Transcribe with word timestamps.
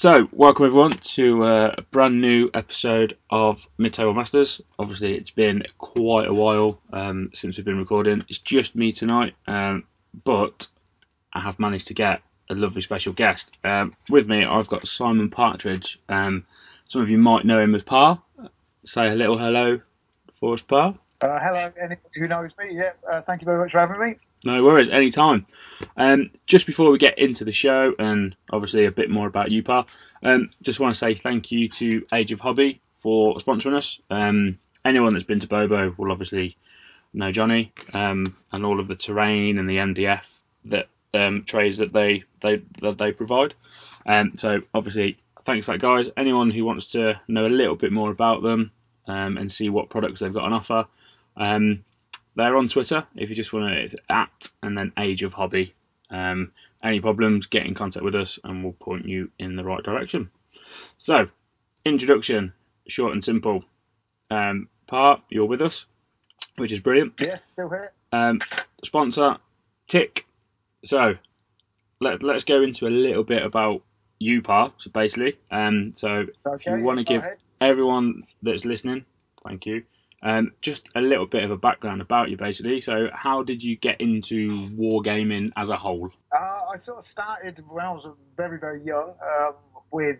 So, 0.00 0.28
welcome 0.32 0.64
everyone 0.64 0.98
to 1.16 1.44
uh, 1.44 1.74
a 1.76 1.82
brand 1.82 2.22
new 2.22 2.48
episode 2.54 3.18
of 3.28 3.58
Mid 3.76 3.92
Table 3.92 4.14
Masters. 4.14 4.62
Obviously, 4.78 5.12
it's 5.12 5.30
been 5.30 5.62
quite 5.76 6.26
a 6.26 6.32
while 6.32 6.80
um, 6.90 7.30
since 7.34 7.58
we've 7.58 7.66
been 7.66 7.76
recording. 7.76 8.24
It's 8.30 8.38
just 8.38 8.74
me 8.74 8.94
tonight, 8.94 9.34
um, 9.46 9.84
but 10.24 10.68
I 11.34 11.40
have 11.40 11.58
managed 11.58 11.86
to 11.88 11.92
get 11.92 12.22
a 12.48 12.54
lovely 12.54 12.80
special 12.80 13.12
guest. 13.12 13.50
Um, 13.62 13.94
with 14.08 14.26
me, 14.26 14.42
I've 14.42 14.68
got 14.68 14.88
Simon 14.88 15.28
Partridge. 15.28 15.98
Um, 16.08 16.46
some 16.88 17.02
of 17.02 17.10
you 17.10 17.18
might 17.18 17.44
know 17.44 17.60
him 17.60 17.74
as 17.74 17.82
Par. 17.82 18.22
Say 18.86 19.06
a 19.06 19.14
little 19.14 19.36
hello 19.36 19.82
for 20.40 20.54
us, 20.54 20.62
Par. 20.66 20.94
Uh, 21.20 21.38
hello, 21.42 21.70
anyone 21.78 21.98
who 22.14 22.26
knows 22.26 22.52
me. 22.58 22.74
Yeah, 22.74 22.92
uh, 23.12 23.20
thank 23.26 23.42
you 23.42 23.44
very 23.44 23.58
much 23.58 23.72
for 23.72 23.80
having 23.80 24.00
me. 24.00 24.14
No 24.44 24.64
worries, 24.64 24.88
anytime. 24.90 25.46
Um, 25.96 26.30
just 26.46 26.66
before 26.66 26.90
we 26.90 26.98
get 26.98 27.18
into 27.18 27.44
the 27.44 27.52
show, 27.52 27.92
and 27.98 28.34
obviously 28.52 28.86
a 28.86 28.90
bit 28.90 29.10
more 29.10 29.26
about 29.26 29.50
you, 29.50 29.62
Pa, 29.62 29.86
um, 30.22 30.50
just 30.62 30.80
want 30.80 30.94
to 30.94 30.98
say 30.98 31.20
thank 31.22 31.50
you 31.50 31.68
to 31.78 32.06
Age 32.12 32.32
of 32.32 32.40
Hobby 32.40 32.80
for 33.02 33.36
sponsoring 33.38 33.76
us. 33.76 33.98
Um, 34.10 34.58
anyone 34.84 35.14
that's 35.14 35.26
been 35.26 35.40
to 35.40 35.46
Bobo 35.46 35.94
will 35.96 36.12
obviously 36.12 36.56
know 37.12 37.32
Johnny 37.32 37.72
um, 37.92 38.36
and 38.52 38.64
all 38.64 38.80
of 38.80 38.88
the 38.88 38.96
terrain 38.96 39.58
and 39.58 39.68
the 39.68 39.76
MDF 39.76 40.20
that 40.66 40.88
um, 41.14 41.44
trays 41.48 41.78
that 41.78 41.92
they 41.92 42.22
they 42.42 42.62
that 42.82 42.96
they 42.98 43.12
provide. 43.12 43.54
Um, 44.06 44.36
so 44.40 44.60
obviously, 44.74 45.18
thanks 45.46 45.66
for 45.66 45.72
that, 45.72 45.82
guys. 45.82 46.06
Anyone 46.16 46.50
who 46.50 46.64
wants 46.64 46.86
to 46.92 47.20
know 47.28 47.46
a 47.46 47.48
little 47.48 47.76
bit 47.76 47.92
more 47.92 48.10
about 48.10 48.42
them 48.42 48.70
and 49.06 49.50
see 49.50 49.68
what 49.68 49.90
products 49.90 50.20
they've 50.20 50.32
got 50.32 50.44
on 50.44 50.52
offer. 50.52 50.86
Um, 51.36 51.84
they're 52.40 52.56
on 52.56 52.68
Twitter 52.68 53.06
if 53.16 53.28
you 53.30 53.36
just 53.36 53.52
want 53.52 53.72
to. 53.72 53.80
It's 53.80 53.94
at 54.08 54.30
and 54.62 54.76
then 54.76 54.92
Age 54.98 55.22
of 55.22 55.32
Hobby. 55.32 55.74
Um, 56.10 56.52
any 56.82 57.00
problems, 57.00 57.46
get 57.46 57.66
in 57.66 57.74
contact 57.74 58.04
with 58.04 58.14
us 58.14 58.38
and 58.42 58.64
we'll 58.64 58.72
point 58.72 59.06
you 59.06 59.30
in 59.38 59.56
the 59.56 59.64
right 59.64 59.82
direction. 59.82 60.30
So, 60.98 61.26
introduction, 61.84 62.52
short 62.88 63.12
and 63.12 63.24
simple. 63.24 63.64
Um, 64.30 64.68
Part, 64.86 65.20
you're 65.28 65.46
with 65.46 65.60
us, 65.62 65.84
which 66.56 66.72
is 66.72 66.80
brilliant. 66.80 67.12
Yeah, 67.20 67.38
still 67.52 67.68
here. 67.68 67.92
Um, 68.12 68.40
sponsor, 68.84 69.36
Tick. 69.88 70.24
So, 70.84 71.14
let, 72.00 72.22
let's 72.22 72.44
go 72.44 72.62
into 72.62 72.86
a 72.86 72.90
little 72.90 73.22
bit 73.22 73.42
about 73.44 73.82
you, 74.18 74.42
Par, 74.42 74.72
so 74.78 74.90
basically. 74.90 75.36
Um, 75.50 75.94
so, 75.98 76.24
Okay, 76.46 76.70
if 76.72 76.78
you 76.78 76.82
want 76.84 76.98
to 76.98 77.04
give 77.04 77.22
ahead. 77.22 77.36
everyone 77.60 78.24
that's 78.42 78.64
listening, 78.64 79.04
thank 79.46 79.66
you, 79.66 79.84
um, 80.22 80.52
just 80.62 80.82
a 80.94 81.00
little 81.00 81.26
bit 81.26 81.44
of 81.44 81.50
a 81.50 81.56
background 81.56 82.00
about 82.00 82.28
you, 82.28 82.36
basically. 82.36 82.82
So, 82.82 83.08
how 83.12 83.42
did 83.42 83.62
you 83.62 83.76
get 83.76 84.00
into 84.00 84.68
wargaming 84.76 85.50
as 85.56 85.68
a 85.68 85.76
whole? 85.76 86.10
Uh, 86.34 86.38
I 86.38 86.76
sort 86.84 86.98
of 86.98 87.04
started 87.10 87.62
when 87.68 87.84
I 87.84 87.92
was 87.92 88.06
very, 88.36 88.58
very 88.58 88.84
young 88.84 89.14
um, 89.22 89.54
with 89.90 90.18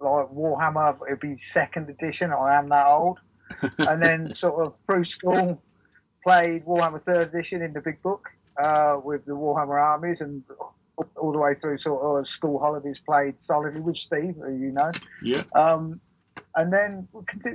like 0.00 0.26
Warhammer. 0.28 0.96
It'd 1.06 1.20
be 1.20 1.38
second 1.54 1.88
edition. 1.88 2.32
I 2.32 2.58
am 2.58 2.68
that 2.68 2.86
old. 2.86 3.18
and 3.78 4.02
then 4.02 4.34
sort 4.38 4.66
of 4.66 4.74
through 4.86 5.04
school, 5.06 5.62
played 6.22 6.66
Warhammer 6.66 7.02
third 7.04 7.34
edition 7.34 7.62
in 7.62 7.72
the 7.72 7.80
big 7.80 8.02
book 8.02 8.28
uh, 8.62 9.00
with 9.02 9.24
the 9.24 9.32
Warhammer 9.32 9.80
armies, 9.80 10.18
and 10.20 10.42
all 11.16 11.32
the 11.32 11.38
way 11.38 11.54
through 11.60 11.78
sort 11.78 12.02
of 12.02 12.26
school 12.36 12.58
holidays, 12.58 12.96
played 13.06 13.34
solidly 13.46 13.80
with 13.80 13.96
Steve, 14.06 14.36
you 14.36 14.72
know. 14.72 14.92
Yeah. 15.22 15.44
Um, 15.54 16.00
and 16.54 16.72
then, 16.72 17.08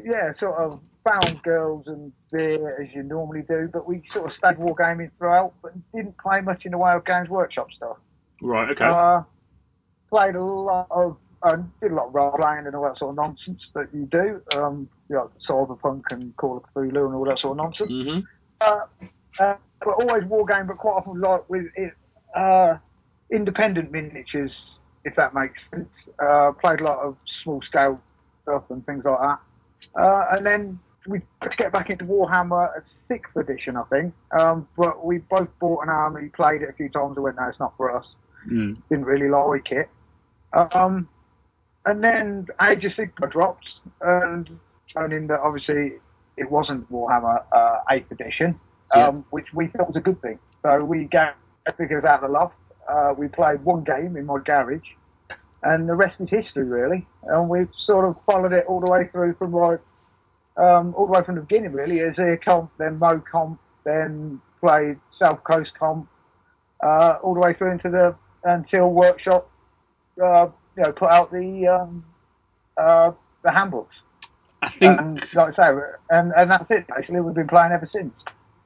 yeah, 0.05 0.33
sort 0.39 0.55
of 0.55 0.79
found 1.03 1.41
girls 1.43 1.85
and 1.87 2.11
beer 2.31 2.81
as 2.81 2.93
you 2.93 3.03
normally 3.03 3.43
do, 3.47 3.69
but 3.71 3.87
we 3.87 4.01
sort 4.13 4.25
of 4.25 4.31
stayed 4.37 4.57
wargaming 4.57 5.11
throughout, 5.17 5.53
but 5.61 5.73
didn't 5.93 6.17
play 6.17 6.41
much 6.41 6.65
in 6.65 6.71
the 6.71 6.77
way 6.77 6.93
of 6.93 7.05
Games 7.05 7.29
Workshop 7.29 7.67
stuff. 7.75 7.97
Right, 8.41 8.69
okay. 8.71 8.85
Uh, 8.85 9.23
played 10.09 10.35
a 10.35 10.43
lot 10.43 10.87
of, 10.91 11.17
uh, 11.43 11.57
did 11.81 11.91
a 11.91 11.95
lot 11.95 12.07
of 12.07 12.15
role 12.15 12.31
playing 12.37 12.65
and 12.67 12.75
all 12.75 12.83
that 12.83 12.97
sort 12.97 13.11
of 13.11 13.15
nonsense 13.15 13.61
that 13.73 13.87
you 13.93 14.05
do, 14.05 14.41
um, 14.57 14.89
you 15.09 15.15
know, 15.15 15.29
Cyberpunk 15.47 16.03
and 16.11 16.35
Call 16.37 16.57
of 16.57 16.63
Cthulhu 16.73 17.05
and 17.05 17.15
all 17.15 17.25
that 17.25 17.39
sort 17.39 17.51
of 17.51 17.57
nonsense. 17.57 17.89
hmm 17.89 18.19
Uh, 18.61 18.85
uh, 19.39 19.55
but 19.79 19.91
always 19.91 20.23
wargame, 20.23 20.67
but 20.67 20.77
quite 20.77 20.93
often 20.93 21.19
like 21.19 21.49
with 21.49 21.65
it, 21.75 21.93
uh, 22.35 22.77
independent 23.31 23.91
miniatures, 23.91 24.51
if 25.03 25.15
that 25.15 25.33
makes 25.33 25.59
sense. 25.71 25.89
Uh, 26.19 26.51
played 26.53 26.79
a 26.79 26.83
lot 26.83 26.99
of 26.99 27.17
small 27.43 27.61
scale 27.67 27.99
stuff 28.43 28.63
and 28.69 28.85
things 28.85 29.03
like 29.03 29.19
that. 29.19 29.39
Uh, 29.99 30.25
and 30.31 30.45
then 30.45 30.79
we 31.07 31.19
to 31.41 31.49
get 31.57 31.71
back 31.71 31.89
into 31.89 32.05
Warhammer 32.05 32.81
sixth 33.07 33.35
edition, 33.35 33.75
I 33.77 33.83
think. 33.83 34.13
Um, 34.39 34.67
but 34.77 35.05
we 35.05 35.19
both 35.19 35.49
bought 35.59 35.83
an 35.83 35.89
army, 35.89 36.29
played 36.29 36.61
it 36.61 36.69
a 36.69 36.73
few 36.73 36.89
times, 36.89 37.15
and 37.17 37.23
went, 37.23 37.35
no, 37.37 37.47
it's 37.47 37.59
not 37.59 37.73
for 37.77 37.95
us. 37.95 38.05
Mm. 38.49 38.77
Didn't 38.89 39.05
really 39.05 39.29
like 39.29 39.71
it. 39.71 39.89
Um, 40.53 41.07
and 41.85 42.03
then 42.03 42.47
Age 42.61 42.85
of 42.85 42.91
Sigmar 42.93 43.31
dropped, 43.31 43.67
and 44.01 44.49
showing 44.87 45.27
that 45.27 45.39
obviously 45.39 45.93
it 46.37 46.49
wasn't 46.49 46.89
Warhammer 46.91 47.43
uh, 47.51 47.79
8th 47.91 48.11
edition, 48.11 48.59
um, 48.93 48.99
Yeah. 48.99 49.09
which 49.31 49.47
we 49.53 49.67
thought 49.67 49.87
was 49.87 49.95
a 49.95 50.01
good 50.01 50.21
thing. 50.21 50.39
So 50.61 50.83
we 50.83 51.05
got 51.05 51.35
figures 51.77 52.03
out 52.03 52.23
of 52.23 52.29
the 52.29 52.33
loft. 52.37 52.55
Uh, 52.87 53.13
we 53.17 53.27
played 53.27 53.63
one 53.63 53.83
game 53.83 54.15
in 54.17 54.25
my 54.25 54.39
garage, 54.43 54.81
and 55.63 55.87
the 55.87 55.95
rest 55.95 56.15
is 56.19 56.29
history, 56.29 56.63
really. 56.65 57.05
And 57.23 57.49
we've 57.49 57.69
sort 57.85 58.05
of 58.05 58.15
followed 58.25 58.53
it 58.53 58.65
all 58.67 58.79
the 58.79 58.89
way 58.89 59.07
through 59.11 59.35
from 59.35 59.53
like 59.53 59.79
um, 60.57 60.93
all 60.95 61.05
the 61.05 61.11
way 61.11 61.23
from 61.23 61.35
the 61.35 61.41
beginning, 61.41 61.71
really. 61.71 61.97
Azyr 61.97 62.41
comp, 62.43 62.71
then 62.77 62.99
Mo 62.99 63.21
comp, 63.31 63.59
then 63.83 64.41
played 64.59 64.97
South 65.19 65.43
Coast 65.43 65.71
comp, 65.77 66.07
uh, 66.83 67.17
all 67.23 67.33
the 67.33 67.39
way 67.39 67.53
through 67.53 67.71
into 67.71 67.89
the 67.89 68.15
until 68.43 68.89
workshop, 68.89 69.49
uh, 70.23 70.47
you 70.77 70.83
know, 70.83 70.91
put 70.91 71.09
out 71.09 71.31
the 71.31 71.67
um, 71.67 72.05
uh, 72.77 73.11
the 73.43 73.51
handbooks. 73.51 73.95
I 74.61 74.69
think 74.79 74.99
And 74.99 75.19
like 75.33 75.59
I 75.59 75.73
say, 75.73 75.79
and, 76.09 76.31
and 76.37 76.51
that's 76.51 76.65
it. 76.69 76.85
Basically, 76.87 77.19
we've 77.19 77.35
been 77.35 77.47
playing 77.47 77.71
ever 77.73 77.89
since. 77.91 78.13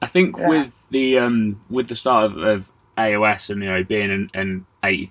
I 0.00 0.08
think 0.08 0.36
Yeah. 0.38 0.48
with 0.48 0.72
the 0.90 1.18
um, 1.18 1.60
with 1.70 1.88
the 1.88 1.96
start 1.96 2.30
of, 2.30 2.38
of 2.38 2.64
AOS 2.96 3.50
and 3.50 3.62
you 3.62 3.68
know 3.68 3.82
being 3.82 4.10
an, 4.10 4.30
an 4.34 4.66
eighth 4.84 5.10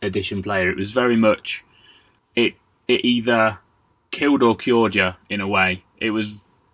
edition 0.00 0.42
player, 0.42 0.70
it 0.70 0.76
was 0.76 0.90
very 0.90 1.16
much 1.16 1.62
it 2.34 2.54
it 2.88 3.04
either 3.04 3.58
killed 4.12 4.42
or 4.42 4.56
cured 4.56 4.94
you 4.94 5.10
in 5.30 5.40
a 5.40 5.48
way. 5.48 5.84
It 5.98 6.10
was 6.10 6.26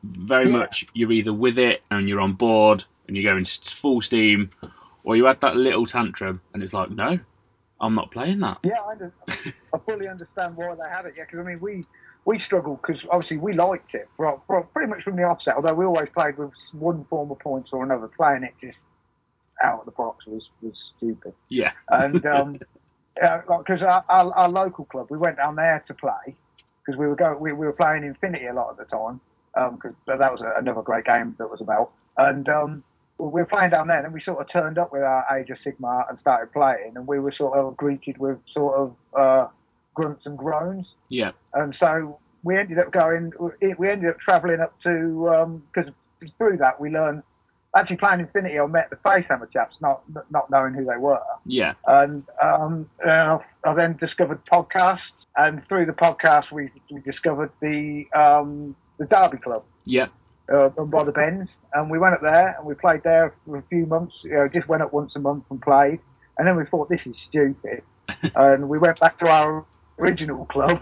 very 0.05 0.51
Yeah. 0.51 0.59
much 0.59 0.85
you're 0.93 1.13
either 1.13 1.33
with 1.33 1.59
it 1.59 1.83
and 1.91 2.09
you're 2.09 2.21
on 2.21 2.35
board 2.35 2.85
and 3.07 3.17
you're 3.17 3.33
going 3.33 3.47
full 3.81 4.03
steam, 4.03 4.51
or 5.05 5.17
you 5.17 5.25
had 5.25 5.41
that 5.41 5.57
little 5.57 5.87
tantrum 5.87 6.41
and 6.53 6.63
it's 6.63 6.73
like 6.73 6.91
no, 6.91 7.19
I'm 7.81 7.95
not 7.95 8.11
playing 8.11 8.41
that. 8.41 8.59
Yeah, 8.63 8.81
I, 8.81 9.33
I 9.75 9.79
fully 9.89 10.09
understand 10.09 10.57
why 10.57 10.75
they 10.75 10.89
had 10.91 11.07
it. 11.07 11.15
Yeah, 11.17 11.25
because 11.25 11.41
I 11.41 11.43
mean, 11.43 11.61
we 11.61 11.87
we 12.25 12.41
struggled 12.45 12.83
because 12.83 13.01
obviously 13.11 13.39
we 13.39 13.55
liked 13.55 13.95
it 13.95 14.09
from 14.17 14.41
pretty 14.75 14.91
much 14.91 15.03
from 15.03 15.17
the 15.17 15.23
offset. 15.23 15.55
Although 15.57 15.75
we 15.75 15.87
always 15.87 16.09
played 16.15 16.37
with 16.37 16.51
one 16.73 17.05
form 17.09 17.31
of 17.31 17.39
points 17.39 17.71
or 17.73 17.83
another, 17.83 18.09
playing 18.09 18.43
it 18.43 18.55
just 18.61 18.79
out 19.63 19.81
of 19.81 19.85
the 19.87 19.93
box 19.93 20.27
was 20.27 20.49
was 20.61 20.75
stupid. 20.97 21.33
Yeah, 21.49 21.73
And 21.89 22.25
um, 22.27 22.59
because 23.15 23.83
our, 23.83 24.05
our, 24.09 24.33
our 24.35 24.49
local 24.49 24.85
club, 24.85 25.09
we 25.11 25.19
went 25.19 25.37
down 25.39 25.57
there 25.57 25.83
to 25.89 25.95
play 25.95 26.37
because 26.89 26.99
we 26.99 27.07
were 27.07 27.17
going, 27.17 27.39
we, 27.39 27.53
we 27.53 27.67
were 27.67 27.73
playing 27.75 28.03
Infinity 28.03 28.47
a 28.47 28.55
lot 28.55 28.71
at 28.71 28.79
the 28.79 28.85
time 28.85 29.21
because 29.75 29.95
that 30.07 30.33
was 30.33 30.41
a, 30.41 30.59
another 30.59 30.81
great 30.81 31.05
game 31.05 31.35
that 31.39 31.51
was 31.51 31.61
about. 31.61 31.91
And 32.17 32.49
um, 32.49 32.83
we 33.19 33.27
were 33.27 33.45
playing 33.45 33.71
down 33.71 33.89
there, 33.89 34.03
and 34.03 34.15
we 34.15 34.23
sort 34.23 34.41
of 34.41 34.47
turned 34.51 34.79
up 34.79 34.91
with 34.91 35.03
our 35.03 35.27
Age 35.37 35.51
of 35.51 35.59
Sigmar 35.59 36.09
and 36.09 36.19
started 36.21 36.51
playing, 36.51 36.93
and 36.97 37.07
we 37.07 37.19
were 37.19 37.33
sort 37.37 37.59
of 37.59 37.77
greeted 37.77 38.17
with 38.17 38.39
sort 38.55 38.75
of 38.75 38.97
uh, 39.19 39.49
grunts 39.93 40.25
and 40.25 40.39
groans. 40.39 40.87
yeah, 41.11 41.33
And 41.53 41.77
so 41.79 42.19
we 42.43 42.57
ended 42.57 42.79
up 42.79 42.91
going, 42.91 43.33
we 43.79 43.91
ended 43.91 44.09
up 44.09 44.19
travelling 44.21 44.61
up 44.61 44.75
to, 44.85 45.61
because 45.75 45.93
through 46.39 46.57
that 46.57 46.81
we 46.81 46.89
learned, 46.89 47.23
actually 47.79 47.97
playing 47.97 48.21
Infinity, 48.21 48.59
I 48.59 48.67
met 48.67 48.91
the 48.91 48.97
Facehammer 48.97 49.51
chaps, 49.53 49.77
not 49.81 50.03
not 50.31 50.51
knowing 50.51 50.75
who 50.75 50.85
they 50.85 50.97
were. 50.97 51.21
yeah, 51.47 51.75
And 51.87 52.25
um, 52.43 52.89
uh, 53.07 53.39
I 53.65 53.75
then 53.75 53.97
discovered 53.97 54.41
podcasts, 54.47 54.99
and 55.37 55.67
through 55.69 55.87
the 55.87 55.93
podcast 55.93 56.51
we, 56.53 56.71
we 56.91 57.01
discovered 57.01 57.51
the 57.61 58.05
um, 58.15 58.77
the 58.99 59.07
Derby 59.07 59.39
Club 59.39 59.65
yeah. 59.85 60.07
uh, 60.53 60.71
run 60.71 60.91
by 60.91 61.05
the 61.05 61.13
Bens, 61.13 61.49
and 61.75 61.91
we 61.91 61.99
went 61.99 62.15
up 62.15 62.23
there 62.23 62.57
and 62.59 62.67
we 62.67 62.75
played 62.75 63.03
there 63.05 63.35
for 63.45 63.59
a 63.59 63.63
few 63.71 63.87
months. 63.87 64.15
You 64.25 64.33
know, 64.33 64.49
just 64.49 64.69
went 64.69 64.83
up 64.83 64.93
once 64.93 65.13
a 65.17 65.21
month 65.21 65.45
and 65.51 65.61
played, 65.61 66.01
and 66.37 66.47
then 66.47 66.57
we 66.57 66.65
thought 66.67 66.89
this 66.89 67.01
is 67.07 67.15
stupid, 67.29 67.83
and 68.35 68.69
we 68.69 68.79
went 68.79 69.01
back 69.01 69.19
to 69.21 69.27
our 69.27 69.65
original 69.99 70.45
club. 70.47 70.81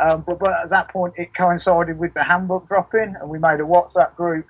Um, 0.00 0.22
but, 0.26 0.38
but 0.38 0.52
at 0.52 0.70
that 0.70 0.90
point, 0.90 1.14
it 1.16 1.34
coincided 1.34 1.98
with 1.98 2.14
the 2.14 2.22
handbook 2.22 2.68
dropping, 2.68 3.16
and 3.20 3.28
we 3.28 3.38
made 3.38 3.60
a 3.60 3.64
WhatsApp 3.64 4.14
group. 4.14 4.46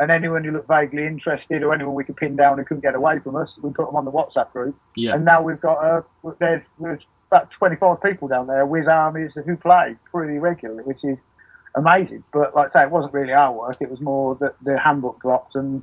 And 0.00 0.10
anyone 0.10 0.44
who 0.44 0.52
looked 0.52 0.68
vaguely 0.68 1.06
interested, 1.06 1.62
or 1.62 1.74
anyone 1.74 1.94
we 1.94 2.04
could 2.04 2.16
pin 2.16 2.36
down 2.36 2.58
who 2.58 2.64
couldn't 2.64 2.82
get 2.82 2.94
away 2.94 3.18
from 3.18 3.34
us, 3.36 3.48
we 3.62 3.70
put 3.70 3.86
them 3.86 3.96
on 3.96 4.04
the 4.04 4.12
WhatsApp 4.12 4.52
group. 4.52 4.76
Yeah, 4.96 5.14
And 5.14 5.24
now 5.24 5.42
we've 5.42 5.60
got 5.60 5.78
uh, 5.78 6.02
there's, 6.38 6.62
there's 6.78 7.02
about 7.30 7.50
25 7.58 8.02
people 8.02 8.28
down 8.28 8.46
there 8.46 8.64
with 8.64 8.86
armies 8.86 9.32
who 9.34 9.56
play 9.56 9.96
pretty 10.10 10.38
regularly, 10.38 10.84
which 10.84 11.02
is 11.02 11.18
amazing. 11.74 12.22
But 12.32 12.54
like 12.54 12.74
I 12.74 12.80
say, 12.80 12.84
it 12.84 12.90
wasn't 12.90 13.12
really 13.12 13.32
our 13.32 13.52
work. 13.52 13.76
It 13.80 13.90
was 13.90 14.00
more 14.00 14.36
that 14.36 14.54
the 14.62 14.78
handbook 14.78 15.20
dropped 15.20 15.54
and 15.54 15.82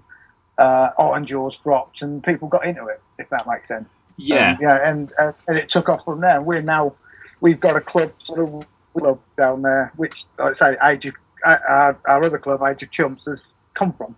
uh, 0.57 0.89
Ironjawz 0.97 1.51
dropped 1.63 2.01
and 2.01 2.23
people 2.23 2.47
got 2.47 2.65
into 2.65 2.85
it, 2.85 3.01
if 3.19 3.29
that 3.29 3.45
makes 3.47 3.67
sense. 3.67 3.89
yeah. 4.17 4.51
Um, 4.51 4.57
yeah, 4.61 4.89
and, 4.89 5.11
uh, 5.19 5.31
and 5.47 5.57
it 5.57 5.69
took 5.71 5.89
off 5.89 6.05
from 6.05 6.21
there. 6.21 6.41
We're 6.41 6.61
now 6.61 6.95
we've 7.41 7.59
got 7.59 7.75
a 7.75 7.81
club 7.81 8.11
sort 8.25 8.39
of 8.39 8.65
club 8.97 9.19
down 9.37 9.61
there, 9.61 9.91
which 9.95 10.13
like 10.39 10.55
I 10.61 10.71
say, 10.71 10.77
Age 10.83 11.05
of, 11.05 11.13
uh, 11.45 11.57
our, 11.67 11.99
our 12.07 12.23
other 12.23 12.39
club, 12.39 12.61
Age 12.63 12.81
of 12.83 12.91
Chumps, 12.91 13.23
has 13.27 13.39
come 13.77 13.93
from. 13.93 14.15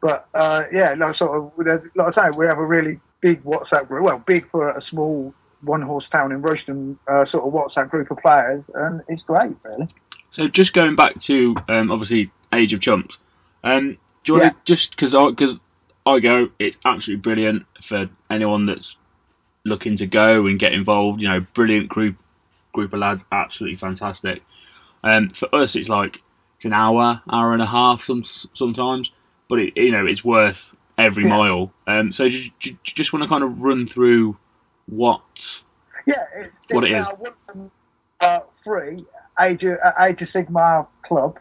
But 0.00 0.28
uh, 0.34 0.64
yeah, 0.72 0.94
no, 0.94 1.12
sort 1.12 1.36
of, 1.36 1.52
like 1.94 2.16
I 2.16 2.30
say, 2.30 2.36
we 2.36 2.46
have 2.46 2.58
a 2.58 2.64
really 2.64 3.00
big 3.20 3.44
WhatsApp 3.44 3.88
group. 3.88 4.04
Well, 4.04 4.22
big 4.26 4.50
for 4.50 4.70
a 4.70 4.82
small 4.90 5.34
one 5.62 5.82
horse 5.82 6.06
town 6.10 6.32
in 6.32 6.40
Rushden, 6.42 6.96
uh, 7.06 7.26
sort 7.30 7.44
of 7.44 7.52
WhatsApp 7.52 7.90
group 7.90 8.10
of 8.10 8.18
players, 8.18 8.64
and 8.74 9.02
it's 9.08 9.22
great, 9.22 9.52
really. 9.62 9.88
So 10.32 10.48
just 10.48 10.72
going 10.72 10.96
back 10.96 11.20
to 11.22 11.54
um, 11.68 11.90
obviously 11.90 12.30
Age 12.52 12.72
of 12.72 12.80
Chumps, 12.80 13.16
um, 13.64 13.98
do 14.24 14.32
you 14.32 14.38
want 14.38 14.54
to 14.54 14.74
just 14.74 14.90
because 14.92 15.14
I 15.14 15.30
because 15.30 15.56
I 16.06 16.18
go, 16.20 16.48
it's 16.58 16.76
absolutely 16.84 17.22
brilliant 17.22 17.66
for 17.88 18.08
anyone 18.30 18.66
that's 18.66 18.94
looking 19.64 19.96
to 19.98 20.06
go 20.06 20.46
and 20.46 20.58
get 20.58 20.72
involved. 20.72 21.20
You 21.20 21.28
know, 21.28 21.46
brilliant 21.54 21.88
group 21.88 22.16
group 22.72 22.92
of 22.92 23.00
lads, 23.00 23.22
absolutely 23.32 23.78
fantastic. 23.78 24.42
Um, 25.02 25.32
for 25.38 25.54
us, 25.54 25.74
it's 25.74 25.88
like 25.88 26.20
it's 26.60 26.66
an 26.66 26.74
hour, 26.74 27.22
hour 27.32 27.54
and 27.54 27.62
a 27.62 27.66
half 27.66 28.02
some, 28.06 28.22
sometimes, 28.54 29.08
but 29.48 29.58
it, 29.58 29.72
you 29.76 29.90
know 29.92 30.04
it's 30.06 30.22
worth 30.22 30.58
every 30.98 31.24
Yeah. 31.24 31.30
mile. 31.30 31.72
Um, 31.86 32.12
so 32.12 32.28
just, 32.28 32.50
just 32.84 33.12
want 33.14 33.22
to 33.22 33.28
kind 33.30 33.42
of 33.42 33.58
run 33.62 33.88
through 33.88 34.36
what 34.86 35.22
Yeah, 36.06 36.16
it's, 36.36 36.54
What 36.70 36.84
it's 36.84 36.92
it 36.92 36.98
is. 36.98 37.70
uh, 38.20 38.40
free 38.62 39.06
Age 39.40 39.62
of, 39.62 39.78
uh, 39.82 40.04
Age 40.04 40.20
of 40.20 40.28
Sigmar 40.28 40.86
club, 41.06 41.38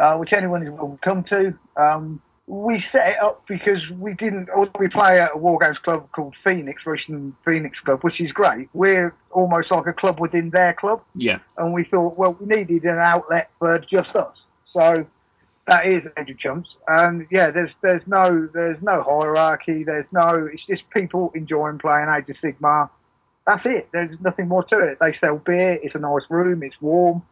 uh, 0.00 0.14
which 0.16 0.32
anyone 0.32 0.62
is 0.62 0.70
welcome 0.70 0.96
to 0.98 1.04
come 1.04 1.24
to. 1.24 1.82
Um, 1.82 2.22
we 2.46 2.84
set 2.92 3.08
it 3.08 3.16
up 3.20 3.42
because 3.48 3.80
we 3.98 4.14
didn't. 4.14 4.48
We 4.78 4.86
play 4.88 5.18
at 5.20 5.30
a 5.34 5.38
war 5.38 5.58
games 5.60 5.78
club 5.78 6.08
called 6.14 6.36
Phoenix, 6.44 6.82
Rushden 6.86 7.32
Phoenix 7.44 7.76
Club, 7.80 7.98
which 8.02 8.20
is 8.20 8.30
great. 8.30 8.68
We're 8.74 9.12
almost 9.32 9.72
like 9.72 9.88
a 9.88 9.92
club 9.92 10.20
within 10.20 10.50
their 10.50 10.74
club, 10.74 11.02
yeah 11.16 11.38
and 11.56 11.72
we 11.72 11.84
thought, 11.84 12.16
well, 12.16 12.36
we 12.38 12.46
needed 12.46 12.84
an 12.84 12.98
outlet 12.98 13.50
for 13.58 13.78
just 13.78 14.14
us. 14.14 14.36
So 14.72 15.06
that 15.66 15.86
is 15.86 16.02
Age 16.18 16.30
of 16.30 16.38
Chumps, 16.38 16.68
and 16.88 17.26
yeah, 17.30 17.50
there's 17.50 17.70
there's 17.82 18.02
no 18.06 18.48
there's 18.52 18.82
no 18.82 19.02
hierarchy. 19.02 19.84
There's 19.84 20.06
no. 20.12 20.48
It's 20.52 20.64
just 20.66 20.82
people 20.90 21.30
enjoying 21.34 21.78
playing 21.78 22.08
Age 22.08 22.28
of 22.30 22.36
Sigmar. 22.42 22.90
That's 23.46 23.62
it. 23.64 23.88
There's 23.92 24.18
nothing 24.20 24.48
more 24.48 24.64
to 24.64 24.78
it. 24.78 24.98
They 25.00 25.16
sell 25.20 25.38
beer. 25.38 25.78
It's 25.82 25.94
a 25.94 25.98
nice 25.98 26.22
room. 26.30 26.62
It's 26.62 26.80
warm, 26.80 27.22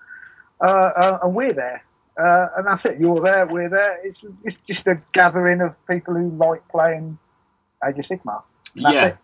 uh, 0.61 0.69
uh, 0.69 1.19
and 1.23 1.35
we're 1.35 1.53
there. 1.53 1.83
Uh, 2.17 2.49
and 2.57 2.67
that's 2.67 2.85
it. 2.85 3.01
You're 3.01 3.21
there. 3.21 3.47
We're 3.47 3.69
there. 3.69 3.99
It's 4.05 4.19
it's 4.45 4.57
just 4.69 4.87
a 4.87 5.01
gathering 5.13 5.61
of 5.61 5.75
people 5.87 6.15
who 6.15 6.31
like 6.31 6.67
playing 6.69 7.19
Age 7.87 7.99
of 7.99 8.05
Sigmar. 8.05 8.43
Yeah. 8.75 9.07
it. 9.07 9.17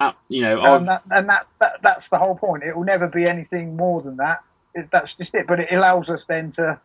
Uh, 0.00 0.12
you 0.28 0.42
know, 0.42 0.62
And, 0.74 0.88
that, 0.88 1.02
and 1.10 1.28
that, 1.28 1.46
that 1.60 1.74
that's 1.82 2.04
the 2.10 2.18
whole 2.18 2.34
point. 2.34 2.64
It 2.64 2.76
will 2.76 2.84
never 2.84 3.06
be 3.06 3.26
anything 3.26 3.76
more 3.76 4.02
than 4.02 4.16
that. 4.16 4.42
It, 4.74 4.88
that's 4.90 5.08
just 5.16 5.30
it. 5.34 5.46
But 5.46 5.60
it 5.60 5.68
allows 5.72 6.08
us 6.08 6.20
then 6.28 6.52
to 6.52 6.80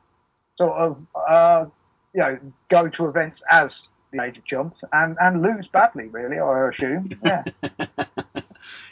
sort 0.59 0.73
of 0.73 0.97
uh, 1.15 1.65
you 2.13 2.21
know 2.21 2.37
go 2.69 2.87
to 2.89 3.07
events 3.07 3.41
as 3.49 3.71
the 4.11 4.23
Age 4.23 4.37
of 4.37 4.45
Chumps 4.45 4.77
and 4.93 5.17
and 5.19 5.41
lose 5.41 5.67
badly. 5.71 6.07
Really, 6.07 6.37
I 6.37 6.69
assume. 6.69 7.09
Yeah. 7.25 7.43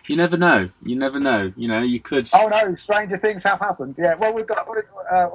you 0.07 0.15
never 0.15 0.37
know. 0.37 0.69
You 0.83 0.95
never 0.95 1.19
know. 1.19 1.51
You 1.55 1.67
know, 1.67 1.81
you 1.81 1.99
could. 1.99 2.29
oh 2.33 2.47
no, 2.47 2.75
stranger 2.83 3.17
things 3.17 3.41
have 3.45 3.59
happened. 3.59 3.95
Yeah. 3.97 4.15
Well, 4.15 4.33
we've 4.33 4.47
got 4.47 4.67
uh, 5.11 5.27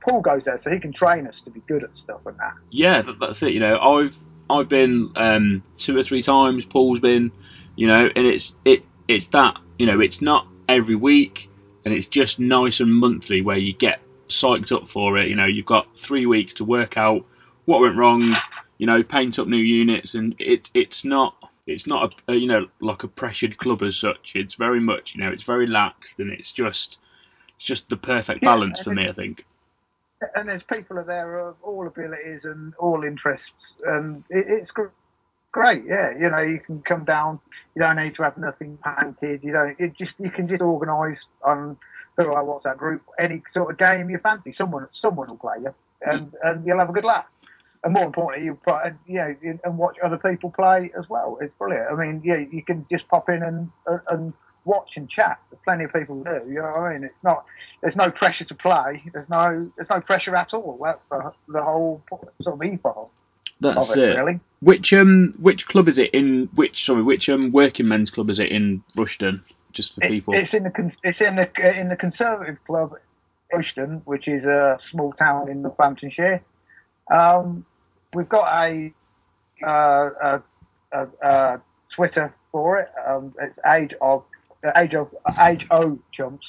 Paul 0.00 0.20
goes 0.20 0.42
there, 0.44 0.60
so 0.64 0.70
he 0.70 0.80
can 0.80 0.92
train 0.92 1.26
us 1.26 1.34
to 1.44 1.50
be 1.50 1.60
good 1.68 1.84
at 1.84 1.90
stuff 2.02 2.20
and 2.26 2.38
that. 2.38 2.54
yeah, 2.70 3.02
that, 3.02 3.18
that's 3.20 3.42
it. 3.42 3.52
You 3.52 3.60
know, 3.60 3.78
I've 3.78 4.14
I've 4.50 4.68
been 4.68 5.12
um, 5.16 5.62
two 5.78 5.96
or 5.96 6.04
three 6.04 6.22
times. 6.22 6.64
Paul's 6.70 7.00
been, 7.00 7.30
you 7.76 7.86
know, 7.86 8.08
and 8.14 8.26
it's 8.26 8.52
it 8.64 8.84
it's 9.06 9.26
that 9.32 9.56
you 9.78 9.86
know 9.86 10.00
it's 10.00 10.20
not 10.20 10.46
every 10.68 10.96
week, 10.96 11.48
and 11.84 11.92
it's 11.92 12.06
just 12.06 12.38
nice 12.38 12.80
and 12.80 12.92
monthly 12.92 13.42
where 13.42 13.58
you 13.58 13.74
get 13.74 14.00
psyched 14.28 14.72
up 14.72 14.88
for 14.92 15.16
it. 15.18 15.28
You 15.28 15.36
know, 15.36 15.46
you've 15.46 15.66
got 15.66 15.86
three 16.06 16.26
weeks 16.26 16.54
to 16.54 16.64
work 16.64 16.96
out 16.96 17.24
what 17.64 17.80
went 17.80 17.96
wrong. 17.96 18.36
You 18.78 18.86
know, 18.86 19.02
paint 19.02 19.38
up 19.38 19.48
new 19.48 19.56
units, 19.56 20.14
and 20.14 20.34
it 20.38 20.68
it's 20.74 21.04
not 21.04 21.34
it's 21.66 21.86
not 21.86 22.14
a, 22.28 22.34
you 22.34 22.46
know 22.46 22.66
like 22.80 23.02
a 23.02 23.08
pressured 23.08 23.58
club 23.58 23.82
as 23.82 23.96
such. 23.96 24.32
It's 24.34 24.54
very 24.54 24.80
much 24.80 25.12
you 25.14 25.22
know 25.22 25.30
it's 25.30 25.44
very 25.44 25.66
laxed, 25.66 26.18
and 26.18 26.32
it's 26.32 26.52
just 26.52 26.96
it's 27.56 27.66
just 27.66 27.88
the 27.90 27.96
perfect 27.96 28.40
balance 28.40 28.78
and 28.78 28.84
for 28.84 28.94
me. 28.94 29.08
I 29.08 29.12
think. 29.12 29.44
and 30.34 30.48
there's 30.48 30.62
people 30.72 30.98
are 30.98 31.04
there 31.04 31.38
of 31.38 31.56
all 31.62 31.86
abilities 31.86 32.40
and 32.44 32.74
all 32.78 33.04
interests, 33.04 33.44
and 33.86 34.24
it, 34.30 34.46
it's 34.48 34.70
gr- 34.70 34.94
great. 35.52 35.84
Yeah, 35.86 36.12
you 36.18 36.30
know, 36.30 36.40
you 36.40 36.60
can 36.60 36.82
come 36.82 37.04
down. 37.04 37.40
You 37.74 37.82
don't 37.82 37.96
need 37.96 38.14
to 38.16 38.22
have 38.22 38.38
nothing 38.38 38.78
painted. 38.84 39.42
You 39.42 39.52
don't. 39.52 39.76
It 39.78 39.96
just 39.98 40.12
you 40.18 40.30
can 40.30 40.48
just 40.48 40.62
organise 40.62 41.18
on 41.44 41.76
the 42.18 42.28
right 42.28 42.44
WhatsApp 42.44 42.76
group 42.76 43.02
any 43.18 43.42
sort 43.54 43.70
of 43.70 43.78
game 43.78 44.10
you 44.10 44.18
fancy. 44.18 44.54
Someone 44.58 44.86
someone 45.00 45.28
will 45.28 45.36
play 45.36 45.56
you, 45.62 45.74
and 46.02 46.34
and 46.42 46.66
you'll 46.66 46.78
have 46.78 46.90
a 46.90 46.92
good 46.92 47.04
laugh. 47.04 47.24
And 47.84 47.94
more 47.94 48.04
importantly, 48.04 48.44
you 48.44 48.58
you 49.06 49.14
know, 49.14 49.58
and 49.64 49.78
watch 49.78 49.96
other 50.04 50.18
people 50.18 50.50
play 50.50 50.90
as 50.98 51.08
well. 51.08 51.38
It's 51.40 51.54
brilliant. 51.58 51.86
I 51.90 51.94
mean, 51.94 52.20
yeah, 52.24 52.42
you 52.50 52.62
can 52.62 52.84
just 52.90 53.08
pop 53.08 53.28
in 53.28 53.42
and 53.42 53.70
and- 54.08 54.34
watch 54.64 54.90
and 54.96 55.08
chat. 55.08 55.38
There's 55.50 55.62
plenty 55.64 55.84
of 55.84 55.92
people 55.94 56.22
do. 56.22 56.42
You 56.46 56.56
know 56.56 56.62
what 56.64 56.80
I 56.80 56.92
mean? 56.92 57.04
It's 57.04 57.24
not. 57.24 57.46
There's 57.80 57.96
no 57.96 58.10
pressure 58.10 58.44
to 58.44 58.54
play. 58.54 59.02
There's 59.14 59.28
no. 59.30 59.70
There's 59.76 59.88
no 59.88 60.00
pressure 60.02 60.36
at 60.36 60.52
all. 60.52 60.78
That's 60.84 61.00
the, 61.10 61.32
the 61.48 61.62
whole 61.62 62.02
sort 62.42 62.56
of 62.56 62.62
ethos 62.62 63.08
That's 63.60 63.90
of 63.90 63.96
it, 63.96 64.00
really. 64.00 64.40
Which 64.60 64.92
um 64.92 65.34
which 65.40 65.66
club 65.66 65.88
is 65.88 65.96
it 65.96 66.10
in? 66.12 66.50
Which 66.54 66.84
sorry, 66.84 67.02
which 67.02 67.28
um 67.30 67.50
working 67.50 67.88
men's 67.88 68.10
club 68.10 68.28
is 68.28 68.38
it 68.38 68.50
in 68.50 68.82
Rushden? 68.94 69.40
Just 69.78 69.94
for 69.94 70.02
It, 70.02 70.08
people. 70.08 70.34
it's 70.34 70.52
in 70.52 70.64
the 70.64 70.92
it's 71.04 71.20
in 71.20 71.36
the 71.36 71.78
in 71.78 71.88
the 71.88 71.94
Conservative 71.94 72.56
Club, 72.66 72.94
Rushden, 73.54 74.02
which 74.06 74.26
is 74.26 74.42
a 74.42 74.76
small 74.90 75.12
town 75.12 75.48
in 75.48 75.62
Northamptonshire. 75.62 76.42
Um, 77.12 77.64
we've 78.12 78.28
got 78.28 78.48
a, 78.64 78.92
uh, 79.64 80.10
a, 80.20 80.42
a, 80.90 81.06
a 81.22 81.62
Twitter 81.94 82.34
for 82.50 82.80
it. 82.80 82.88
Um, 83.06 83.32
it's 83.40 83.56
Age 83.64 83.92
of 84.00 84.24
uh, 84.66 84.72
Age 84.74 84.94
of 84.94 85.14
Age 85.40 85.64
O 85.70 85.96
Chumps. 86.12 86.46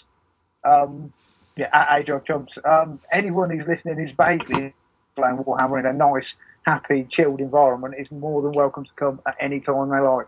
Um, 0.63 1.13
yeah, 1.55 1.69
at 1.71 1.99
Age 1.99 2.09
of 2.09 2.25
Chumps. 2.25 2.53
Um, 2.65 2.99
anyone 3.11 3.51
who's 3.51 3.67
listening 3.67 3.97
who's 3.97 4.15
vaguely 4.17 4.73
playing 5.15 5.37
Warhammer 5.37 5.79
in 5.79 5.85
a 5.85 5.93
nice, 5.93 6.25
happy, 6.63 7.07
chilled 7.11 7.41
environment 7.41 7.93
is 7.99 8.09
more 8.09 8.41
than 8.41 8.53
welcome 8.53 8.85
to 8.85 8.91
come 8.95 9.21
at 9.27 9.35
any 9.39 9.59
time 9.59 9.89
they 9.91 9.99
like. 9.99 10.25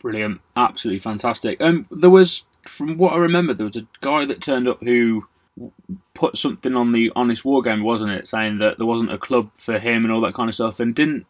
Brilliant, 0.00 0.40
absolutely 0.56 1.00
fantastic. 1.00 1.60
Um, 1.60 1.86
there 1.90 2.10
was, 2.10 2.42
from 2.76 2.96
what 2.96 3.12
I 3.12 3.16
remember, 3.16 3.54
there 3.54 3.66
was 3.66 3.76
a 3.76 3.86
guy 4.00 4.24
that 4.26 4.42
turned 4.42 4.68
up 4.68 4.82
who 4.82 5.26
put 6.14 6.38
something 6.38 6.74
on 6.74 6.92
the 6.92 7.12
Honest 7.14 7.44
War 7.44 7.62
game, 7.62 7.82
wasn't 7.82 8.10
it, 8.10 8.26
saying 8.26 8.58
that 8.58 8.78
there 8.78 8.86
wasn't 8.86 9.12
a 9.12 9.18
club 9.18 9.50
for 9.64 9.78
him 9.78 10.04
and 10.04 10.12
all 10.12 10.22
that 10.22 10.34
kind 10.34 10.48
of 10.48 10.54
stuff, 10.54 10.80
and 10.80 10.94
didn't, 10.94 11.26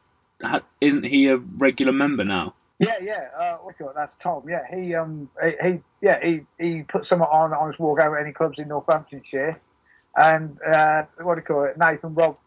isn't 0.80 1.04
he 1.04 1.26
a 1.26 1.36
regular 1.36 1.92
member 1.92 2.24
now? 2.24 2.54
Yeah, 2.80 2.96
yeah. 3.02 3.28
Uh? 3.38 3.58
That's 3.94 4.12
Tom. 4.22 4.44
Yeah, 4.48 4.62
he 4.74 4.94
um 4.94 5.28
he, 5.42 5.50
he 5.62 5.80
yeah 6.00 6.18
he 6.22 6.40
he 6.58 6.82
put 6.82 7.06
someone 7.06 7.28
on 7.28 7.52
Honest 7.52 7.78
War 7.78 7.94
game 7.94 8.14
at 8.14 8.22
any 8.22 8.32
clubs 8.32 8.58
in 8.58 8.68
Northamptonshire, 8.68 9.60
and 10.16 10.58
uh, 10.62 11.02
what 11.20 11.34
do 11.34 11.40
you 11.40 11.44
call 11.44 11.64
it? 11.64 11.76
Nathan 11.76 12.14
Rob 12.14 12.38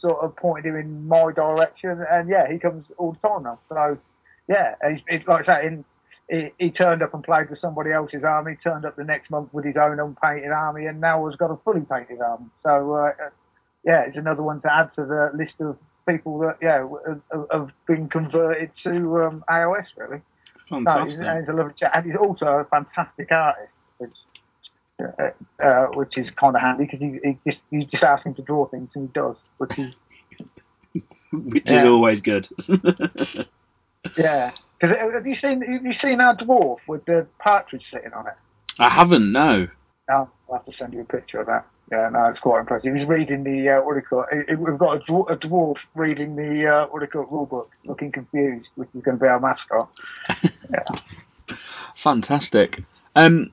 sort 0.00 0.24
of 0.24 0.34
pointed 0.36 0.70
him 0.70 0.76
in 0.76 1.06
my 1.06 1.32
direction, 1.32 2.02
and 2.10 2.30
yeah, 2.30 2.50
he 2.50 2.58
comes 2.58 2.86
all 2.96 3.12
the 3.12 3.28
time 3.28 3.42
now. 3.42 3.58
So 3.68 3.98
yeah, 4.48 4.74
he's, 4.88 5.00
it's 5.08 5.26
like 5.26 5.48
I 5.48 5.60
say, 5.62 5.66
in, 5.66 5.84
he, 6.28 6.48
he 6.58 6.70
turned 6.70 7.02
up 7.02 7.14
and 7.14 7.22
played 7.22 7.50
with 7.50 7.60
somebody 7.60 7.92
else's 7.92 8.24
army, 8.24 8.56
turned 8.62 8.84
up 8.84 8.96
the 8.96 9.04
next 9.04 9.30
month 9.30 9.52
with 9.52 9.64
his 9.64 9.76
own 9.76 10.00
unpainted 10.00 10.50
army, 10.50 10.86
and 10.86 11.00
now 11.00 11.26
has 11.26 11.36
got 11.36 11.50
a 11.50 11.56
fully 11.64 11.82
painted 11.82 12.20
army. 12.20 12.46
So 12.62 12.94
uh, 12.94 13.12
yeah, 13.84 14.02
it's 14.06 14.16
another 14.16 14.42
one 14.42 14.60
to 14.62 14.72
add 14.72 14.90
to 14.96 15.04
the 15.04 15.30
list 15.36 15.54
of 15.60 15.76
people 16.06 16.38
that 16.38 16.58
yeah 16.60 16.86
have, 17.32 17.46
have 17.50 17.70
been 17.86 18.08
converted 18.08 18.70
to 18.84 19.22
um, 19.22 19.44
AOS 19.48 19.86
really. 19.96 20.20
No, 20.70 20.78
he's, 20.78 21.16
Fantastic. 21.16 21.40
he's 21.40 21.48
a 21.48 21.52
lovely 21.52 21.74
chap, 21.78 21.92
and 21.94 22.06
he's 22.06 22.16
also 22.16 22.46
a 22.46 22.64
fantastic 22.64 23.30
artist, 23.30 23.72
which 23.98 24.10
uh, 25.02 25.30
uh, 25.62 25.86
which 25.94 26.16
is 26.16 26.26
kind 26.40 26.56
of 26.56 26.62
handy 26.62 26.84
because 26.84 27.00
he, 27.00 27.18
he 27.22 27.38
just 27.46 27.60
you 27.70 27.84
just 27.84 28.02
ask 28.02 28.24
him 28.24 28.34
to 28.34 28.42
draw 28.42 28.66
things 28.66 28.88
and 28.94 29.08
he 29.08 29.12
does, 29.12 29.36
which 29.58 29.78
is 29.78 29.94
Which 31.32 31.66
is 31.66 31.84
always 31.84 32.20
good. 32.20 32.48
yeah. 34.16 34.52
Because 34.80 34.96
have 35.14 35.26
you 35.26 35.36
seen 35.40 35.62
have 35.62 35.84
you 35.84 35.94
seen 36.02 36.20
our 36.20 36.36
dwarf 36.36 36.78
with 36.88 37.04
the 37.06 37.26
partridge 37.38 37.82
sitting 37.92 38.12
on 38.12 38.26
it? 38.26 38.34
I 38.78 38.88
haven't, 38.90 39.30
no. 39.32 39.68
No, 40.08 40.28
I'll 40.50 40.56
have 40.56 40.64
to 40.66 40.72
send 40.78 40.92
you 40.92 41.00
a 41.00 41.04
picture 41.04 41.40
of 41.40 41.46
that. 41.46 41.64
Yeah, 41.92 42.08
no, 42.12 42.26
it's 42.26 42.40
quite 42.40 42.60
impressive. 42.60 42.94
He's 42.94 43.06
reading 43.06 43.44
the 43.44 43.68
uh, 43.78 43.84
what 43.84 43.94
do 43.94 44.00
you 44.00 44.06
call 44.06 44.24
it? 44.32 44.46
it- 44.48 44.58
We've 44.58 44.78
got 44.78 44.96
a 44.96 45.00
dwarf, 45.00 45.30
a 45.30 45.36
dwarf 45.36 45.76
reading 45.94 46.34
the 46.36 46.66
uh, 46.66 46.86
what 46.88 47.00
do 47.00 47.04
you 47.04 47.10
call 47.10 47.22
it 47.22 47.30
rule 47.30 47.46
book, 47.46 47.70
looking 47.84 48.10
confused, 48.12 48.66
which 48.74 48.88
is 48.94 49.02
going 49.02 49.18
to 49.18 49.22
be 49.22 49.28
our 49.28 49.40
mascot. 49.40 49.88
Yeah. 50.70 51.54
Fantastic. 52.02 52.82
Um, 53.16 53.52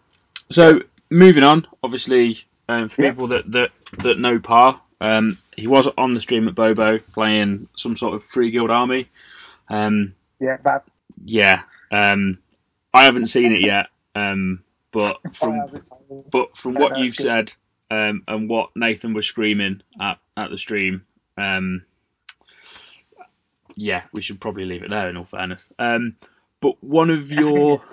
so 0.50 0.80
moving 1.10 1.44
on, 1.44 1.68
obviously, 1.84 2.40
um, 2.70 2.90
for 2.90 3.04
Yeah. 3.04 3.12
people 3.12 3.28
that, 3.28 3.52
that 3.52 3.70
that 4.04 4.18
know 4.18 4.40
Par, 4.40 4.82
um, 5.02 5.38
he 5.58 5.68
was 5.68 5.88
on 5.98 6.14
the 6.14 6.22
stream 6.22 6.48
at 6.48 6.56
Bobo 6.56 7.00
playing 7.14 7.68
some 7.76 7.98
sort 7.98 8.14
of 8.16 8.24
free 8.34 8.50
guild 8.52 8.72
army. 8.72 9.10
Um, 9.70 10.14
Yeah, 10.42 10.58
that 10.64 10.86
yeah, 11.24 11.62
um, 11.92 12.40
I 12.94 13.04
haven't 13.04 13.28
seen 13.28 13.52
it 13.54 13.62
yet. 13.62 13.88
Um, 14.16 14.64
but 14.92 15.18
from 15.40 15.84
but 16.32 16.50
from 16.62 16.74
what 16.74 16.98
you've 16.98 17.16
said 17.16 17.52
um, 17.90 18.24
and 18.28 18.50
what 18.50 18.72
Nathan 18.76 19.14
was 19.14 19.28
screaming 19.28 19.82
at 20.02 20.18
at 20.36 20.50
the 20.50 20.58
stream, 20.58 21.04
um, 21.38 21.84
yeah, 23.76 24.04
we 24.12 24.22
should 24.22 24.42
probably 24.42 24.66
leave 24.66 24.84
it 24.84 24.90
there. 24.90 25.10
In 25.10 25.18
all 25.18 25.28
fairness, 25.30 25.62
um, 25.80 26.16
but 26.60 26.84
one 26.84 27.12
of 27.12 27.30
your 27.32 27.84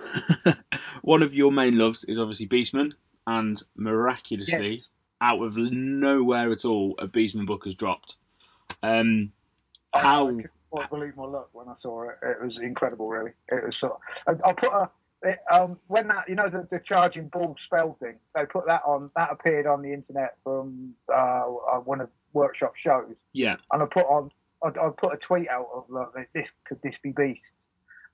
one 1.03 1.23
of 1.23 1.35
your 1.35 1.53
main 1.53 1.77
loves 1.79 2.05
is 2.09 2.19
obviously 2.19 2.49
Beastman, 2.49 2.93
and 3.27 3.63
miraculously, 3.77 4.77
yes. 4.77 4.85
out 5.21 5.43
of 5.43 5.57
nowhere 5.57 6.51
at 6.51 6.65
all, 6.65 6.95
a 6.99 7.07
Beastman 7.07 7.47
book 7.47 7.67
has 7.67 7.75
dropped. 7.75 8.15
Um, 8.83 9.33
how? 9.93 10.31
I 10.77 10.87
believe 10.87 11.17
my 11.17 11.25
luck 11.25 11.49
when 11.53 11.69
I 11.69 11.75
saw 11.81 12.03
it. 12.03 12.17
It 12.23 12.43
was 12.43 12.59
incredible, 12.63 13.09
really. 13.09 13.33
It 13.49 13.65
was 13.65 13.75
sort. 13.81 13.99
Of, 14.27 14.41
I, 14.45 14.51
I 14.51 14.53
put 14.53 14.73
a 14.73 14.91
it, 15.23 15.39
um, 15.53 15.79
when 15.89 16.09
that 16.09 16.29
you 16.29 16.37
know 16.37 16.49
the, 16.49 16.67
the 16.71 16.81
charging 16.87 17.29
ball 17.29 17.57
spell 17.67 17.97
thing, 18.01 18.17
they 18.35 18.47
put 18.47 18.67
that 18.67 18.83
on. 18.87 19.11
That 19.17 19.31
appeared 19.33 19.67
on 19.67 19.83
the 19.83 19.93
internet 19.93 20.37
from 20.45 20.95
uh, 21.13 21.43
one 21.85 22.01
of 22.01 22.09
workshop 22.33 22.75
shows. 22.77 23.15
Yeah. 23.33 23.57
And 23.73 23.83
I 23.83 23.87
put 23.87 24.07
on. 24.07 24.31
I, 24.63 24.69
I 24.69 24.91
put 24.97 25.15
a 25.15 25.17
tweet 25.17 25.49
out 25.49 25.69
of 25.75 25.85
like, 25.89 26.29
this 26.35 26.47
could 26.67 26.81
this 26.83 26.95
be 27.03 27.11
Beast, 27.11 27.41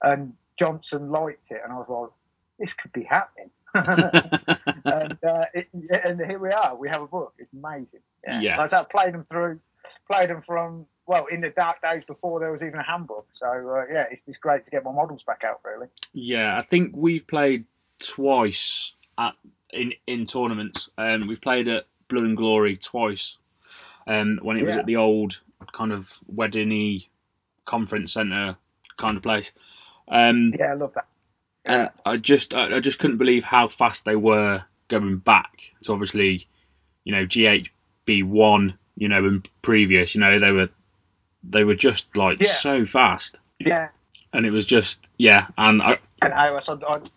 and 0.03 0.33
Johnson 0.59 1.11
liked 1.11 1.51
it, 1.51 1.61
and 1.63 1.73
I 1.73 1.77
was 1.77 1.87
like, 1.89 2.11
this 2.59 2.75
could 2.81 2.93
be 2.93 3.03
happening. 3.03 3.51
and, 3.75 5.19
uh, 5.27 5.45
it, 5.53 5.69
and 5.73 6.21
here 6.21 6.39
we 6.39 6.51
are. 6.51 6.77
We 6.77 6.89
have 6.89 7.03
a 7.03 7.07
book. 7.07 7.35
It's 7.39 7.53
amazing. 7.53 8.01
Yeah. 8.25 8.41
yeah. 8.41 8.59
Like 8.59 8.73
I 8.73 8.85
played 8.85 9.15
them 9.15 9.27
through, 9.31 9.59
played 10.09 10.31
them 10.31 10.43
from 10.47 10.87
well 11.07 11.27
in 11.31 11.41
the 11.41 11.51
dark 11.51 11.83
days 11.83 12.03
before 12.07 12.41
there 12.41 12.53
was 12.53 12.63
even 12.63 12.81
a 12.81 12.83
handbook. 12.83 13.27
So 13.39 13.47
uh, 13.47 13.85
yeah, 13.93 14.05
it's 14.11 14.23
just 14.27 14.41
great 14.41 14.65
to 14.65 14.71
get 14.71 14.85
my 14.85 14.93
models 14.93 15.23
back 15.27 15.43
out. 15.45 15.61
Really. 15.65 15.89
Yeah, 16.13 16.59
I 16.59 16.67
think 16.67 16.93
we've 16.95 17.27
played 17.27 17.65
twice 18.15 18.93
at 19.19 19.35
in 19.71 19.93
in 20.07 20.27
tournaments. 20.27 20.89
Um, 20.99 21.27
we've 21.27 21.41
played 21.41 21.69
at 21.69 21.85
Blood 22.09 22.25
and 22.25 22.37
Glory 22.37 22.79
twice. 22.91 23.35
Um, 24.07 24.39
when 24.43 24.59
it 24.59 24.65
yeah. 24.65 24.69
was 24.69 24.77
at 24.81 24.87
the 24.87 24.97
old 24.97 25.35
kind 25.75 25.91
of 25.91 26.05
weddingy 26.33 27.07
conference 27.67 28.13
centre 28.13 28.57
kind 28.99 29.17
of 29.17 29.23
place. 29.23 29.47
Um, 30.09 30.53
yeah, 30.59 30.73
I 30.73 30.75
love 30.75 30.93
that. 30.95 31.07
And 31.65 31.91
I 32.05 32.19
just 32.19 32.53
I, 32.53 32.77
I 32.77 32.81
just 32.81 32.99
couldn't 32.99 33.19
believe 33.19 33.45
how 33.45 33.71
fast 33.79 34.01
they 34.05 34.17
were 34.17 34.63
going 34.89 35.19
back. 35.19 35.53
So 35.83 35.93
obviously, 35.93 36.47
you 37.05 37.15
know, 37.15 37.27
GHB 37.27 38.25
one, 38.25 38.79
you 38.97 39.09
know, 39.09 39.25
and 39.25 39.49
previous, 39.63 40.15
you 40.15 40.21
know, 40.21 40.39
they 40.39 40.51
were 40.51 40.69
they 41.51 41.65
were 41.65 41.75
just 41.75 42.05
like 42.15 42.41
yeah. 42.41 42.61
so 42.61 42.87
fast. 42.87 43.37
Yeah. 43.61 43.89
And 44.33 44.47
it 44.47 44.51
was 44.51 44.67
just 44.67 44.97
yeah, 45.19 45.47
and 45.59 45.81
I. 45.83 45.99
And 46.23 46.33
I, 46.33 46.51
was, 46.51 46.65
I, 46.69 46.73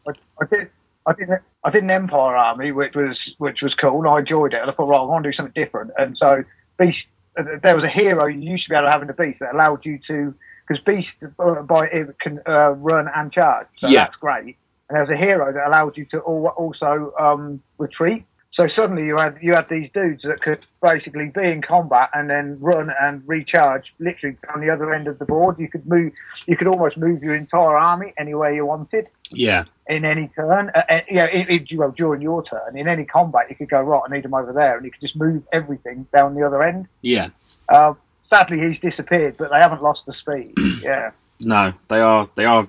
I, 0.10 0.14
I 0.42 0.46
did. 0.46 0.70
I 1.08 1.14
did, 1.14 1.30
I 1.64 1.70
did 1.70 1.84
an 1.84 1.90
Empire 1.90 2.36
Army, 2.36 2.72
which 2.74 2.94
was 2.94 3.18
which 3.38 3.62
was 3.62 3.74
cool. 3.74 4.00
And 4.00 4.08
I 4.08 4.20
enjoyed 4.20 4.54
it, 4.54 4.62
and 4.62 4.70
I 4.70 4.74
thought, 4.74 4.90
right, 4.90 5.00
I 5.00 5.04
want 5.04 5.24
to 5.24 5.32
do 5.32 5.36
something 5.36 5.54
different. 5.56 5.92
And 5.98 6.18
so, 6.18 6.44
Beast, 6.78 6.98
uh, 7.40 7.44
there 7.64 7.76
was 7.76 7.86
a 7.86 7.90
hero 7.90 8.28
you 8.28 8.40
used 8.40 8.66
to 8.66 8.70
be 8.70 8.76
able 8.76 8.88
to 8.88 8.92
have 8.92 9.02
in 9.02 9.08
the 9.08 9.14
Beast 9.14 9.40
that 9.40 9.56
allowed 9.56 9.86
you 9.86 10.00
to, 10.08 10.36
because 10.68 10.84
Beast 10.84 11.08
uh, 11.40 11.62
by 11.62 11.88
it 11.88 12.20
can 12.20 12.42
uh, 12.46 12.72
run 12.72 13.08
and 13.16 13.32
charge, 13.32 13.68
so 13.80 13.88
yeah. 13.88 14.04
that's 14.04 14.18
great. 14.18 14.58
And 14.90 14.96
there 14.96 15.02
was 15.02 15.10
a 15.10 15.18
hero 15.18 15.52
that 15.54 15.66
allowed 15.66 15.98
you 15.98 16.06
to 16.12 16.20
also 16.20 17.14
um, 17.18 17.62
retreat. 17.78 18.26
So 18.58 18.68
suddenly 18.76 19.06
you 19.06 19.18
had 19.18 19.38
you 19.40 19.54
had 19.54 19.70
these 19.70 19.88
dudes 19.94 20.24
that 20.24 20.42
could 20.42 20.66
basically 20.82 21.32
be 21.34 21.44
in 21.44 21.62
combat 21.62 22.10
and 22.16 22.28
then 22.28 22.58
run 22.60 22.90
and 23.00 23.22
recharge 23.28 23.84
literally 24.00 24.36
on 24.52 24.62
the 24.62 24.72
other 24.72 24.96
end 24.96 25.08
of 25.08 25.20
the 25.20 25.26
board. 25.26 25.60
You 25.60 25.70
could 25.70 25.88
move, 25.88 26.12
you 26.48 26.58
could 26.58 26.66
almost 26.66 26.98
move 26.98 27.22
your 27.22 27.36
entire 27.36 27.78
army 27.78 28.16
anywhere 28.18 28.52
you 28.52 28.66
wanted. 28.66 29.10
Yeah. 29.30 29.66
In 29.88 30.06
any 30.06 30.32
turn, 30.36 30.72
uh, 30.74 30.82
uh, 30.90 31.02
yeah, 31.10 31.26
it, 31.26 31.70
it, 31.72 31.78
well, 31.78 31.94
during 31.96 32.20
your 32.24 32.44
turn, 32.44 32.76
in 32.76 32.88
any 32.88 33.06
combat, 33.06 33.46
you 33.48 33.56
could 33.56 33.70
go 33.70 33.80
right. 33.80 34.02
I 34.10 34.14
need 34.14 34.24
them 34.24 34.34
over 34.34 34.52
there, 34.52 34.76
and 34.76 34.84
you 34.84 34.92
could 34.92 35.02
just 35.02 35.16
move 35.16 35.44
everything 35.54 36.08
down 36.12 36.34
the 36.34 36.46
other 36.46 36.64
end. 36.64 36.88
Yeah. 37.04 37.30
Uh, 37.70 37.94
sadly, 38.28 38.58
he's 38.60 38.80
disappeared, 38.82 39.36
but 39.38 39.52
they 39.52 39.60
haven't 39.60 39.84
lost 39.84 40.02
the 40.08 40.14
speed. 40.20 40.54
yeah. 40.82 41.12
No, 41.40 41.74
they 41.92 42.00
are 42.00 42.28
they 42.36 42.46
are 42.46 42.68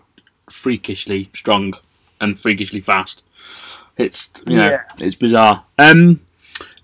freakishly 0.63 1.31
strong 1.35 1.73
and 2.21 2.39
freakishly 2.41 2.83
fast. 2.83 3.23
It's 3.99 4.29
you 4.47 4.57
know, 4.57 4.71
yeah. 4.71 4.83
it's 4.99 5.17
bizarre. 5.17 5.65
Um, 5.77 6.21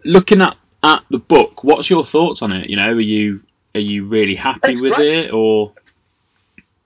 looking 0.04 0.42
at 0.42 0.56
at 0.82 1.02
the 1.10 1.18
book, 1.18 1.64
what's 1.64 1.88
your 1.88 2.04
thoughts 2.04 2.42
on 2.42 2.52
it? 2.52 2.68
You 2.68 2.76
know, 2.76 2.88
are 2.88 3.00
you 3.00 3.40
are 3.74 3.80
you 3.80 4.06
really 4.06 4.36
happy 4.36 4.72
it's 4.72 4.80
with 4.80 4.94
great. 4.94 5.26
it 5.26 5.32
or? 5.32 5.72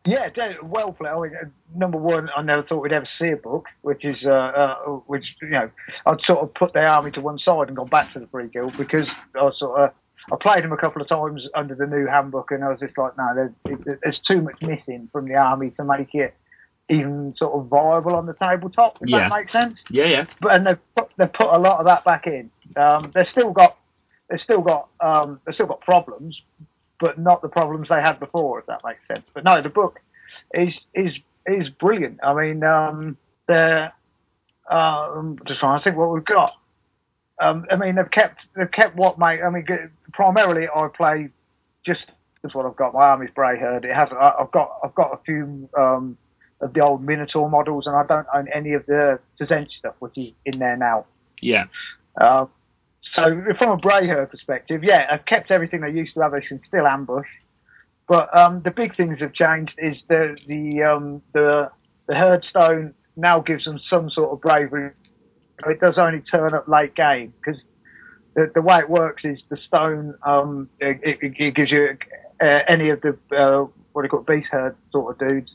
Yeah, 0.07 0.31
well 0.63 0.93
played. 0.93 1.11
I 1.11 1.21
mean, 1.21 1.33
uh, 1.35 1.49
number 1.75 1.99
one, 1.99 2.31
I 2.35 2.41
never 2.41 2.63
thought 2.63 2.83
we'd 2.83 2.93
ever 2.93 3.09
see 3.21 3.29
a 3.29 3.37
book, 3.37 3.67
which 3.83 4.07
is, 4.07 4.17
uh, 4.25 4.31
uh, 4.31 4.77
which 5.07 5.25
you 5.43 5.51
know, 5.51 5.71
I'd 6.07 6.21
sort 6.25 6.39
of 6.39 6.55
put 6.55 6.73
the 6.73 6.81
army 6.81 7.11
to 7.11 7.21
one 7.21 7.39
side 7.39 7.69
and 7.69 7.77
gone 7.77 7.89
back 7.89 8.15
to 8.15 8.21
the 8.21 8.27
free 8.29 8.49
guild 8.49 8.75
because 8.79 9.07
I 9.35 9.51
sort 9.59 9.81
of, 9.81 9.91
I 10.33 10.37
played 10.41 10.65
them 10.65 10.73
a 10.73 10.79
couple 10.79 11.03
of 11.03 11.09
times 11.11 11.43
under 11.55 11.75
the 11.75 11.87
new 11.87 12.07
handbook, 12.07 12.53
and 12.53 12.65
I 12.65 12.69
was 12.69 12.81
just 12.81 12.97
like, 12.97 13.19
no, 13.19 13.51
there's, 13.65 13.99
there's 14.03 14.21
too 14.27 14.41
much 14.41 14.63
missing 14.63 15.11
from 15.13 15.29
the 15.29 15.35
army 15.35 15.71
to 15.77 15.85
make 15.85 16.15
it 16.15 16.35
even 16.89 17.35
sort 17.37 17.55
of 17.55 17.67
viable 17.67 18.15
on 18.15 18.27
the 18.27 18.35
tabletop. 18.35 18.99
If 19.01 19.09
yeah. 19.09 19.29
that 19.29 19.37
makes 19.37 19.53
sense. 19.53 19.75
Yeah, 19.91 20.07
yeah. 20.07 20.27
But 20.41 20.55
and 20.55 20.67
they've 20.67 20.95
put, 20.97 21.11
they've 21.17 21.33
put 21.33 21.49
a 21.49 21.59
lot 21.59 21.81
of 21.81 21.87
that 21.87 22.05
back 22.05 22.27
in. 22.27 22.51
Um, 22.77 23.13
they've 23.15 23.27
still 23.33 23.53
got 23.53 23.77
they've 24.29 24.41
still 24.41 24.63
got 24.63 24.89
um, 25.01 25.41
they've 25.45 25.55
still 25.55 25.67
got 25.67 25.81
problems, 25.81 26.41
but 27.01 27.19
not 27.19 27.43
the 27.43 27.49
problems 27.49 27.89
they 27.89 28.01
had 28.01 28.19
before. 28.19 28.59
If 28.61 28.67
that 28.67 28.81
makes 28.85 29.01
sense. 29.09 29.25
But 29.35 29.45
no, 29.45 29.61
the 29.63 29.69
book 29.69 30.01
is 30.55 30.75
is 30.95 31.13
is 31.47 31.69
brilliant. 31.81 32.21
I 32.23 32.35
mean, 32.35 32.65
um, 32.65 33.17
they're 33.47 33.93
um, 34.71 35.39
just 35.47 35.61
trying 35.61 35.81
to 35.81 35.85
think 35.85 35.97
what 35.97 36.13
we've 36.13 36.25
got. 36.25 36.55
Um, 37.41 37.67
I 37.71 37.77
mean, 37.77 37.97
they've 37.97 38.11
kept 38.11 38.41
they've 38.57 38.71
kept 38.71 38.97
what 38.97 39.19
mate. 39.19 39.41
I 39.43 39.51
mean, 39.51 39.67
primarily 40.13 40.69
I 40.75 40.89
play 40.89 41.29
just 41.85 42.01
that's 42.43 42.55
what 42.55 42.67
I've 42.67 42.77
got. 42.77 42.95
My 42.95 43.07
army's 43.07 43.31
Brayherd. 43.37 43.85
It 43.85 43.95
has. 43.95 44.09
I've 44.11 44.51
got 44.53 44.79
I've 44.83 44.95
got 44.95 45.13
a 45.13 45.19
few 45.25 45.69
um, 45.77 46.17
of 46.61 46.73
the 46.75 46.81
old 46.81 47.03
Minotaur 47.03 47.49
models, 47.49 47.87
and 47.87 47.95
I 47.95 48.05
don't 48.07 48.27
own 48.35 48.49
any 48.49 48.73
of 48.73 48.85
the 48.87 49.19
Tzeentch 49.41 49.71
stuff, 49.79 49.95
which 50.01 50.17
is 50.17 50.33
in 50.45 50.59
there 50.59 50.77
now. 50.77 51.07
Yeah. 51.41 51.65
Uh, 52.21 52.47
so 53.15 53.43
from 53.59 53.71
a 53.71 53.77
Brayherd 53.77 54.31
perspective, 54.31 54.83
yeah, 54.85 55.07
I've 55.11 55.25
kept 55.25 55.51
everything 55.51 55.81
they 55.81 55.91
used 55.91 56.15
to 56.15 56.21
have. 56.21 56.33
They 56.33 56.41
can 56.41 56.61
still 56.69 56.87
ambush, 56.87 57.29
but 58.07 58.37
um, 58.37 58.63
the 58.63 58.71
big 58.71 58.97
things 58.97 59.21
have 59.21 59.33
changed. 59.35 59.73
Is 59.79 59.97
the 60.09 60.37
the 60.47 60.83
um, 60.83 61.23
the 61.33 61.71
the 62.07 62.15
Herdstone 62.15 62.93
now 63.17 63.41
gives 63.41 63.65
them 63.65 63.81
some 63.89 64.11
sort 64.11 64.33
of 64.33 64.41
bravery. 64.41 64.93
It 65.67 65.81
does 65.81 65.97
only 65.97 66.21
turn 66.21 66.55
up 66.55 66.69
late 66.69 66.95
game 66.95 67.33
because 67.41 67.61
the, 68.35 68.51
the 68.55 68.63
way 68.63 68.79
it 68.79 68.89
works 68.89 69.25
is 69.25 69.41
the 69.49 69.57
stone 69.67 70.15
um, 70.25 70.69
it, 70.79 71.19
it, 71.21 71.55
gives 71.55 71.73
you 71.73 71.97
uh, 72.41 72.61
any 72.69 72.91
of 72.91 73.01
the 73.01 73.19
uh, 73.37 73.67
what 73.93 74.03
do 74.03 74.07
you 74.07 74.09
call 74.09 74.21
it, 74.21 74.27
beast 74.27 74.49
herd 74.53 74.77
sort 74.93 75.13
of 75.13 75.19
dudes 75.19 75.51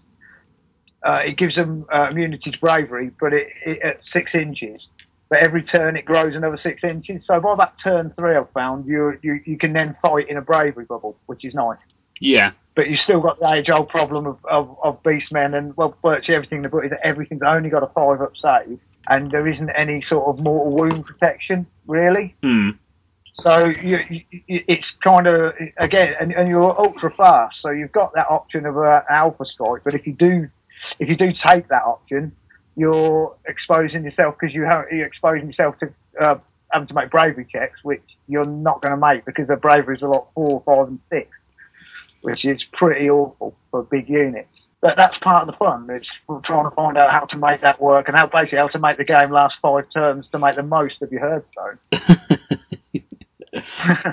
uh, 1.03 1.19
it 1.25 1.37
gives 1.37 1.55
them 1.55 1.85
uh, 1.93 2.09
immunity 2.09 2.51
to 2.51 2.57
bravery, 2.59 3.11
but 3.19 3.33
it, 3.33 3.47
it, 3.65 3.81
at 3.81 3.99
six 4.11 4.31
inches. 4.33 4.81
But 5.29 5.39
every 5.39 5.63
turn 5.63 5.97
it 5.97 6.05
grows 6.05 6.35
another 6.35 6.59
six 6.61 6.83
inches. 6.83 7.23
So 7.25 7.39
by 7.39 7.55
that 7.55 7.73
turn 7.83 8.13
three, 8.17 8.35
I've 8.35 8.51
found 8.51 8.85
you 8.85 9.17
you 9.21 9.39
you 9.45 9.57
can 9.57 9.73
then 9.73 9.95
fight 10.01 10.29
in 10.29 10.37
a 10.37 10.41
bravery 10.41 10.85
bubble, 10.85 11.17
which 11.25 11.43
is 11.43 11.53
nice. 11.53 11.79
Yeah. 12.19 12.51
But 12.75 12.89
you've 12.89 12.99
still 12.99 13.19
got 13.19 13.39
the 13.39 13.53
age 13.53 13.69
old 13.69 13.89
problem 13.89 14.25
of, 14.25 14.37
of, 14.45 14.77
of 14.83 15.01
beastmen 15.03 15.55
and 15.55 15.75
well 15.77 15.95
virtually 16.03 16.35
everything 16.35 16.57
in 16.57 16.63
the 16.63 16.69
book 16.69 16.83
is 16.83 16.89
that 16.89 17.05
everything's 17.05 17.41
only 17.45 17.69
got 17.69 17.83
a 17.83 17.87
five 17.87 18.21
up 18.21 18.33
save 18.41 18.79
and 19.07 19.31
there 19.31 19.47
isn't 19.47 19.69
any 19.71 20.03
sort 20.07 20.27
of 20.27 20.43
mortal 20.43 20.71
wound 20.71 21.05
protection 21.05 21.65
really. 21.87 22.35
Mm. 22.43 22.77
So 23.41 23.65
you, 23.65 23.99
you, 24.09 24.23
it's 24.47 24.85
kind 25.03 25.27
of 25.27 25.53
again, 25.77 26.13
and, 26.19 26.31
and, 26.33 26.47
you're 26.47 26.79
ultra 26.79 27.11
fast, 27.13 27.55
so 27.61 27.71
you've 27.71 27.91
got 27.91 28.13
that 28.13 28.27
option 28.29 28.65
of 28.65 28.77
an 28.77 29.01
alpha 29.09 29.43
strike. 29.45 29.83
But 29.83 29.95
if 29.95 30.05
you 30.05 30.13
do 30.13 30.49
if 30.99 31.09
you 31.09 31.15
do 31.15 31.31
take 31.45 31.67
that 31.69 31.83
option, 31.83 32.33
you're 32.75 33.35
exposing 33.45 34.03
yourself 34.03 34.35
because 34.39 34.53
you 34.53 34.63
have, 34.63 34.85
you're 34.91 35.05
exposing 35.05 35.47
yourself 35.47 35.77
to 35.79 35.93
uh, 36.21 36.35
having 36.71 36.87
to 36.87 36.93
make 36.93 37.11
bravery 37.11 37.45
checks, 37.51 37.79
which 37.83 38.03
you're 38.27 38.45
not 38.45 38.81
going 38.81 38.93
to 38.93 38.99
make 38.99 39.25
because 39.25 39.47
the 39.47 39.55
bravery 39.55 39.95
is 39.95 40.01
a 40.01 40.07
lot 40.07 40.27
four, 40.33 40.61
five, 40.65 40.87
and 40.87 40.99
six, 41.09 41.29
which 42.21 42.45
is 42.45 42.61
pretty 42.73 43.09
awful 43.09 43.55
for 43.71 43.83
big 43.83 44.09
units. 44.09 44.49
But 44.81 44.97
that's 44.97 45.17
part 45.19 45.47
of 45.47 45.53
the 45.53 45.57
fun. 45.57 45.87
It's 45.89 46.07
trying 46.43 46.69
to 46.69 46.75
find 46.75 46.97
out 46.97 47.11
how 47.11 47.25
to 47.25 47.37
make 47.37 47.61
that 47.61 47.81
work 47.81 48.09
and 48.09 48.17
how 48.17 48.27
basically 48.27 48.57
how 48.57 48.67
to 48.67 48.79
make 48.79 48.97
the 48.97 49.05
game 49.05 49.31
last 49.31 49.55
five 49.61 49.85
turns 49.93 50.25
to 50.33 50.39
make 50.39 50.57
the 50.57 50.63
most 50.63 51.01
of 51.01 51.09
your 51.09 51.21
herdstone. 51.21 51.77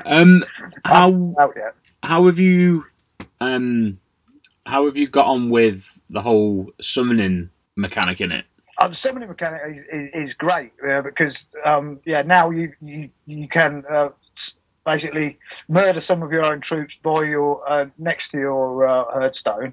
um, 0.06 0.44
how 0.84 1.34
how 2.04 2.26
have 2.26 2.38
you 2.38 2.84
um, 3.40 3.98
how 4.64 4.86
have 4.86 4.96
you 4.96 5.08
got 5.08 5.26
on 5.26 5.50
with 5.50 5.82
the 6.12 6.20
whole 6.20 6.70
summoning 6.80 7.50
mechanic 7.76 8.20
in 8.20 8.32
it? 8.32 8.44
Uh, 8.78 8.88
the 8.88 8.96
summoning 9.02 9.28
mechanic 9.28 9.60
is, 9.68 9.84
is, 9.92 10.28
is 10.28 10.34
great 10.38 10.72
uh, 10.88 11.02
because 11.02 11.34
um, 11.66 12.00
yeah 12.06 12.22
now 12.22 12.50
you 12.50 12.72
you, 12.80 13.10
you 13.26 13.46
can 13.48 13.84
uh, 13.90 14.08
basically 14.84 15.38
murder 15.68 16.02
some 16.06 16.22
of 16.22 16.32
your 16.32 16.44
own 16.44 16.60
troops 16.66 16.94
by 17.02 17.24
your 17.24 17.68
uh, 17.70 17.86
next 17.98 18.24
to 18.32 18.38
your 18.38 18.86
uh, 18.86 19.04
herdstone, 19.14 19.72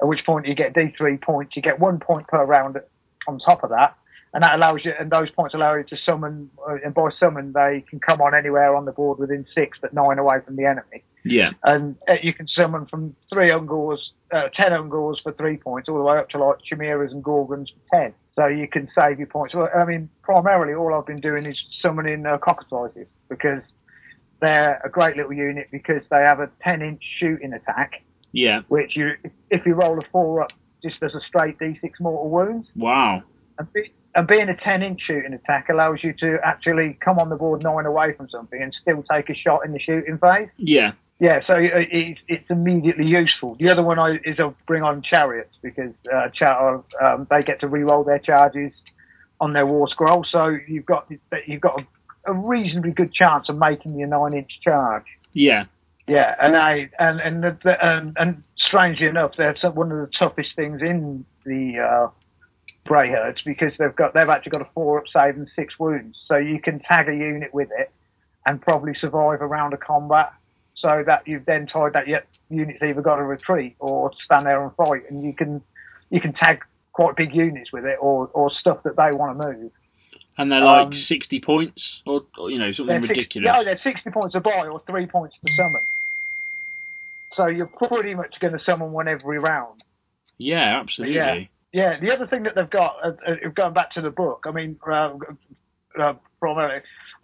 at 0.00 0.06
which 0.06 0.24
point 0.24 0.46
you 0.46 0.54
get 0.54 0.74
D3 0.74 1.20
points. 1.20 1.56
You 1.56 1.62
get 1.62 1.80
one 1.80 1.98
point 1.98 2.28
per 2.28 2.44
round 2.44 2.78
on 3.26 3.38
top 3.40 3.64
of 3.64 3.70
that, 3.70 3.96
and 4.32 4.42
that 4.42 4.54
allows 4.54 4.80
you, 4.84 4.92
and 4.98 5.10
those 5.10 5.30
points 5.30 5.54
allow 5.54 5.74
you 5.76 5.84
to 5.84 5.96
summon, 6.06 6.50
uh, 6.68 6.76
and 6.84 6.94
by 6.94 7.08
summon 7.18 7.52
they 7.52 7.84
can 7.88 7.98
come 8.00 8.20
on 8.20 8.34
anywhere 8.34 8.76
on 8.76 8.84
the 8.84 8.92
board 8.92 9.18
within 9.18 9.44
six, 9.54 9.78
but 9.80 9.92
nine 9.92 10.18
away 10.18 10.36
from 10.44 10.56
the 10.56 10.64
enemy. 10.64 11.02
Yeah. 11.24 11.50
And 11.62 11.96
uh, 12.08 12.14
you 12.22 12.34
can 12.34 12.46
summon 12.48 12.86
from 12.86 13.16
three 13.32 13.50
Ungors, 13.50 13.98
uh, 14.32 14.48
ten 14.54 14.72
Ungors 14.72 15.16
for 15.22 15.32
three 15.32 15.56
points, 15.56 15.88
all 15.88 15.96
the 15.96 16.02
way 16.04 16.18
up 16.18 16.28
to 16.30 16.38
like 16.38 16.58
Chimeras 16.64 17.12
and 17.12 17.22
Ghorgons 17.24 17.68
for 17.68 17.96
ten. 18.00 18.14
So 18.36 18.46
you 18.46 18.66
can 18.68 18.88
save 18.98 19.18
your 19.18 19.28
points. 19.28 19.54
Well, 19.54 19.68
I 19.74 19.84
mean, 19.84 20.08
primarily 20.22 20.74
all 20.74 20.92
I've 20.92 21.06
been 21.06 21.20
doing 21.20 21.46
is 21.46 21.56
summoning 21.80 22.26
uh, 22.26 22.36
cockatrices 22.38 23.06
because 23.28 23.62
they're 24.40 24.80
a 24.84 24.88
great 24.90 25.16
little 25.16 25.32
unit 25.32 25.68
because 25.70 26.02
they 26.10 26.18
have 26.18 26.40
a 26.40 26.50
10 26.62 26.82
inch 26.82 27.02
shooting 27.18 27.52
attack, 27.52 28.02
Yeah. 28.32 28.62
which 28.68 28.96
you, 28.96 29.12
if 29.50 29.64
you 29.64 29.74
roll 29.74 29.98
a 29.98 30.02
four 30.10 30.42
up, 30.42 30.52
just 30.82 30.98
does 31.00 31.14
a 31.14 31.20
straight 31.26 31.58
d6 31.60 31.92
mortal 32.00 32.28
wounds. 32.28 32.68
Wow. 32.74 33.22
And, 33.58 33.72
be, 33.72 33.92
and 34.16 34.26
being 34.26 34.48
a 34.48 34.56
10 34.56 34.82
inch 34.82 35.00
shooting 35.06 35.32
attack 35.32 35.68
allows 35.70 36.00
you 36.02 36.12
to 36.14 36.38
actually 36.44 36.98
come 37.00 37.18
on 37.20 37.28
the 37.30 37.36
board 37.36 37.62
nine 37.62 37.86
away 37.86 38.14
from 38.14 38.28
something 38.28 38.60
and 38.60 38.74
still 38.82 39.04
take 39.10 39.30
a 39.30 39.34
shot 39.34 39.64
in 39.64 39.72
the 39.72 39.78
shooting 39.80 40.18
phase. 40.18 40.48
Yeah. 40.56 40.92
Yeah, 41.20 41.40
so 41.46 41.54
it- 41.54 41.88
it's, 41.92 42.20
it's 42.28 42.50
immediately 42.50 43.06
useful. 43.06 43.54
The 43.58 43.68
other 43.70 43.82
one 43.82 43.98
I, 43.98 44.18
is 44.24 44.36
I'll 44.38 44.56
bring 44.66 44.82
on 44.82 45.02
chariots 45.02 45.56
because 45.62 45.92
uh, 46.12 46.28
char- 46.30 46.82
um, 47.00 47.26
they 47.30 47.42
get 47.42 47.60
to 47.60 47.68
re-roll 47.68 48.04
their 48.04 48.18
charges 48.18 48.72
on 49.40 49.52
their 49.52 49.66
war 49.66 49.88
scroll. 49.88 50.24
So 50.30 50.56
you've 50.66 50.86
got 50.86 51.10
you've 51.46 51.60
got 51.60 51.80
a, 51.80 52.32
a 52.32 52.34
reasonably 52.34 52.90
good 52.92 53.12
chance 53.12 53.48
of 53.48 53.56
making 53.56 53.96
your 53.98 54.08
nine-inch 54.08 54.60
charge. 54.62 55.04
Yeah. 55.32 55.64
Yeah, 56.06 56.34
and 56.40 56.56
I 56.56 56.90
and 56.98 57.20
and 57.20 57.42
the, 57.42 57.56
the, 57.64 57.82
and, 57.84 58.14
and 58.20 58.42
strangely 58.58 59.06
enough, 59.06 59.32
they're 59.38 59.56
some- 59.56 59.74
one 59.74 59.90
of 59.90 59.98
the 59.98 60.10
toughest 60.18 60.50
things 60.54 60.82
in 60.82 61.24
the 61.46 61.78
uh, 61.78 62.08
Brayherds 62.84 63.38
because 63.44 63.72
they've 63.78 63.94
got 63.96 64.12
they've 64.14 64.28
actually 64.28 64.50
got 64.50 64.60
a 64.62 64.68
four-up 64.74 65.04
save 65.10 65.36
and 65.36 65.48
six 65.56 65.78
wounds, 65.78 66.18
so 66.28 66.36
you 66.36 66.60
can 66.60 66.80
tag 66.80 67.08
a 67.08 67.14
unit 67.14 67.54
with 67.54 67.70
it 67.78 67.90
and 68.44 68.60
probably 68.60 68.92
survive 69.00 69.40
a 69.40 69.46
round 69.46 69.72
of 69.72 69.80
combat. 69.80 70.32
So 70.84 71.02
that 71.06 71.26
you've 71.26 71.46
then 71.46 71.66
tied 71.66 71.94
that 71.94 72.08
yet 72.08 72.26
unit's 72.50 72.82
either 72.82 73.00
got 73.00 73.16
to 73.16 73.22
retreat 73.22 73.74
or 73.78 74.10
stand 74.22 74.44
there 74.44 74.62
and 74.62 74.70
fight, 74.76 75.10
and 75.10 75.24
you 75.24 75.32
can 75.32 75.62
you 76.10 76.20
can 76.20 76.34
tag 76.34 76.60
quite 76.92 77.16
big 77.16 77.34
units 77.34 77.72
with 77.72 77.86
it 77.86 77.96
or 78.02 78.28
or 78.34 78.50
stuff 78.60 78.82
that 78.82 78.94
they 78.94 79.10
want 79.16 79.38
to 79.38 79.46
move. 79.46 79.72
And 80.36 80.52
they're 80.52 80.60
like 80.60 80.88
Um, 80.88 80.92
60 80.92 81.40
points 81.40 82.02
or, 82.04 82.22
or, 82.36 82.50
you 82.50 82.58
know, 82.58 82.70
something 82.72 83.00
ridiculous. 83.00 83.46
yeah, 83.46 83.62
they're 83.62 83.80
60 83.82 84.10
points 84.10 84.34
to 84.34 84.40
buy 84.40 84.66
or 84.66 84.82
three 84.86 85.06
points 85.06 85.36
to 85.46 85.52
summon. 85.54 85.80
So 87.36 87.46
you're 87.46 87.66
pretty 87.66 88.14
much 88.14 88.34
going 88.40 88.52
to 88.52 88.58
summon 88.66 88.92
one 88.92 89.08
every 89.08 89.38
round. 89.38 89.82
Yeah, 90.36 90.80
absolutely. 90.80 91.14
Yeah. 91.16 91.44
Yeah, 91.72 91.98
the 92.00 92.12
other 92.12 92.26
thing 92.26 92.42
that 92.44 92.56
they've 92.56 92.68
got, 92.68 92.96
uh, 93.02 93.12
uh, 93.26 93.48
going 93.54 93.74
back 93.74 93.92
to 93.94 94.00
the 94.00 94.10
book, 94.10 94.44
I 94.46 94.50
mean, 94.50 94.78
uh, 94.86 95.14
uh, 95.98 96.14
from 96.40 96.58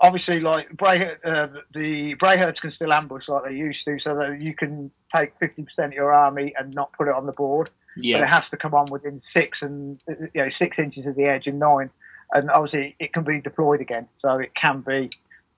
obviously 0.00 0.40
like 0.40 0.70
Bray, 0.76 1.12
uh, 1.24 1.48
the 1.74 2.14
Brayherds 2.18 2.58
can 2.60 2.72
still 2.72 2.92
ambush 2.92 3.28
like 3.28 3.44
they 3.44 3.54
used 3.54 3.80
to, 3.86 3.98
so 4.02 4.16
that 4.16 4.40
you 4.40 4.54
can 4.54 4.90
take 5.14 5.38
50% 5.40 5.66
of 5.78 5.92
your 5.92 6.12
army 6.12 6.54
and 6.58 6.74
not 6.74 6.92
put 6.92 7.08
it 7.08 7.14
on 7.14 7.26
the 7.26 7.32
board. 7.32 7.70
Yeah. 7.96 8.18
But 8.18 8.24
it 8.24 8.28
has 8.28 8.42
to 8.50 8.56
come 8.56 8.74
on 8.74 8.90
within 8.90 9.20
six 9.36 9.58
and 9.60 10.00
uh, 10.08 10.14
you 10.34 10.42
know 10.42 10.48
six 10.58 10.78
inches 10.78 11.06
of 11.06 11.16
the 11.16 11.24
edge 11.24 11.46
and 11.46 11.58
nine, 11.58 11.90
and 12.32 12.50
obviously 12.50 12.96
it 12.98 13.12
can 13.12 13.24
be 13.24 13.40
deployed 13.40 13.80
again, 13.80 14.08
so 14.20 14.38
it 14.38 14.52
can 14.60 14.80
be. 14.80 15.10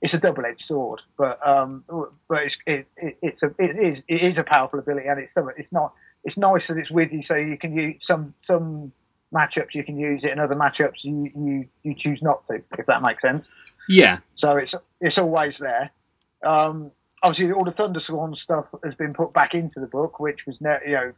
It's 0.04 0.14
a 0.14 0.18
double-edged 0.18 0.64
sword, 0.66 1.00
but 1.16 1.38
um, 1.46 1.84
but 1.88 2.38
it's 2.42 2.54
it, 2.66 2.88
it, 2.96 3.18
it's 3.22 3.42
a 3.42 3.54
it 3.58 3.96
is 3.96 4.02
it 4.08 4.32
is 4.32 4.36
a 4.36 4.42
powerful 4.42 4.80
ability, 4.80 5.06
and 5.06 5.20
it's 5.20 5.30
it's 5.56 5.72
not 5.72 5.92
it's 6.24 6.36
nice 6.36 6.62
that 6.68 6.76
it's 6.76 6.90
with 6.90 7.12
you, 7.12 7.22
so 7.28 7.34
you 7.34 7.56
can 7.56 7.76
use 7.76 8.02
some 8.04 8.34
some 8.48 8.90
matchups 9.32 9.74
you 9.74 9.84
can 9.84 9.96
use 9.96 10.22
it, 10.24 10.32
and 10.32 10.40
other 10.40 10.56
matchups 10.56 11.04
you 11.04 11.30
you 11.36 11.68
you 11.84 11.94
choose 11.96 12.18
not 12.20 12.44
to, 12.48 12.56
if 12.78 12.86
that 12.86 13.00
makes 13.02 13.22
sense. 13.22 13.44
Yeah. 13.88 14.18
So 14.38 14.56
it's 14.56 14.72
it's 15.00 15.18
always 15.18 15.54
there. 15.60 15.90
Um, 16.44 16.90
obviously, 17.22 17.52
all 17.52 17.64
the 17.64 17.72
Thunderscorn 17.72 18.34
stuff 18.42 18.66
has 18.84 18.94
been 18.94 19.14
put 19.14 19.32
back 19.32 19.54
into 19.54 19.80
the 19.80 19.86
book, 19.86 20.18
which 20.20 20.40
was 20.46 20.56
ne- 20.60 20.78
you 20.86 20.92
know 20.92 21.12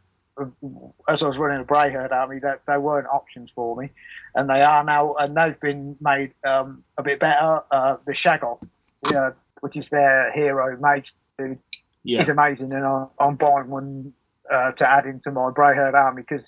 as 1.08 1.18
I 1.22 1.26
was 1.26 1.36
running 1.38 1.60
a 1.60 1.64
Brayherd 1.64 2.10
army, 2.10 2.40
that 2.40 2.62
they 2.66 2.76
weren't 2.76 3.06
options 3.06 3.50
for 3.54 3.76
me, 3.76 3.90
and 4.34 4.48
they 4.50 4.62
are 4.62 4.82
now, 4.84 5.14
and 5.14 5.36
they've 5.36 5.58
been 5.60 5.96
made 6.00 6.32
um, 6.44 6.82
a 6.98 7.02
bit 7.02 7.20
better. 7.20 7.60
Uh, 7.70 7.96
the 8.06 8.14
Shaggoth, 8.14 8.66
yeah, 9.10 9.30
which 9.60 9.76
is 9.76 9.84
their 9.92 10.32
hero 10.32 10.76
mage, 10.80 11.06
dude, 11.38 11.58
Yeah. 12.02 12.22
is 12.24 12.28
amazing, 12.28 12.72
and 12.72 12.84
I'm, 12.84 13.06
I'm 13.20 13.36
buying 13.36 13.68
one 13.68 14.12
uh, 14.52 14.72
to 14.72 14.88
add 14.90 15.06
into 15.06 15.30
my 15.30 15.50
Brayherd 15.50 15.94
army 15.94 16.22
because 16.28 16.44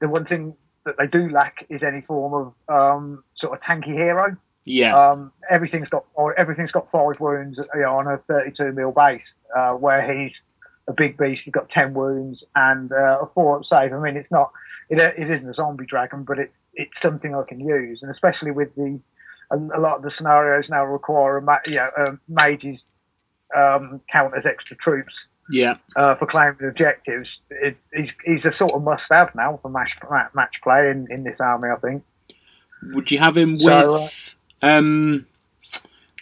the 0.00 0.08
one 0.08 0.24
thing 0.24 0.54
that 0.86 0.94
they 0.98 1.06
do 1.06 1.28
lack 1.28 1.66
is 1.68 1.82
any 1.82 2.00
form 2.00 2.32
of 2.68 2.74
um, 2.74 3.22
sort 3.36 3.52
of 3.52 3.60
tanky 3.62 3.92
hero. 3.92 4.34
Yeah. 4.64 4.96
Um, 4.96 5.32
everything's 5.50 5.88
got 5.88 6.04
or 6.14 6.38
everything's 6.38 6.70
got 6.70 6.90
five 6.90 7.18
wounds 7.18 7.58
you 7.58 7.80
know, 7.80 7.96
on 7.96 8.06
a 8.06 8.18
32 8.28 8.72
mil 8.72 8.92
base, 8.92 9.22
uh, 9.56 9.72
where 9.72 10.02
he's 10.02 10.32
a 10.88 10.92
big 10.92 11.16
beast. 11.16 11.42
He's 11.44 11.52
got 11.52 11.70
10 11.70 11.94
wounds 11.94 12.42
and 12.54 12.92
uh, 12.92 13.20
a 13.22 13.28
four 13.34 13.58
up 13.58 13.64
save. 13.68 13.92
I 13.92 14.00
mean, 14.00 14.16
it's 14.16 14.30
not 14.30 14.50
it, 14.88 14.98
it 14.98 15.30
isn't 15.30 15.48
a 15.48 15.54
zombie 15.54 15.86
dragon, 15.86 16.24
but 16.24 16.38
it, 16.38 16.52
it's 16.74 16.92
something 17.02 17.34
I 17.34 17.42
can 17.48 17.60
use, 17.60 18.00
and 18.02 18.10
especially 18.10 18.50
with 18.50 18.74
the 18.74 19.00
a, 19.50 19.56
a 19.56 19.80
lot 19.80 19.96
of 19.96 20.02
the 20.02 20.12
scenarios 20.16 20.66
now 20.68 20.84
require 20.84 21.38
a 21.38 21.42
ma- 21.42 21.58
you 21.66 21.76
know, 21.76 21.90
um, 21.98 22.20
mages 22.28 22.78
um, 23.56 24.00
count 24.12 24.34
as 24.36 24.44
extra 24.46 24.76
troops 24.76 25.12
yeah. 25.50 25.74
uh, 25.96 26.14
for 26.16 26.26
claiming 26.26 26.56
objectives. 26.68 27.28
It, 27.50 27.76
he's, 27.92 28.10
he's 28.24 28.44
a 28.44 28.56
sort 28.56 28.72
of 28.72 28.82
must-have 28.82 29.34
now 29.34 29.58
for 29.62 29.68
match 29.68 29.90
match 30.34 30.54
play 30.62 30.90
in, 30.90 31.08
in 31.10 31.24
this 31.24 31.36
army, 31.40 31.68
I 31.74 31.80
think. 31.80 32.04
Would 32.94 33.10
you 33.10 33.18
have 33.18 33.36
him 33.36 33.58
with 33.60 33.72
So, 33.72 33.94
uh, 33.94 34.08
um, 34.62 35.26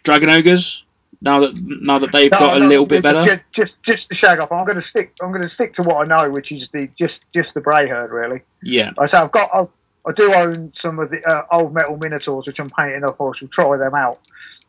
Dragon 0.05 0.31
Ogres 0.31 0.83
now 1.21 1.41
that 1.41 1.53
now 1.55 1.99
that 1.99 2.13
they've 2.13 2.31
No, 2.31 2.39
got 2.39 2.57
a 2.57 2.61
no, 2.61 2.69
little 2.69 2.87
bit 2.87 3.03
better? 3.03 3.25
Just, 3.25 3.43
just, 3.53 3.73
just 3.85 4.09
to 4.09 4.17
shag 4.17 4.39
off. 4.39 4.53
I'm 4.53 4.65
going 4.65 4.81
to 4.81 4.89
stick. 4.89 5.15
I'm 5.21 5.33
going 5.33 5.43
to 5.43 5.55
stick 5.55 5.75
to 5.77 5.83
what 5.83 5.97
I 5.97 6.05
know, 6.05 6.31
which 6.31 6.53
is 6.53 6.69
the 6.73 6.89
just, 6.99 7.17
just 7.35 7.49
the 7.55 7.61
Brayherd, 7.61 8.11
really. 8.11 8.43
Yeah. 8.63 8.93
I 8.99 9.09
say 9.09 9.19
I've 9.19 9.33
got. 9.33 9.51
i 9.53 9.67
I 10.07 10.13
do 10.13 10.33
own 10.33 10.73
some 10.81 10.99
of 11.01 11.11
the 11.11 11.23
uh, 11.29 11.43
old 11.53 11.75
metal 11.75 11.99
minotaurs, 11.99 12.47
which 12.47 12.59
I'm 12.59 12.71
painting 12.71 13.05
up. 13.05 13.21
I 13.21 13.31
shall 13.37 13.49
try 13.49 13.77
them 13.77 13.95
out. 13.95 14.21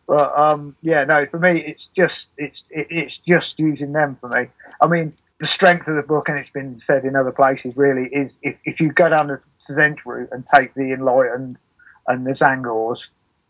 But 0.06 0.38
um, 0.38 0.76
yeah, 0.82 1.06
no, 1.06 1.28
for 1.28 1.40
me, 1.40 1.64
it's 1.66 1.84
just, 1.96 2.16
it's, 2.38 2.58
it, 2.72 2.88
it's 2.90 3.14
just 3.26 3.54
using 3.58 3.94
them 3.94 4.18
for 4.20 4.28
me. 4.28 4.48
I 4.82 4.88
mean, 4.88 5.14
the 5.40 5.48
strength 5.48 5.88
of 5.88 5.96
the 5.96 6.02
book, 6.02 6.28
and 6.28 6.38
it's 6.40 6.50
been 6.50 6.82
said 6.86 7.06
in 7.06 7.16
other 7.16 7.32
places, 7.32 7.78
really 7.78 8.10
is 8.12 8.32
if, 8.42 8.58
if 8.66 8.82
you 8.82 8.92
go 8.92 9.08
down 9.08 9.28
the 9.28 9.40
Tzeentch 9.70 10.00
route 10.06 10.30
and 10.34 10.44
take 10.54 10.74
the 10.74 10.92
Enlightened 10.92 11.58
and 12.08 12.26
the 12.26 12.32
Tzaangors, 12.32 12.98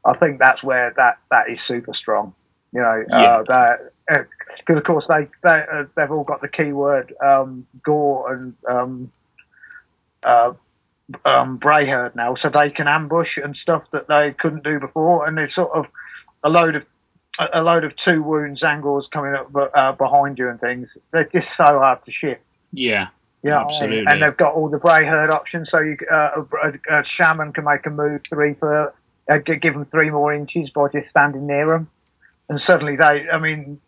I 0.05 0.15
think 0.17 0.39
that's 0.39 0.63
where 0.63 0.93
that, 0.97 1.19
that 1.29 1.49
is 1.49 1.59
super 1.67 1.93
strong. 1.93 2.33
You 2.71 2.81
know, 2.81 3.03
Yeah. 3.09 3.17
uh, 3.17 3.43
that 3.47 4.27
because 4.59 4.77
of 4.77 4.83
course 4.83 5.05
they 5.07 5.27
they 5.43 5.63
uh, 5.71 5.83
they've 5.95 6.11
all 6.11 6.23
got 6.23 6.41
the 6.41 6.47
keyword 6.47 7.13
um, 7.23 7.65
gore 7.83 8.31
and 8.33 8.53
um, 8.69 9.11
uh, 10.23 10.53
um, 11.25 11.59
Brayherd 11.59 12.15
now, 12.15 12.35
so 12.35 12.49
they 12.49 12.69
can 12.69 12.87
ambush 12.87 13.37
and 13.43 13.55
stuff 13.61 13.83
that 13.91 14.07
they 14.07 14.35
couldn't 14.39 14.63
do 14.63 14.79
before, 14.79 15.27
and 15.27 15.37
it's 15.39 15.55
sort 15.55 15.71
of 15.71 15.85
a 16.43 16.49
load 16.49 16.75
of 16.75 16.83
a 17.53 17.61
load 17.61 17.83
of 17.83 17.93
two 18.03 18.21
wounds 18.21 18.63
angles 18.63 19.07
coming 19.11 19.33
up 19.33 19.49
uh, 19.55 19.91
behind 19.93 20.37
you 20.37 20.49
and 20.49 20.59
things. 20.59 20.87
They're 21.11 21.29
just 21.31 21.47
so 21.57 21.79
hard 21.79 22.03
to 22.05 22.11
shift. 22.11 22.41
Yeah. 22.71 23.07
You 23.41 23.51
know 23.51 23.63
what 23.65 23.65
I 23.65 23.69
mean? 23.69 23.73
Absolutely. 23.73 24.05
And 24.11 24.21
they've 24.21 24.37
got 24.37 24.53
all 24.53 24.69
the 24.69 24.77
Brayherd 24.79 25.29
options, 25.29 25.69
so 25.71 25.79
you, 25.79 25.97
uh, 26.11 26.31
a, 26.35 26.67
a, 26.67 26.99
a 26.99 27.03
shaman 27.17 27.53
can 27.53 27.63
make 27.63 27.85
a 27.85 27.89
move 27.89 28.21
three 28.27 28.55
for, 28.55 28.93
uh, 29.29 29.37
gi- 29.45 29.57
give 29.57 29.73
them 29.73 29.85
three 29.85 30.09
more 30.09 30.33
inches 30.33 30.69
by 30.73 30.87
just 30.91 31.09
standing 31.09 31.47
near 31.47 31.67
them. 31.67 31.89
And 32.49 32.59
suddenly 32.65 32.95
they, 32.95 33.27
I 33.31 33.39
mean, 33.39 33.79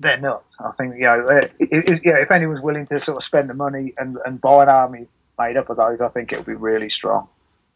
they're 0.00 0.20
nuts. 0.20 0.44
I 0.58 0.70
think, 0.78 0.94
you 0.96 1.02
know, 1.02 1.26
it, 1.28 1.52
it, 1.58 2.00
yeah, 2.04 2.18
if 2.22 2.30
anyone's 2.30 2.62
willing 2.62 2.86
to 2.86 3.00
sort 3.04 3.18
of 3.18 3.24
spend 3.24 3.50
the 3.50 3.54
money 3.54 3.94
and, 3.98 4.16
and 4.24 4.40
buy 4.40 4.62
an 4.62 4.68
army 4.68 5.06
made 5.38 5.56
up 5.56 5.70
of 5.70 5.76
those, 5.76 6.00
I 6.00 6.08
think 6.08 6.32
it'll 6.32 6.44
be 6.44 6.54
really 6.54 6.88
strong. 6.90 7.28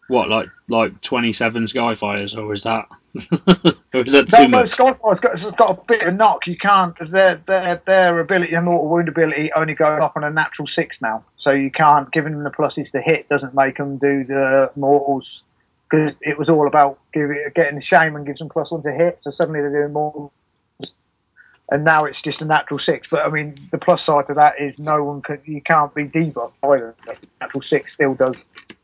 What 0.09 0.29
like 0.29 0.49
like 0.69 1.01
twenty 1.03 1.33
seven 1.33 1.67
Skyfires 1.67 2.37
or 2.37 2.53
is 2.53 2.65
that 2.65 2.89
or 3.95 4.01
is 4.01 4.13
that 4.13 4.29
No, 4.33 4.39
too 4.39 4.49
no, 4.49 4.49
much? 4.49 4.71
Skyfire's 4.73 5.21
got, 5.21 5.39
it's 5.39 5.57
got 5.57 5.79
a 5.79 5.81
bit 5.87 6.03
of 6.03 6.09
a 6.09 6.17
knock. 6.17 6.49
You 6.49 6.57
can't, 6.61 6.97
their, 7.13 7.41
their, 7.47 7.81
their 7.87 8.19
ability, 8.19 8.55
and 8.55 8.65
mortal 8.65 8.89
wound 8.89 9.09
ability 9.09 9.53
only 9.55 9.75
goes 9.75 10.01
off 10.01 10.17
on 10.17 10.25
a 10.25 10.31
natural 10.31 10.67
six 10.75 10.97
now. 11.01 11.25
So 11.43 11.51
you 11.51 11.71
can't, 11.71 12.11
giving 12.11 12.33
them 12.33 12.43
the 12.43 12.51
pluses 12.51 12.91
to 12.91 13.01
hit 13.01 13.29
doesn't 13.29 13.55
make 13.55 13.77
them 13.77 13.99
do 13.99 14.25
the 14.25 14.73
mortals. 14.75 15.29
Because 15.91 16.15
it 16.21 16.39
was 16.39 16.49
all 16.49 16.69
about 16.69 17.01
giving, 17.13 17.45
getting 17.55 17.77
the 17.77 17.85
shaman 17.85 18.25
gives 18.25 18.39
them 18.39 18.49
plus 18.49 18.71
one 18.71 18.83
to 18.85 18.93
hit, 18.93 19.19
so 19.23 19.33
suddenly 19.37 19.61
they're 19.61 19.83
doing 19.83 19.93
more. 19.93 20.31
And 21.73 21.85
now 21.85 22.05
it's 22.05 22.21
just 22.23 22.41
a 22.41 22.45
natural 22.45 22.81
six. 22.81 23.09
But 23.11 23.21
I 23.21 23.29
mean, 23.29 23.57
the 23.73 23.79
plus 23.79 24.01
side 24.07 24.27
to 24.29 24.35
that 24.35 24.61
is 24.61 24.79
no 24.79 25.03
one 25.05 25.23
can, 25.23 25.41
you 25.45 25.61
can't 25.63 25.95
be 25.95 26.05
debuffed 26.05 26.53
either. 26.63 26.95
Natural 27.41 27.63
six 27.63 27.93
still 27.93 28.15
does, 28.15 28.37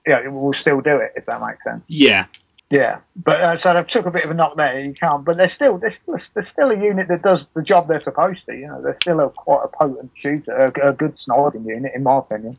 yeah, 0.06 0.20
it 0.24 0.32
will 0.32 0.52
still 0.54 0.80
do 0.80 0.96
it, 0.96 1.12
if 1.16 1.26
that 1.26 1.40
makes 1.40 1.62
sense. 1.64 1.82
Yeah. 1.86 2.26
Yeah, 2.68 2.98
but 3.14 3.40
uh, 3.40 3.62
so 3.62 3.74
they've 3.74 3.86
took 3.86 4.06
a 4.06 4.10
bit 4.10 4.24
of 4.24 4.30
a 4.32 4.34
knock 4.34 4.56
there. 4.56 4.80
You 4.80 4.92
can't, 4.92 5.24
but 5.24 5.36
they're 5.36 5.52
still 5.54 5.78
they're 5.78 5.96
still, 6.02 6.18
they're 6.34 6.48
still 6.52 6.70
a 6.72 6.76
unit 6.76 7.06
that 7.06 7.22
does 7.22 7.38
the 7.54 7.62
job 7.62 7.86
they're 7.86 8.02
supposed 8.02 8.40
to. 8.46 8.56
You 8.56 8.66
know, 8.66 8.82
they're 8.82 8.98
still 9.00 9.20
a 9.20 9.30
quite 9.30 9.62
a 9.64 9.68
potent 9.68 10.10
shooter, 10.20 10.52
a, 10.52 10.88
a 10.88 10.92
good 10.92 11.14
sniping 11.24 11.64
unit, 11.64 11.92
in 11.94 12.02
my 12.02 12.18
opinion. 12.18 12.58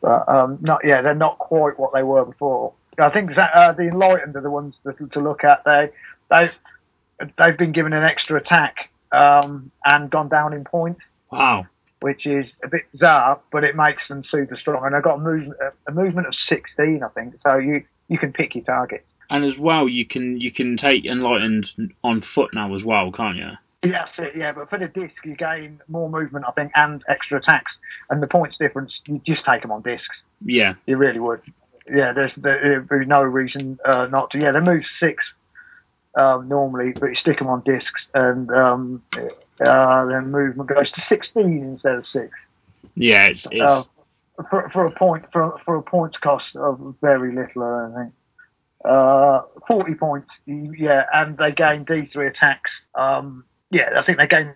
But 0.00 0.28
um, 0.28 0.58
not 0.60 0.82
yeah, 0.84 1.02
they're 1.02 1.16
not 1.16 1.38
quite 1.38 1.76
what 1.76 1.92
they 1.92 2.04
were 2.04 2.24
before. 2.24 2.72
I 2.98 3.10
think 3.10 3.34
that, 3.36 3.50
uh, 3.54 3.72
the 3.72 3.88
enlightened 3.88 4.36
are 4.36 4.40
the 4.40 4.50
ones 4.50 4.74
to, 4.84 5.06
to 5.08 5.20
look 5.20 5.44
at. 5.44 5.64
They 5.64 5.90
they 6.30 6.50
they've 7.38 7.58
been 7.58 7.72
given 7.72 7.92
an 7.92 8.04
extra 8.04 8.38
attack 8.38 8.90
um, 9.12 9.70
and 9.84 10.10
gone 10.10 10.28
down 10.28 10.52
in 10.52 10.64
points. 10.64 11.00
Wow. 11.30 11.66
Which 12.00 12.26
is 12.26 12.44
a 12.62 12.68
bit 12.68 12.82
bizarre, 12.92 13.40
but 13.50 13.64
it 13.64 13.74
makes 13.74 14.02
them 14.08 14.22
super 14.30 14.56
strong. 14.56 14.84
And 14.84 14.94
they've 14.94 15.02
got 15.02 15.16
a 15.16 15.22
movement, 15.22 15.58
a 15.88 15.92
movement 15.92 16.26
of 16.26 16.34
16, 16.48 17.02
I 17.02 17.08
think. 17.08 17.34
So 17.42 17.56
you, 17.56 17.84
you 18.08 18.18
can 18.18 18.32
pick 18.32 18.54
your 18.54 18.64
target. 18.64 19.04
And 19.30 19.44
as 19.44 19.58
well, 19.58 19.88
you 19.88 20.06
can 20.06 20.40
you 20.40 20.52
can 20.52 20.76
take 20.76 21.04
enlightened 21.04 21.68
on 22.04 22.22
foot 22.34 22.50
now 22.54 22.74
as 22.76 22.84
well, 22.84 23.10
can't 23.10 23.36
you? 23.36 23.50
Yeah, 23.82 24.04
that's 24.04 24.12
it. 24.18 24.36
Yeah, 24.36 24.52
but 24.52 24.70
for 24.70 24.78
the 24.78 24.88
disc, 24.88 25.14
you 25.24 25.34
gain 25.34 25.80
more 25.88 26.08
movement, 26.08 26.44
I 26.46 26.52
think, 26.52 26.72
and 26.76 27.02
extra 27.08 27.38
attacks. 27.38 27.72
And 28.08 28.22
the 28.22 28.26
points 28.28 28.56
difference, 28.58 28.92
you 29.06 29.20
just 29.26 29.44
take 29.44 29.62
them 29.62 29.72
on 29.72 29.82
discs. 29.82 30.06
Yeah, 30.44 30.74
you 30.86 30.96
really 30.96 31.18
would. 31.18 31.40
Yeah, 31.88 32.12
there's 32.12 32.32
there'd 32.36 32.88
be 32.88 33.04
no 33.06 33.22
reason 33.22 33.78
uh, 33.84 34.06
not 34.06 34.30
to. 34.30 34.38
Yeah, 34.38 34.52
they 34.52 34.60
move 34.60 34.82
six 35.00 35.22
um, 36.16 36.48
normally, 36.48 36.92
but 36.92 37.06
you 37.06 37.16
stick 37.16 37.38
them 37.38 37.48
on 37.48 37.62
discs, 37.64 38.00
and 38.14 38.50
um, 38.50 39.02
uh, 39.60 40.06
then 40.06 40.30
movement 40.30 40.68
goes 40.68 40.90
to 40.92 41.02
16 41.08 41.44
instead 41.44 41.94
of 41.94 42.04
six. 42.12 42.30
Yeah, 42.94 43.26
it's, 43.26 43.46
it's... 43.50 43.60
Uh, 43.60 43.84
for, 44.50 44.68
for 44.70 44.86
a 44.86 44.90
point 44.90 45.24
for 45.32 45.58
for 45.64 45.76
a 45.76 45.82
points 45.82 46.16
cost 46.18 46.44
of 46.56 46.94
very 47.00 47.34
little, 47.34 47.62
I 47.62 48.02
think. 48.02 48.12
Uh, 48.84 49.42
40 49.66 49.94
points, 49.94 50.28
yeah, 50.46 51.04
and 51.12 51.36
they 51.38 51.50
gain 51.50 51.84
D3 51.84 52.30
attacks. 52.30 52.70
Um, 52.94 53.44
yeah, 53.70 53.90
I 53.98 54.04
think 54.04 54.18
they 54.18 54.26
gain 54.26 54.54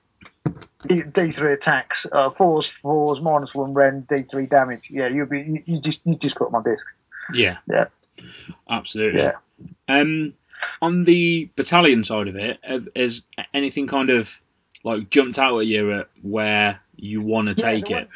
D, 0.87 1.03
3 1.33 1.53
attacks. 1.55 1.97
Uh, 2.13 2.31
fours, 2.37 2.67
fours, 2.83 3.19
minus 3.21 3.55
one 3.55 3.75
rend, 3.75 4.07
D3 4.09 4.49
damage. 4.49 4.83
Yeah, 4.91 5.09
you'll 5.09 5.27
be 5.27 5.41
you, 5.41 5.63
you 5.67 5.81
just 5.81 5.99
you 6.05 6.15
just 6.17 6.37
put 6.37 6.49
them 6.49 6.55
on 6.57 6.63
disc. 6.63 6.85
Yeah. 7.35 7.59
Yeah. 7.69 7.87
Absolutely. 8.69 9.21
Yeah. 9.21 9.33
Um, 9.89 10.35
on 10.83 11.05
the 11.05 11.51
battalion 11.57 12.05
side 12.05 12.29
of 12.29 12.37
it, 12.37 12.59
has 12.95 13.23
anything 13.55 13.87
kind 13.87 14.11
of 14.11 14.29
like 14.85 15.11
jumped 15.11 15.39
out 15.39 15.59
at 15.59 15.67
you 15.67 15.93
at 15.93 16.09
where 16.23 16.81
you 16.97 17.21
want 17.21 17.49
to 17.49 17.55
yeah, 17.57 17.71
take 17.71 17.91
it? 17.91 18.09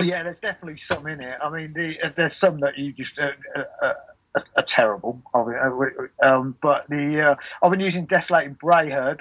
yeah, 0.00 0.22
there's 0.22 0.40
definitely 0.42 0.80
some 0.90 1.06
in 1.06 1.20
it. 1.20 1.38
I 1.42 1.50
mean, 1.50 1.72
the, 1.72 1.94
there's 2.16 2.32
some 2.40 2.60
that 2.60 2.76
you 2.76 2.92
just 2.92 3.12
uh, 3.18 3.30
uh, 3.58 3.92
uh, 4.34 4.40
are 4.56 4.64
terrible. 4.74 5.22
Um, 6.22 6.56
but 6.60 6.86
the 6.88 7.32
uh, 7.32 7.64
I've 7.64 7.70
been 7.70 7.80
using 7.80 8.06
Desolating 8.06 8.56
Brayherd, 8.56 9.20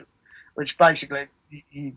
which 0.55 0.77
basically 0.77 1.27
you, 1.49 1.61
you 1.71 1.93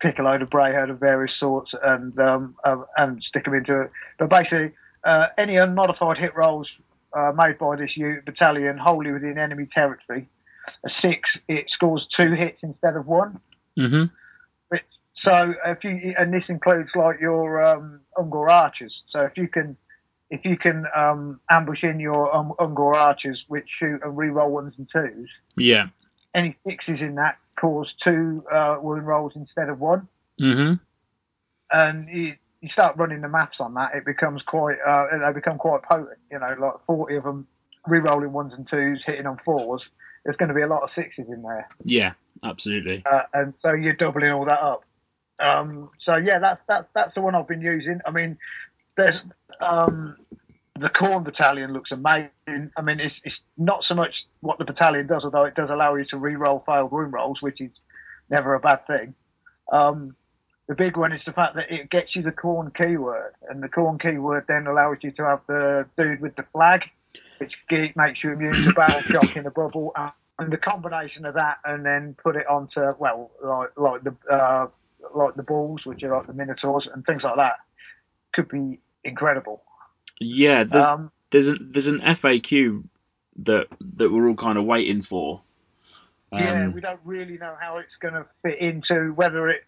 pick 0.00 0.18
a 0.18 0.22
load 0.22 0.42
of 0.42 0.50
Brayherd 0.50 0.90
of 0.90 1.00
various 1.00 1.32
sorts 1.40 1.72
and 1.82 2.18
um, 2.18 2.54
uh, 2.64 2.82
and 2.96 3.22
stick 3.22 3.44
them 3.44 3.54
into 3.54 3.82
it. 3.82 3.90
But 4.18 4.28
basically, 4.28 4.72
uh, 5.04 5.26
any 5.36 5.56
unmodified 5.56 6.18
hit 6.18 6.34
rolls 6.34 6.68
uh, 7.16 7.32
made 7.34 7.58
by 7.58 7.76
this 7.76 7.96
unit, 7.96 8.24
battalion 8.24 8.78
wholly 8.78 9.12
within 9.12 9.38
enemy 9.38 9.68
territory. 9.72 10.28
A 10.84 10.90
six, 11.00 11.20
it 11.48 11.66
scores 11.70 12.06
two 12.16 12.32
hits 12.32 12.58
instead 12.62 12.96
of 12.96 13.06
one. 13.06 13.40
Mm-hmm. 13.78 14.04
But, 14.70 14.80
so 15.24 15.54
if 15.64 15.82
you 15.82 16.14
and 16.18 16.32
this 16.32 16.44
includes 16.48 16.90
like 16.94 17.20
your 17.20 17.64
um, 17.64 18.00
Ungor 18.16 18.50
archers. 18.50 18.94
So 19.10 19.20
if 19.20 19.36
you 19.36 19.48
can 19.48 19.76
if 20.30 20.44
you 20.44 20.56
can 20.58 20.84
um, 20.94 21.40
ambush 21.50 21.82
in 21.82 22.00
your 22.00 22.34
um, 22.34 22.52
Ungor 22.58 22.94
archers, 22.94 23.42
which 23.48 23.66
shoot 23.78 24.00
and 24.04 24.16
re-roll 24.16 24.50
ones 24.50 24.74
and 24.76 24.86
twos. 24.92 25.28
Yeah. 25.56 25.86
Any 26.34 26.56
sixes 26.66 27.00
in 27.00 27.14
that 27.14 27.38
cause 27.58 27.88
two 28.04 28.44
uh, 28.52 28.76
wound 28.80 29.06
rolls 29.06 29.32
instead 29.34 29.70
of 29.70 29.80
one. 29.80 30.06
Mm-hmm. 30.40 30.74
And 31.70 32.08
you, 32.08 32.36
you 32.60 32.68
start 32.70 32.96
running 32.96 33.20
the 33.20 33.28
maths 33.28 33.56
on 33.60 33.74
that, 33.74 33.94
it 33.94 34.04
becomes 34.04 34.42
quite, 34.42 34.78
uh, 34.86 35.06
they 35.24 35.32
become 35.32 35.58
quite 35.58 35.82
potent. 35.82 36.18
You 36.30 36.38
know, 36.38 36.54
like 36.58 36.74
40 36.86 37.16
of 37.16 37.24
them 37.24 37.46
re-rolling 37.86 38.32
ones 38.32 38.52
and 38.56 38.68
twos, 38.68 39.02
hitting 39.06 39.26
on 39.26 39.38
fours. 39.44 39.82
There's 40.24 40.36
going 40.36 40.48
to 40.48 40.54
be 40.54 40.62
a 40.62 40.66
lot 40.66 40.82
of 40.82 40.90
sixes 40.94 41.26
in 41.28 41.42
there. 41.42 41.68
Yeah, 41.84 42.12
absolutely. 42.44 43.02
Uh, 43.10 43.22
and 43.32 43.54
so 43.62 43.72
you're 43.72 43.94
doubling 43.94 44.32
all 44.32 44.44
that 44.44 44.60
up. 44.60 44.84
Um, 45.40 45.90
so 46.04 46.16
yeah, 46.16 46.40
that's 46.40 46.60
that's 46.66 46.86
that's 46.94 47.14
the 47.14 47.20
one 47.20 47.36
I've 47.36 47.46
been 47.46 47.60
using. 47.60 48.00
I 48.04 48.10
mean, 48.10 48.36
there's 48.96 49.14
um, 49.60 50.16
the 50.74 50.88
Khorne 50.88 51.24
Battalion 51.24 51.72
looks 51.72 51.92
amazing. 51.92 52.70
I 52.76 52.82
mean, 52.82 52.98
it's 52.98 53.14
it's 53.24 53.36
not 53.56 53.84
so 53.84 53.94
much 53.94 54.14
what 54.40 54.58
the 54.58 54.64
battalion 54.64 55.06
does, 55.06 55.22
although 55.24 55.44
it 55.44 55.54
does 55.54 55.70
allow 55.70 55.94
you 55.94 56.04
to 56.06 56.16
re-roll 56.16 56.62
failed 56.66 56.92
room 56.92 57.12
rolls, 57.12 57.40
which 57.40 57.60
is 57.60 57.70
never 58.30 58.54
a 58.54 58.60
bad 58.60 58.86
thing. 58.86 59.14
Um, 59.72 60.16
the 60.68 60.74
big 60.74 60.96
one 60.96 61.12
is 61.12 61.22
the 61.24 61.32
fact 61.32 61.54
that 61.56 61.70
it 61.70 61.90
gets 61.90 62.14
you 62.14 62.22
the 62.22 62.30
Khorne 62.30 62.74
keyword, 62.76 63.32
and 63.48 63.62
the 63.62 63.68
Khorne 63.68 64.00
keyword 64.00 64.44
then 64.48 64.66
allows 64.66 64.98
you 65.00 65.10
to 65.12 65.24
have 65.24 65.40
the 65.46 65.86
dude 65.96 66.20
with 66.20 66.36
the 66.36 66.44
flag, 66.52 66.82
which 67.38 67.52
makes 67.96 68.22
you 68.22 68.32
immune 68.32 68.66
to 68.66 68.72
battle 68.74 69.00
shock 69.10 69.34
in 69.34 69.44
the 69.44 69.50
bubble, 69.50 69.94
and 70.38 70.52
the 70.52 70.58
combination 70.58 71.24
of 71.24 71.34
that, 71.34 71.56
and 71.64 71.86
then 71.86 72.14
put 72.22 72.36
it 72.36 72.46
onto 72.46 72.80
well, 72.98 73.30
like 73.42 73.70
like 73.76 74.04
the 74.04 74.14
uh, 74.30 74.66
like 75.14 75.34
the 75.36 75.42
balls, 75.42 75.80
which 75.86 76.02
are 76.02 76.14
like 76.14 76.26
the 76.26 76.34
minotaurs 76.34 76.86
and 76.92 77.04
things 77.06 77.22
like 77.24 77.36
that, 77.36 77.56
could 78.34 78.48
be 78.48 78.78
incredible. 79.04 79.62
Yeah, 80.20 80.64
there's 80.70 80.86
um, 80.86 81.10
there's, 81.32 81.46
a, 81.46 81.54
there's 81.72 81.86
an 81.86 82.00
FAQ 82.00 82.84
that 83.44 83.66
that 83.96 84.12
we're 84.12 84.28
all 84.28 84.36
kind 84.36 84.58
of 84.58 84.64
waiting 84.64 85.02
for. 85.02 85.40
Um, 86.30 86.40
yeah, 86.40 86.68
we 86.68 86.82
don't 86.82 87.00
really 87.06 87.38
know 87.38 87.56
how 87.58 87.78
it's 87.78 87.96
going 88.02 88.12
to 88.12 88.26
fit 88.42 88.58
into 88.58 89.12
whether 89.14 89.48
it 89.48 89.62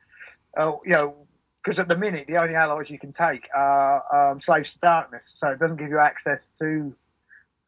uh, 0.56 0.72
you 0.84 0.92
know, 0.92 1.14
because 1.62 1.78
at 1.78 1.88
the 1.88 1.96
minute 1.96 2.26
the 2.26 2.36
only 2.36 2.54
allies 2.54 2.86
you 2.88 2.98
can 2.98 3.12
take 3.12 3.48
are 3.54 4.30
um, 4.32 4.40
slaves 4.44 4.68
to 4.72 4.78
darkness, 4.80 5.22
so 5.40 5.48
it 5.48 5.58
doesn't 5.58 5.76
give 5.76 5.90
you 5.90 5.98
access 5.98 6.40
to 6.58 6.94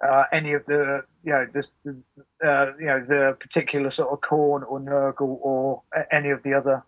uh, 0.06 0.24
any 0.32 0.52
of 0.52 0.64
the 0.66 1.04
you 1.24 1.32
know 1.32 1.46
the, 1.52 1.94
uh, 2.46 2.72
you 2.78 2.86
know 2.86 3.04
the 3.06 3.36
particular 3.40 3.92
sort 3.92 4.10
of 4.10 4.20
Khorne 4.20 4.68
or 4.68 4.80
Nurgle 4.80 5.38
or 5.40 5.82
any 6.10 6.30
of 6.30 6.42
the 6.42 6.54
other 6.54 6.82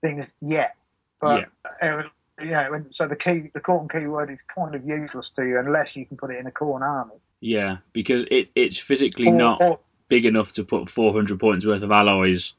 things 0.00 0.26
yet. 0.40 0.76
But 1.20 1.46
yeah. 1.82 2.02
You 2.38 2.50
know, 2.50 2.74
and 2.74 2.86
so 2.94 3.08
the 3.08 3.16
key 3.16 3.50
the 3.54 3.60
Khorne 3.60 3.90
keyword 3.90 4.30
is 4.30 4.38
kind 4.54 4.74
of 4.74 4.86
useless 4.86 5.26
to 5.36 5.42
you 5.42 5.58
unless 5.58 5.88
you 5.94 6.04
can 6.04 6.18
put 6.18 6.30
it 6.30 6.38
in 6.38 6.46
a 6.46 6.50
Khorne 6.50 6.82
army. 6.82 7.14
Yeah, 7.40 7.78
because 7.92 8.26
it 8.30 8.50
it's 8.54 8.78
physically 8.78 9.28
or, 9.28 9.34
not 9.34 9.62
or, 9.62 9.78
big 10.08 10.26
enough 10.26 10.52
to 10.52 10.64
put 10.64 10.90
400 10.90 11.40
points 11.40 11.64
worth 11.64 11.82
of 11.82 11.90
alloys 11.90 12.52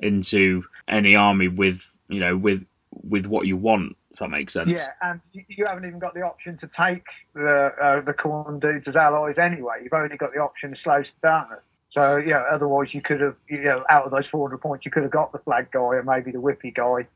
into 0.00 0.64
any 0.88 1.16
army 1.16 1.48
with 1.48 1.78
you 2.14 2.20
know, 2.20 2.36
with 2.36 2.64
with 2.90 3.26
what 3.26 3.46
you 3.46 3.56
want. 3.56 3.96
If 4.12 4.20
that 4.20 4.28
makes 4.28 4.52
sense. 4.52 4.68
Yeah, 4.68 4.90
and 5.02 5.20
you 5.32 5.66
haven't 5.66 5.86
even 5.86 5.98
got 5.98 6.14
the 6.14 6.22
option 6.22 6.56
to 6.58 6.70
take 6.78 7.04
the 7.34 7.72
uh, 7.82 8.00
the 8.02 8.12
Khorne 8.12 8.60
dudes 8.60 8.86
as 8.86 8.94
allies 8.94 9.36
anyway. 9.38 9.80
You've 9.82 9.92
only 9.92 10.16
got 10.16 10.32
the 10.32 10.40
option 10.40 10.70
to 10.70 10.76
slow 10.82 11.02
darkness. 11.20 11.60
So 11.92 12.16
yeah, 12.16 12.44
otherwise 12.52 12.88
you 12.92 13.00
could 13.00 13.20
have, 13.20 13.36
you 13.48 13.62
know, 13.62 13.84
out 13.88 14.04
of 14.04 14.10
those 14.10 14.26
400 14.30 14.58
points, 14.58 14.84
you 14.84 14.90
could 14.90 15.04
have 15.04 15.12
got 15.12 15.32
the 15.32 15.38
flag 15.38 15.70
guy 15.72 15.80
or 15.80 16.02
maybe 16.02 16.32
the 16.32 16.38
whippy 16.38 16.74
guy, 16.74 17.06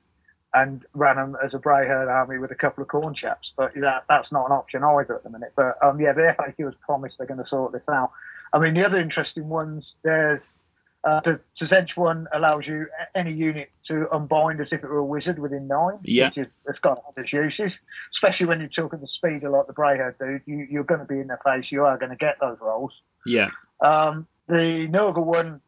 and 0.54 0.82
ran 0.94 1.16
them 1.16 1.36
as 1.44 1.52
a 1.52 1.58
Brayherd 1.58 2.08
army 2.08 2.38
with 2.38 2.50
a 2.52 2.54
couple 2.54 2.82
of 2.82 2.88
Khorne 2.88 3.14
chaps. 3.14 3.52
But 3.56 3.74
that 3.74 4.04
that's 4.08 4.32
not 4.32 4.46
an 4.46 4.52
option 4.52 4.82
either 4.82 5.14
at 5.14 5.24
the 5.24 5.30
minute. 5.30 5.52
But 5.54 5.78
um, 5.82 6.00
yeah, 6.00 6.12
the 6.12 6.34
FAQ 6.38 6.64
has 6.64 6.74
promised 6.80 7.16
they're 7.18 7.26
going 7.26 7.42
to 7.42 7.48
sort 7.48 7.72
this 7.72 7.82
out. 7.88 8.12
I 8.52 8.58
mean, 8.58 8.74
the 8.74 8.84
other 8.84 9.00
interesting 9.00 9.48
ones, 9.48 9.84
there's 10.02 10.40
uh, 11.04 11.20
the 11.24 11.40
Tzeentch 11.60 11.96
one 11.96 12.26
allows 12.34 12.66
you 12.66 12.86
any 13.14 13.32
unit 13.32 13.70
to 13.86 14.06
unbind 14.12 14.60
as 14.60 14.68
if 14.72 14.82
it 14.82 14.88
were 14.88 14.98
a 14.98 15.04
wizard 15.04 15.38
within 15.38 15.68
nine. 15.68 15.98
Yeah. 16.02 16.28
Which 16.28 16.38
is, 16.38 16.46
it's 16.66 16.78
got 16.80 17.02
its 17.16 17.32
uses, 17.32 17.72
especially 18.16 18.46
when 18.46 18.60
you're 18.60 18.68
talking 18.68 19.00
the 19.00 19.08
speeder 19.16 19.48
like 19.48 19.66
the 19.66 19.72
Brayherd 19.74 20.18
dude. 20.18 20.42
You, 20.46 20.66
you're 20.68 20.84
going 20.84 21.00
to 21.00 21.06
be 21.06 21.20
in 21.20 21.28
their 21.28 21.40
face. 21.44 21.66
You 21.70 21.84
are 21.84 21.96
going 21.96 22.10
to 22.10 22.16
get 22.16 22.36
those 22.40 22.58
rolls. 22.60 22.92
Yeah. 23.24 23.48
Um, 23.80 24.26
the 24.48 24.88
Nurgle 24.90 25.24
one, 25.24 25.60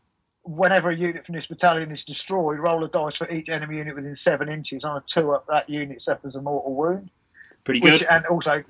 whenever 0.43 0.91
a 0.91 0.97
unit 0.97 1.25
from 1.25 1.37
this 1.37 1.47
battalion 1.47 1.93
is 1.93 2.01
destroyed, 2.07 2.59
roll 2.59 2.83
a 2.85 2.89
dice 2.89 3.17
for 3.17 3.31
each 3.31 3.49
enemy 3.49 3.77
unit 3.77 3.95
within 3.95 4.17
seven 4.25 4.49
inches. 4.49 4.83
On 4.85 4.97
a 4.97 5.05
two 5.15 5.31
up, 5.31 5.47
that 5.49 5.69
unit 5.71 6.03
suffers 6.05 6.35
a 6.35 6.41
mortal 6.41 6.75
wound. 6.75 7.11
Pretty 7.65 7.81
good. 7.81 7.93
Which, 7.93 8.03
and 8.11 8.27
also, 8.27 8.65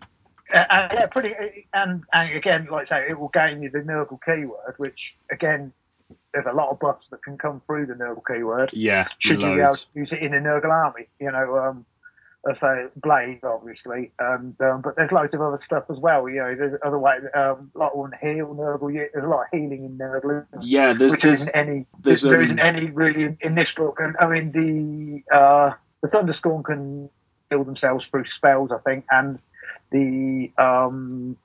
uh, 0.52 0.88
yeah, 0.92 1.06
pretty. 1.06 1.32
And, 1.72 2.02
and 2.12 2.36
again, 2.36 2.68
like 2.70 2.92
I 2.92 3.06
say, 3.06 3.10
it 3.10 3.18
will 3.18 3.30
gain 3.32 3.62
you 3.62 3.70
the 3.70 3.78
Nurgle 3.78 4.18
keyword, 4.24 4.74
which 4.76 4.98
again 5.30 5.72
there's 6.32 6.46
a 6.48 6.54
lot 6.54 6.70
of 6.70 6.78
buffs 6.80 7.06
that 7.10 7.22
can 7.22 7.38
come 7.38 7.60
through 7.66 7.86
the 7.86 7.94
Nurgle 7.94 8.22
keyword. 8.26 8.70
Yeah, 8.72 9.08
should 9.20 9.38
loads. 9.38 9.50
you 9.50 9.56
be 9.56 9.62
able 9.62 9.76
to 9.76 9.82
use 9.94 10.08
it 10.12 10.22
in 10.22 10.34
a 10.34 10.40
Nurgle 10.40 10.70
army? 10.70 11.08
You 11.18 11.30
know, 11.32 11.58
um, 11.58 11.86
say 12.60 12.86
blade 12.96 13.40
obviously, 13.42 14.12
and 14.18 14.58
um, 14.60 14.80
but 14.82 14.96
there's 14.96 15.12
loads 15.12 15.34
of 15.34 15.42
other 15.42 15.60
stuff 15.64 15.84
as 15.90 15.98
well. 15.98 16.28
You 16.28 16.38
know, 16.38 16.54
there's 16.56 16.80
other 16.84 16.98
ways. 16.98 17.22
Um, 17.34 17.70
a 17.74 17.78
lot 17.78 17.92
of 17.92 18.12
heal 18.20 18.54
Nurgle. 18.54 18.92
There's 19.12 19.24
a 19.24 19.28
lot 19.28 19.42
of 19.42 19.48
healing 19.52 19.84
in 19.84 19.98
Nurgle. 19.98 20.46
Yeah, 20.62 20.94
there's, 20.98 21.10
which 21.12 21.22
there's, 21.22 21.40
isn't 21.40 21.54
any. 21.54 21.86
There's, 22.02 22.22
there 22.22 22.42
isn't 22.42 22.58
any 22.58 22.90
really 22.90 23.24
in, 23.24 23.38
in, 23.40 23.54
this 23.54 23.68
book. 23.76 23.98
And 24.00 24.16
I 24.20 24.26
mean 24.26 24.52
the 24.52 25.36
uh, 25.36 25.74
the 26.02 26.08
Thunderscorn 26.08 26.64
can 26.64 27.10
heal 27.50 27.64
themselves 27.64 28.04
through 28.10 28.24
spells, 28.36 28.70
I 28.72 28.78
think, 28.78 29.04
and 29.10 29.38
the 29.90 30.50
um, 30.56 31.36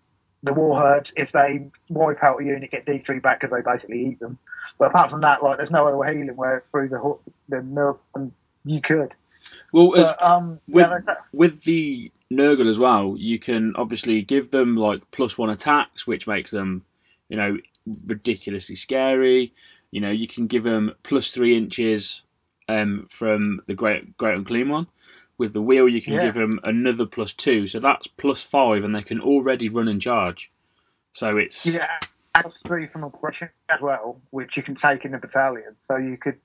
the 0.46 0.54
Warherds, 0.54 1.10
if 1.16 1.32
they 1.34 1.68
wipe 1.90 2.24
out 2.24 2.42
a 2.42 2.46
unit, 2.46 2.72
get 2.72 2.86
D3 2.86 3.22
back 3.22 3.42
because 3.42 3.54
they 3.56 3.62
basically 3.70 4.08
eat 4.08 4.20
them. 4.20 4.38
But 4.78 4.90
apart 4.90 5.10
from 5.10 5.22
that, 5.22 5.44
like 5.44 5.58
there's 5.58 5.72
no 5.72 5.88
other 5.88 6.12
healing 6.12 6.36
where 6.36 6.64
through 6.72 6.90
the 6.90 7.18
the 7.50 7.62
nerve 7.62 7.98
you 8.66 8.82
could. 8.82 9.14
Well, 9.72 9.92
but, 9.96 10.22
um, 10.22 10.60
with 10.68 10.88
yeah, 10.88 11.16
with 11.34 11.64
the 11.64 12.12
Nurgle 12.32 12.70
as 12.70 12.78
well, 12.78 13.16
you 13.18 13.40
can 13.40 13.74
obviously 13.76 14.22
give 14.22 14.52
them 14.52 14.76
like 14.76 15.02
plus 15.12 15.38
one 15.38 15.50
attacks, 15.50 16.06
which 16.08 16.28
makes 16.28 16.52
them, 16.52 16.84
you 17.30 17.38
know, 17.38 17.58
ridiculously 18.06 18.76
scary. 18.76 19.54
You 19.92 20.02
know, 20.02 20.12
you 20.12 20.28
can 20.28 20.48
give 20.48 20.64
them 20.64 20.94
plus 21.04 21.30
three 21.30 21.58
inches 21.58 22.22
um, 22.68 23.08
from 23.18 23.62
the 23.68 23.74
Great 23.74 24.18
Great 24.18 24.36
Unclean 24.36 24.70
One. 24.70 24.88
With 25.38 25.52
the 25.54 25.62
wheel, 25.62 25.90
you 25.90 26.02
can 26.02 26.14
Yeah. 26.14 26.26
give 26.26 26.36
them 26.36 26.60
another 26.64 27.06
plus 27.06 27.34
two, 27.34 27.68
so 27.68 27.80
that's 27.80 28.08
plus 28.08 28.44
five, 28.44 28.84
and 28.84 28.96
they 28.96 29.02
can 29.04 29.20
already 29.20 29.68
run 29.70 29.88
and 29.90 30.02
charge. 30.02 30.50
So 31.14 31.38
it's 31.38 31.66
Yeah, 31.66 31.88
three 32.66 32.88
from 32.88 33.04
aggression 33.04 33.50
as 33.70 33.82
well, 33.82 34.22
which 34.32 34.56
you 34.56 34.64
can 34.64 34.76
take 34.76 35.04
in 35.06 35.12
the 35.12 35.18
battalion. 35.18 35.76
So 35.88 35.98
you 35.98 36.18
could 36.18 36.36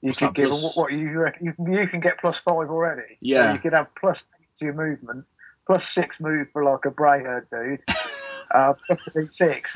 you 0.00 0.10
What's 0.10 0.18
could 0.20 0.34
give 0.36 0.48
plus- 0.50 0.56
them 0.60 0.62
what, 0.62 0.76
what 0.76 0.92
you 0.92 1.10
reckon 1.18 1.46
you 1.46 1.52
can, 1.54 1.72
you 1.72 1.88
can 1.88 1.98
get 2.00 2.18
plus 2.20 2.36
five 2.44 2.70
already. 2.70 3.16
Yeah. 3.20 3.48
So 3.48 3.52
you 3.54 3.58
could 3.58 3.72
have 3.72 3.88
plus 3.96 4.16
to 4.60 4.64
your 4.64 4.74
movement, 4.74 5.24
plus 5.66 5.82
six 5.94 6.14
move 6.20 6.46
for 6.52 6.62
like 6.64 6.84
a 6.84 6.90
Brayherd 6.90 7.46
dude, 7.50 7.80
uh, 8.54 8.74
plus 8.86 9.00
six, 9.36 9.68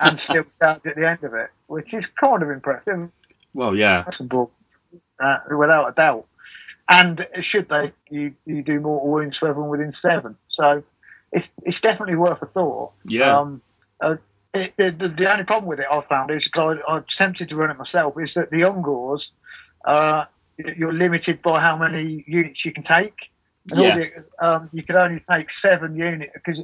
and 0.00 0.20
still 0.28 0.44
charge 0.62 0.86
at 0.86 0.94
the 0.94 1.08
end 1.08 1.24
of 1.24 1.34
it, 1.34 1.50
which 1.66 1.92
is 1.92 2.04
kind 2.20 2.42
of 2.44 2.50
impressive. 2.50 3.10
well, 3.54 3.74
yeah, 3.74 4.04
uh, 5.20 5.36
without 5.56 5.88
a 5.88 5.92
doubt. 5.96 6.26
And 6.88 7.26
should 7.50 7.68
they, 7.68 7.92
you, 8.10 8.34
you 8.44 8.62
do 8.62 8.80
mortal 8.80 9.10
wounds 9.10 9.36
for 9.38 9.48
everyone 9.48 9.70
within 9.70 9.92
seven. 10.00 10.36
So 10.50 10.82
it's 11.32 11.46
it's 11.64 11.80
definitely 11.80 12.14
worth 12.16 12.40
a 12.42 12.46
thought. 12.46 12.92
yeah, 13.04 13.38
Um, 13.40 13.60
uh, 14.00 14.16
it, 14.54 14.72
the, 14.78 14.90
the, 14.96 15.08
the 15.08 15.30
only 15.32 15.44
problem 15.44 15.68
with 15.68 15.80
it 15.80 15.86
I 15.90 16.00
found 16.08 16.30
is 16.30 16.46
'cause 16.54 16.78
I, 16.86 16.92
I'm 16.92 17.04
tempted 17.18 17.48
to 17.48 17.56
run 17.56 17.70
it 17.70 17.76
myself. 17.78 18.14
Is 18.20 18.30
that 18.36 18.50
the 18.50 18.58
Ungors, 18.62 19.20
uh, 19.84 20.24
you're 20.76 20.92
limited 20.92 21.42
by 21.42 21.60
how 21.60 21.76
many 21.76 22.24
units 22.26 22.64
you 22.64 22.72
can 22.72 22.84
take. 22.84 23.14
And 23.70 23.80
Yeah. 23.80 23.90
all 23.90 23.96
the, 23.96 24.46
um, 24.46 24.70
you 24.72 24.82
can 24.84 24.96
only 24.96 25.22
take 25.28 25.48
seven 25.60 25.96
units 25.96 26.32
because 26.34 26.58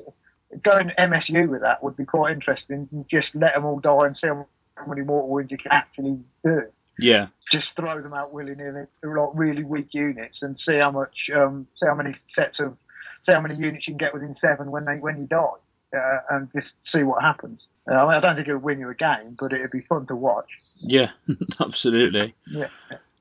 going 0.62 0.90
MSU 0.98 1.48
with 1.48 1.62
that 1.62 1.82
would 1.82 1.96
be 1.96 2.04
quite 2.04 2.32
interesting. 2.32 2.88
Just 3.10 3.28
let 3.34 3.54
them 3.54 3.64
all 3.64 3.80
die 3.80 4.06
and 4.06 4.16
see 4.16 4.28
how 4.28 4.46
many 4.86 5.02
mortal 5.02 5.28
wounds 5.30 5.50
you 5.50 5.58
can 5.58 5.72
actually 5.72 6.20
do. 6.44 6.62
Yeah, 6.98 7.28
Just 7.50 7.68
throw 7.76 8.02
them 8.02 8.12
out 8.12 8.32
willy 8.32 8.54
nilly. 8.54 8.84
They're 9.02 9.16
like 9.16 9.30
really 9.34 9.64
weak 9.64 9.88
units 9.92 10.38
and 10.42 10.58
see 10.66 10.76
how 10.78 10.90
much, 10.90 11.14
um, 11.34 11.66
see 11.80 11.86
how 11.86 11.94
many 11.94 12.14
sets 12.34 12.60
of, 12.60 12.76
see 13.26 13.32
how 13.32 13.40
many 13.40 13.54
units 13.56 13.86
you 13.88 13.94
can 13.94 13.98
get 13.98 14.14
within 14.14 14.36
seven 14.40 14.70
when 14.70 14.84
they 14.84 14.96
when 14.96 15.18
you 15.18 15.26
die, 15.26 15.96
uh, 15.96 16.18
and 16.30 16.48
just 16.54 16.68
see 16.92 17.02
what 17.02 17.22
happens. 17.22 17.60
Uh, 17.90 17.94
I, 17.94 18.02
mean, 18.02 18.14
I 18.14 18.20
don't 18.20 18.36
think 18.36 18.46
it 18.46 18.54
would 18.54 18.62
win 18.62 18.78
you 18.78 18.90
a 18.90 18.94
game, 18.94 19.36
but 19.38 19.52
it'd 19.52 19.70
be 19.70 19.80
fun 19.88 20.06
to 20.06 20.16
watch. 20.16 20.48
yeah, 20.80 21.10
absolutely. 21.60 22.34
Yeah. 22.48 22.68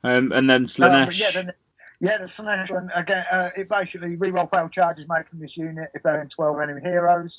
Um, 0.04 0.32
and 0.32 0.50
then 0.50 0.66
Uh, 0.66 0.68
Slaanesh, 0.68 1.06
but 1.08 1.16
yeah, 1.16 1.32
then, 1.34 1.52
yeah, 2.00 2.18
the 2.18 2.28
Slaanesh 2.38 2.72
one 2.72 2.90
again. 2.96 3.24
Uh, 3.32 3.50
it 3.56 3.70
basically 3.70 4.18
reroll 4.18 4.50
fail 4.52 4.68
charges 4.70 5.06
made 5.08 5.28
from 5.30 5.40
this 5.40 5.56
unit 5.56 5.90
if 5.94 6.04
they're 6.04 6.22
in 6.22 6.30
12 6.30 6.60
enemy 6.60 6.82
heroes. 6.82 7.32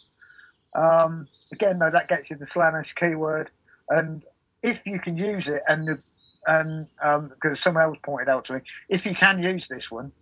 Um, 0.74 1.28
again, 1.52 1.78
though, 1.78 1.90
that 1.92 2.08
gets 2.08 2.30
you 2.30 2.36
the 2.36 2.46
Slaanesh 2.46 2.86
keyword, 2.98 3.50
and 3.88 4.22
if 4.62 4.78
you 4.86 4.98
can 5.00 5.16
use 5.16 5.44
it, 5.46 5.62
and 5.68 5.86
the, 5.86 5.98
and 6.46 6.86
because 7.30 7.58
someone 7.62 7.84
else 7.84 7.98
pointed 8.04 8.28
out 8.28 8.44
to 8.46 8.54
me, 8.54 8.60
if 8.88 9.04
you 9.04 9.14
can 9.18 9.42
use 9.42 9.64
this 9.70 9.84
one 9.90 10.12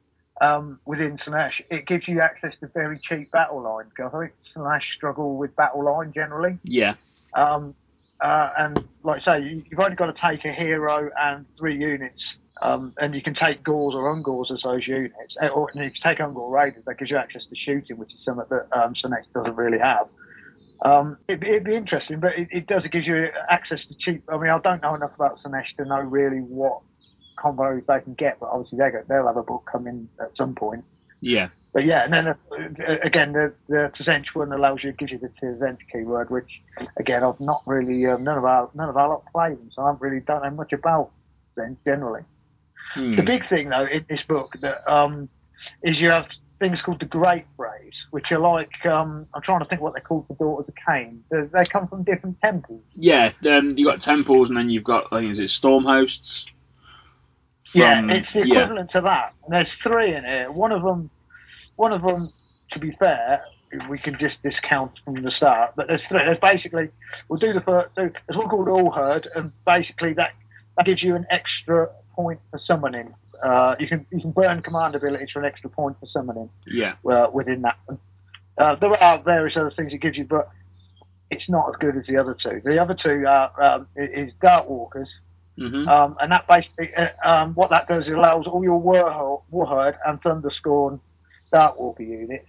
um, 0.40 0.80
within 0.86 1.18
Slaanesh, 1.18 1.52
it 1.70 1.86
gives 1.86 2.08
you 2.08 2.20
access 2.20 2.52
to 2.60 2.68
very 2.68 2.98
cheap 3.08 3.30
battle 3.30 3.62
line. 3.62 3.86
'cause 3.96 4.10
I 4.14 4.20
think 4.20 4.32
Slaanesh 4.54 4.82
struggle 4.96 5.36
with 5.36 5.54
battle 5.56 5.84
line 5.84 6.12
generally. 6.12 6.58
yeah, 6.62 6.94
Um, 7.34 7.74
uh, 8.20 8.50
and 8.58 8.88
like 9.02 9.22
I 9.26 9.38
say, 9.38 9.40
you- 9.44 9.64
you've 9.70 9.80
only 9.80 9.96
got 9.96 10.14
to 10.14 10.20
take 10.20 10.44
a 10.44 10.52
hero 10.52 11.10
and 11.18 11.46
three 11.58 11.76
units, 11.76 12.20
um, 12.62 12.92
and 12.98 13.14
you 13.14 13.22
can 13.22 13.34
take 13.34 13.62
Gors 13.62 13.94
or 13.94 14.14
Ungors 14.14 14.50
as 14.50 14.60
those 14.62 14.86
units. 14.86 15.36
Uh, 15.40 15.48
Or 15.48 15.70
you 15.74 15.90
take 16.02 16.18
Ungor 16.18 16.50
Raiders, 16.50 16.84
that 16.84 16.98
gives 16.98 17.10
you 17.10 17.16
access 17.16 17.44
to 17.46 17.56
shooting, 17.56 17.96
which 17.98 18.12
is 18.12 18.22
something 18.24 18.46
that 18.50 18.66
um, 18.78 18.94
Sinex 18.94 19.24
doesn't 19.32 19.56
really 19.56 19.78
have. 19.78 20.08
Um, 20.82 21.18
it'd, 21.28 21.40
be- 21.40 21.48
it'd 21.48 21.64
be 21.64 21.76
interesting, 21.76 22.20
but 22.20 22.32
it, 22.38 22.48
it 22.50 22.66
does. 22.66 22.84
It 22.84 22.92
gives 22.92 23.06
you 23.06 23.28
access 23.50 23.78
to 23.88 23.94
cheap. 24.00 24.22
I 24.28 24.38
mean, 24.38 24.50
I 24.50 24.58
don't 24.60 24.82
know 24.82 24.94
enough 24.94 25.14
about 25.14 25.38
Slaanesh 25.42 25.76
to 25.78 25.84
know 25.84 26.00
really 26.00 26.38
what 26.38 26.80
combos 27.38 27.84
they 27.86 28.00
can 28.00 28.14
get, 28.14 28.38
but 28.40 28.50
obviously 28.50 28.78
they 28.78 28.90
go, 28.90 29.02
they'll 29.08 29.26
have 29.26 29.36
a 29.36 29.42
book 29.42 29.68
coming 29.70 30.08
at 30.20 30.30
some 30.36 30.54
point. 30.54 30.84
yeah, 31.20 31.48
But 31.72 31.84
yeah, 31.84 32.04
and 32.04 32.12
then 32.12 32.28
uh, 32.28 32.34
again, 33.04 33.32
the 33.32 33.52
the 33.68 33.90
Tzeentch 34.00 34.26
one 34.34 34.52
allows 34.52 34.82
you, 34.82 34.92
gives 34.92 35.12
you 35.12 35.18
the 35.18 35.30
Tzeentch 35.42 35.78
keyword, 35.92 36.30
which 36.30 36.50
again 36.98 37.22
I've 37.24 37.40
not 37.40 37.62
really 37.66 38.06
um, 38.06 38.24
none 38.24 38.38
of 38.38 38.44
our 38.44 38.70
none 38.74 38.88
of 38.88 38.96
our 38.96 39.08
lot 39.08 39.24
play 39.32 39.50
them, 39.50 39.70
so 39.74 39.82
I 39.82 39.86
haven't 39.86 40.02
really 40.02 40.20
don't 40.20 40.42
know 40.42 40.50
much 40.50 40.72
about 40.72 41.10
Tzeentch 41.56 41.76
generally. 41.84 42.22
Hmm. 42.94 43.16
The 43.16 43.22
big 43.22 43.48
thing 43.48 43.68
though 43.68 43.86
in 43.86 44.04
this 44.08 44.20
book 44.28 44.54
that 44.62 44.90
um, 44.90 45.28
is 45.82 45.96
you 45.98 46.10
have 46.10 46.26
things 46.60 46.78
called 46.84 47.00
the 47.00 47.06
Great 47.06 47.44
Braves, 47.56 47.96
which 48.10 48.26
are 48.30 48.38
like 48.38 48.70
um, 48.86 49.26
I'm 49.34 49.42
trying 49.42 49.60
to 49.60 49.64
think 49.64 49.80
what 49.80 49.94
they're 49.94 50.02
called 50.02 50.26
The 50.28 50.34
Daughters 50.34 50.68
of 50.68 50.74
Khaine. 50.86 51.18
They, 51.30 51.40
they 51.52 51.64
come 51.64 51.88
from 51.88 52.04
different 52.04 52.40
temples. 52.40 52.82
yeah. 52.94 53.32
Um, 53.48 53.76
you 53.76 53.84
got 53.84 54.02
temples, 54.02 54.48
and 54.48 54.56
then 54.56 54.70
you've 54.70 54.84
got 54.84 55.06
I 55.10 55.20
think 55.20 55.32
is 55.32 55.38
it 55.40 55.50
storm 55.50 55.84
hosts. 55.84 56.46
Yeah, 57.74 58.02
it's 58.08 58.26
the 58.32 58.46
yeah, 58.46 58.62
equivalent 58.62 58.90
to 58.92 59.00
that. 59.02 59.32
And 59.44 59.52
there's 59.54 59.68
three 59.82 60.14
in 60.14 60.24
here. 60.24 60.50
One 60.50 60.72
of 60.72 60.82
them, 60.82 61.10
one 61.76 61.92
of 61.92 62.02
them, 62.02 62.32
to 62.72 62.78
be 62.78 62.92
fair, 62.98 63.44
we 63.88 63.98
can 63.98 64.16
just 64.18 64.36
discount 64.42 64.92
from 65.04 65.22
the 65.22 65.30
start. 65.30 65.72
But 65.76 65.86
there's 65.86 66.02
three. 66.08 66.18
There's 66.18 66.38
basically 66.38 66.90
we'll 67.28 67.38
do 67.38 67.52
the 67.52 67.60
first. 67.60 67.94
So 67.94 68.10
there's 68.28 68.38
one 68.38 68.48
called 68.48 68.68
Allherd, 68.68 69.26
and 69.34 69.52
basically 69.64 70.14
that 70.14 70.32
that 70.76 70.86
gives 70.86 71.02
you 71.02 71.14
an 71.14 71.26
extra 71.30 71.88
point 72.14 72.40
for 72.50 72.60
summoning. 72.66 73.14
Uh, 73.42 73.74
you 73.78 73.88
can 73.88 74.06
you 74.10 74.20
can 74.20 74.32
burn 74.32 74.62
command 74.62 74.94
abilities 74.94 75.28
for 75.32 75.40
an 75.40 75.46
extra 75.46 75.70
point 75.70 75.96
for 76.00 76.06
summoning 76.12 76.50
yeah, 76.66 76.94
uh, 77.10 77.28
within 77.32 77.62
that 77.62 77.76
one. 77.86 77.98
Uh, 78.58 78.74
there 78.74 79.02
are 79.02 79.18
various 79.22 79.56
other 79.56 79.72
things 79.74 79.92
it 79.92 80.02
gives 80.02 80.18
you, 80.18 80.24
but 80.24 80.50
it's 81.30 81.48
not 81.48 81.68
as 81.70 81.76
good 81.76 81.96
as 81.96 82.04
the 82.06 82.16
other 82.16 82.36
two. 82.42 82.60
The 82.64 82.78
other 82.78 82.94
two 83.02 83.24
are, 83.26 83.62
um, 83.62 83.86
is 83.96 84.32
Darkwalkers, 84.42 85.06
hmm 85.56 85.88
um, 85.88 86.16
and 86.20 86.32
that 86.32 86.46
basically, 86.48 86.90
uh, 86.94 87.28
um, 87.28 87.54
what 87.54 87.70
that 87.70 87.86
does, 87.88 88.04
is 88.04 88.12
allows 88.12 88.46
all 88.46 88.62
your 88.62 88.80
Warherd, 88.80 89.42
Warherd 89.50 89.96
and 90.06 90.20
Thunderscorn 90.22 91.00
Darkwalker 91.52 92.00
units 92.00 92.48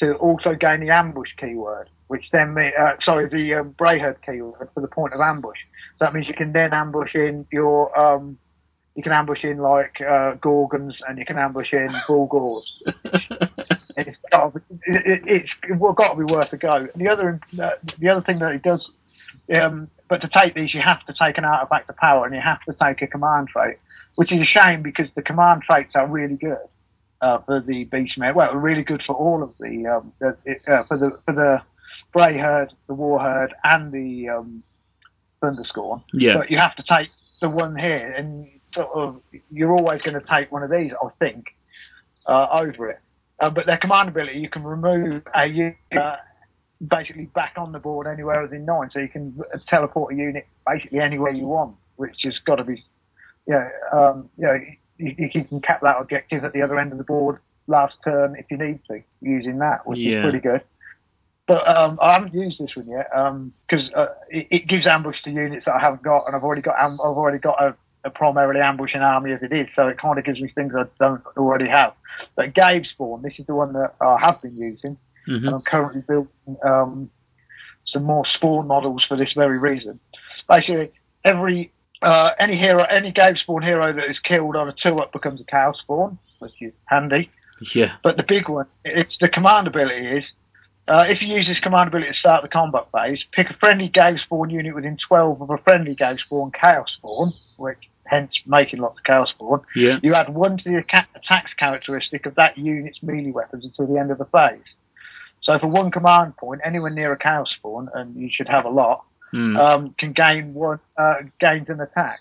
to 0.00 0.14
also 0.14 0.54
gain 0.54 0.80
the 0.80 0.90
ambush 0.90 1.28
keyword, 1.38 1.88
which 2.08 2.24
then, 2.32 2.54
me- 2.54 2.72
uh, 2.78 2.92
sorry, 3.04 3.28
the 3.28 3.60
um, 3.60 3.74
Brayherd 3.78 4.16
keyword 4.24 4.68
for 4.74 4.80
the 4.80 4.88
point 4.88 5.12
of 5.12 5.20
ambush. 5.20 5.58
So 5.98 6.04
that 6.06 6.14
means 6.14 6.26
you 6.26 6.34
can 6.34 6.52
then 6.52 6.72
ambush 6.72 7.14
in 7.14 7.46
your, 7.52 7.98
um, 7.98 8.38
you 9.00 9.04
can 9.04 9.12
ambush 9.12 9.44
in 9.44 9.56
like 9.56 9.98
uh, 10.02 10.34
Ghorgons 10.34 10.92
and 11.08 11.18
you 11.18 11.24
can 11.24 11.38
ambush 11.38 11.72
in 11.72 11.88
Bullgors. 12.06 12.64
it's 13.96 14.18
got 14.30 14.52
to 14.52 14.60
be, 14.60 14.76
it, 14.86 15.06
it, 15.06 15.22
it's 15.26 15.50
got 15.96 16.12
to 16.12 16.18
be 16.18 16.30
worth 16.30 16.52
a 16.52 16.58
go. 16.58 16.74
And 16.74 16.90
the 16.96 17.08
other 17.08 17.40
uh, 17.58 17.70
the 17.98 18.10
other 18.10 18.20
thing 18.20 18.40
that 18.40 18.52
it 18.52 18.62
does, 18.62 18.86
um, 19.58 19.88
but 20.08 20.20
to 20.20 20.28
take 20.28 20.54
these, 20.54 20.74
you 20.74 20.82
have 20.82 21.02
to 21.06 21.14
take 21.18 21.38
an 21.38 21.46
artifact 21.46 21.88
of 21.88 21.96
power 21.96 22.26
and 22.26 22.34
you 22.34 22.42
have 22.42 22.60
to 22.68 22.74
take 22.74 23.00
a 23.00 23.06
command 23.06 23.48
trait, 23.48 23.78
which 24.16 24.30
is 24.32 24.42
a 24.42 24.44
shame 24.44 24.82
because 24.82 25.06
the 25.14 25.22
command 25.22 25.62
traits 25.62 25.92
are 25.94 26.06
really 26.06 26.36
good 26.36 26.58
uh, 27.22 27.38
for 27.38 27.60
the 27.60 27.86
Beastmen. 27.86 28.34
Well, 28.34 28.54
really 28.54 28.82
good 28.82 29.02
for 29.06 29.16
all 29.16 29.42
of 29.42 29.54
the, 29.58 29.86
um, 29.86 30.12
the 30.18 30.36
uh, 30.68 30.84
for 30.84 30.98
the 30.98 31.18
for 31.24 31.32
the 31.32 31.62
Brayherd, 32.14 32.68
the 32.86 32.92
War 32.92 33.18
Herd, 33.18 33.54
and 33.64 33.92
the 33.92 34.28
um, 34.28 34.62
Thunderscorn. 35.42 36.02
yeah, 36.12 36.36
But 36.36 36.50
you 36.50 36.58
have 36.58 36.76
to 36.76 36.82
take 36.82 37.08
the 37.40 37.48
one 37.48 37.76
here, 37.76 38.12
and 38.12 38.48
sort 38.74 38.88
of 38.94 39.20
you're 39.50 39.72
always 39.72 40.00
going 40.02 40.18
to 40.20 40.26
take 40.28 40.52
one 40.52 40.62
of 40.62 40.70
these, 40.70 40.92
I 40.92 41.08
think, 41.18 41.46
uh, 42.26 42.46
over 42.52 42.90
it. 42.90 43.00
Uh, 43.40 43.50
but 43.50 43.66
their 43.66 43.78
command 43.78 44.08
ability, 44.10 44.38
you 44.38 44.48
can 44.50 44.62
remove 44.62 45.22
a 45.34 45.46
unit 45.46 45.76
uh, 45.98 46.16
basically 46.86 47.24
back 47.26 47.54
on 47.56 47.72
the 47.72 47.78
board 47.78 48.06
anywhere 48.06 48.42
within 48.42 48.64
nine, 48.64 48.90
so 48.92 49.00
you 49.00 49.08
can 49.08 49.38
teleport 49.68 50.12
a 50.12 50.16
unit 50.16 50.46
basically 50.66 51.00
anywhere 51.00 51.32
you 51.32 51.46
want, 51.46 51.74
which 51.96 52.16
has 52.24 52.38
got 52.44 52.56
to 52.56 52.64
be, 52.64 52.84
you 53.46 53.54
know, 53.54 53.68
um, 53.92 54.30
you 54.36 54.46
know, 54.46 54.58
you, 54.98 55.14
you 55.32 55.44
can 55.44 55.60
cap 55.62 55.80
that 55.82 55.96
objective 55.98 56.44
at 56.44 56.52
the 56.52 56.62
other 56.62 56.78
end 56.78 56.92
of 56.92 56.98
the 56.98 57.04
board 57.04 57.38
last 57.66 57.94
turn 58.04 58.36
if 58.38 58.46
you 58.50 58.58
need 58.58 58.80
to 58.90 59.02
using 59.22 59.58
that, 59.58 59.86
which 59.86 59.98
Yeah. 59.98 60.18
is 60.18 60.22
pretty 60.22 60.40
good. 60.40 60.60
But 61.50 61.66
um, 61.66 61.98
I 62.00 62.12
haven't 62.12 62.32
used 62.32 62.60
this 62.60 62.76
one 62.76 62.86
yet 62.86 63.08
because 63.10 63.90
uh, 63.96 64.06
it, 64.28 64.46
it 64.52 64.66
gives 64.68 64.86
ambush 64.86 65.16
to 65.24 65.30
units 65.30 65.64
that 65.64 65.74
I 65.74 65.80
haven't 65.80 66.02
got, 66.02 66.28
and 66.28 66.36
I've 66.36 66.44
already 66.44 66.62
got 66.62 66.76
I've 66.78 67.00
already 67.00 67.38
got 67.38 67.60
a, 67.60 67.74
a 68.04 68.10
primarily 68.10 68.60
ambushing 68.60 69.00
army 69.00 69.32
as 69.32 69.42
it 69.42 69.52
is, 69.52 69.66
so 69.74 69.88
it 69.88 69.98
kind 69.98 70.16
of 70.16 70.24
gives 70.24 70.40
me 70.40 70.52
things 70.54 70.72
I 70.76 70.84
don't 71.00 71.20
already 71.36 71.68
have. 71.68 71.92
But 72.36 72.54
Gavespawn, 72.54 73.22
this 73.22 73.32
is 73.38 73.46
the 73.46 73.56
one 73.56 73.72
that 73.72 73.94
I 74.00 74.16
have 74.20 74.40
been 74.40 74.56
using, 74.56 74.96
hmm 75.26 75.46
and 75.46 75.48
I'm 75.48 75.62
currently 75.62 76.02
building 76.06 76.56
um, 76.64 77.10
some 77.92 78.04
more 78.04 78.24
spawn 78.26 78.68
models 78.68 79.04
for 79.08 79.16
this 79.16 79.32
very 79.34 79.58
reason. 79.58 79.98
Basically, 80.48 80.90
every 81.24 81.72
uh, 82.02 82.30
any 82.38 82.56
hero, 82.56 82.84
any 82.84 83.10
Gavespawn 83.12 83.64
hero 83.64 83.92
that 83.92 84.08
is 84.08 84.20
killed 84.20 84.54
on 84.54 84.68
a 84.68 84.74
two 84.84 85.00
up 85.00 85.12
becomes 85.12 85.40
a 85.40 85.44
cow 85.44 85.72
spawn, 85.72 86.16
which 86.38 86.52
is 86.60 86.72
handy. 86.84 87.28
yeah, 87.74 87.96
But 88.04 88.16
the 88.16 88.22
big 88.22 88.48
one, 88.48 88.66
it's 88.84 89.16
the 89.20 89.28
command 89.28 89.66
ability 89.66 90.06
is, 90.06 90.24
uh, 90.90 91.04
if 91.08 91.22
you 91.22 91.28
use 91.28 91.46
this 91.46 91.60
command 91.60 91.88
ability 91.88 92.10
to 92.12 92.18
start 92.18 92.42
the 92.42 92.48
combat 92.48 92.86
phase, 92.92 93.20
pick 93.32 93.48
a 93.48 93.54
friendly 93.54 93.88
Gavespawn 93.88 94.50
unit 94.50 94.74
within 94.74 94.96
12 95.08 95.40
of 95.40 95.50
a 95.50 95.58
friendly 95.58 95.94
Gavespawn 95.94 96.52
Chaos 96.52 96.88
Spawn, 96.98 97.32
which 97.56 97.78
hence 98.10 98.32
making 98.46 98.80
lots 98.80 98.98
of 98.98 99.04
chaos 99.04 99.30
spawn. 99.30 99.60
Yeah. 99.76 99.98
You 100.02 100.14
add 100.14 100.34
one 100.34 100.58
to 100.58 100.64
the 100.64 100.76
attacks 100.78 101.52
characteristic 101.58 102.26
of 102.26 102.34
that 102.34 102.58
unit's 102.58 102.98
melee 103.02 103.30
weapons 103.30 103.64
until 103.64 103.86
the 103.86 104.00
end 104.00 104.10
of 104.10 104.18
the 104.18 104.24
phase. 104.26 104.58
So 105.42 105.58
for 105.60 105.68
one 105.68 105.90
command 105.92 106.36
point, 106.36 106.60
anyone 106.64 106.94
near 106.96 107.12
a 107.12 107.16
chaos 107.18 107.48
spawn, 107.56 107.88
and 107.94 108.16
you 108.16 108.28
should 108.30 108.48
have 108.48 108.64
a 108.64 108.70
lot, 108.70 109.04
Mm. 109.32 109.56
um, 109.56 109.94
can 109.96 110.12
gain 110.12 110.54
one 110.54 110.80
uh, 110.98 111.14
gains 111.38 111.68
an 111.68 111.80
attack, 111.80 112.18